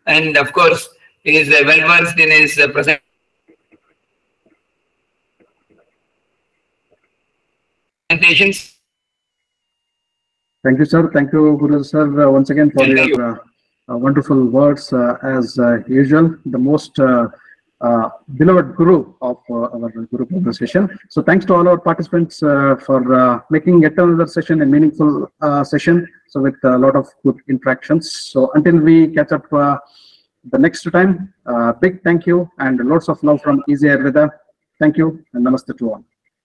and 0.06 0.38
of 0.38 0.54
course, 0.54 0.90
he 1.24 1.38
is 1.38 1.50
uh, 1.50 1.64
well 1.66 1.88
versed 1.88 2.20
in 2.20 2.30
his 2.30 2.60
uh, 2.60 2.68
presentations. 8.10 8.78
Thank 10.64 10.80
you, 10.80 10.86
sir. 10.86 11.12
Thank 11.12 11.34
you, 11.34 11.58
Guru 11.58 11.84
sir, 11.84 12.28
uh, 12.28 12.32
once 12.32 12.50
again 12.50 12.72
for 12.72 12.86
Thank 12.86 12.98
your 12.98 13.08
you. 13.08 13.16
Uh, 13.16 13.94
uh, 13.94 13.98
wonderful 13.98 14.46
words. 14.46 14.94
as 15.24 15.60
usual, 15.88 16.38
the 16.46 16.58
most 16.58 16.98
uh, 17.84 18.10
beloved 18.38 18.76
guru 18.76 19.14
of 19.22 19.38
uh, 19.50 19.76
our 19.76 19.90
guru 19.90 20.26
program 20.26 20.54
session. 20.54 20.90
So 21.10 21.22
thanks 21.22 21.46
to 21.48 21.54
all 21.56 21.68
our 21.68 21.78
participants 21.78 22.42
uh, 22.42 22.76
for 22.86 23.14
uh, 23.14 23.42
making 23.50 23.82
yet 23.82 23.98
another 23.98 24.28
session 24.28 24.62
a 24.62 24.66
meaningful 24.66 25.32
uh, 25.42 25.64
session. 25.64 26.08
So 26.30 26.42
with 26.42 26.56
a 26.64 26.78
lot 26.78 26.96
of 26.96 27.08
good 27.26 27.40
interactions. 27.50 28.12
So 28.32 28.52
until 28.56 28.78
we 28.78 29.10
catch 29.10 29.32
up 29.32 29.52
uh, 29.52 29.78
the 30.52 30.58
next 30.58 30.84
time, 30.92 31.34
big 31.82 32.02
thank 32.04 32.26
you 32.26 32.50
and 32.60 32.80
lots 32.80 33.10
of 33.10 33.22
love 33.24 33.42
from 33.42 33.62
Easy 33.68 33.88
Ayurveda. 33.88 34.30
Thank 34.80 34.98
you 34.98 35.24
and 35.34 35.46
namaste 35.46 35.78
to 35.78 35.90
all. 35.90 36.04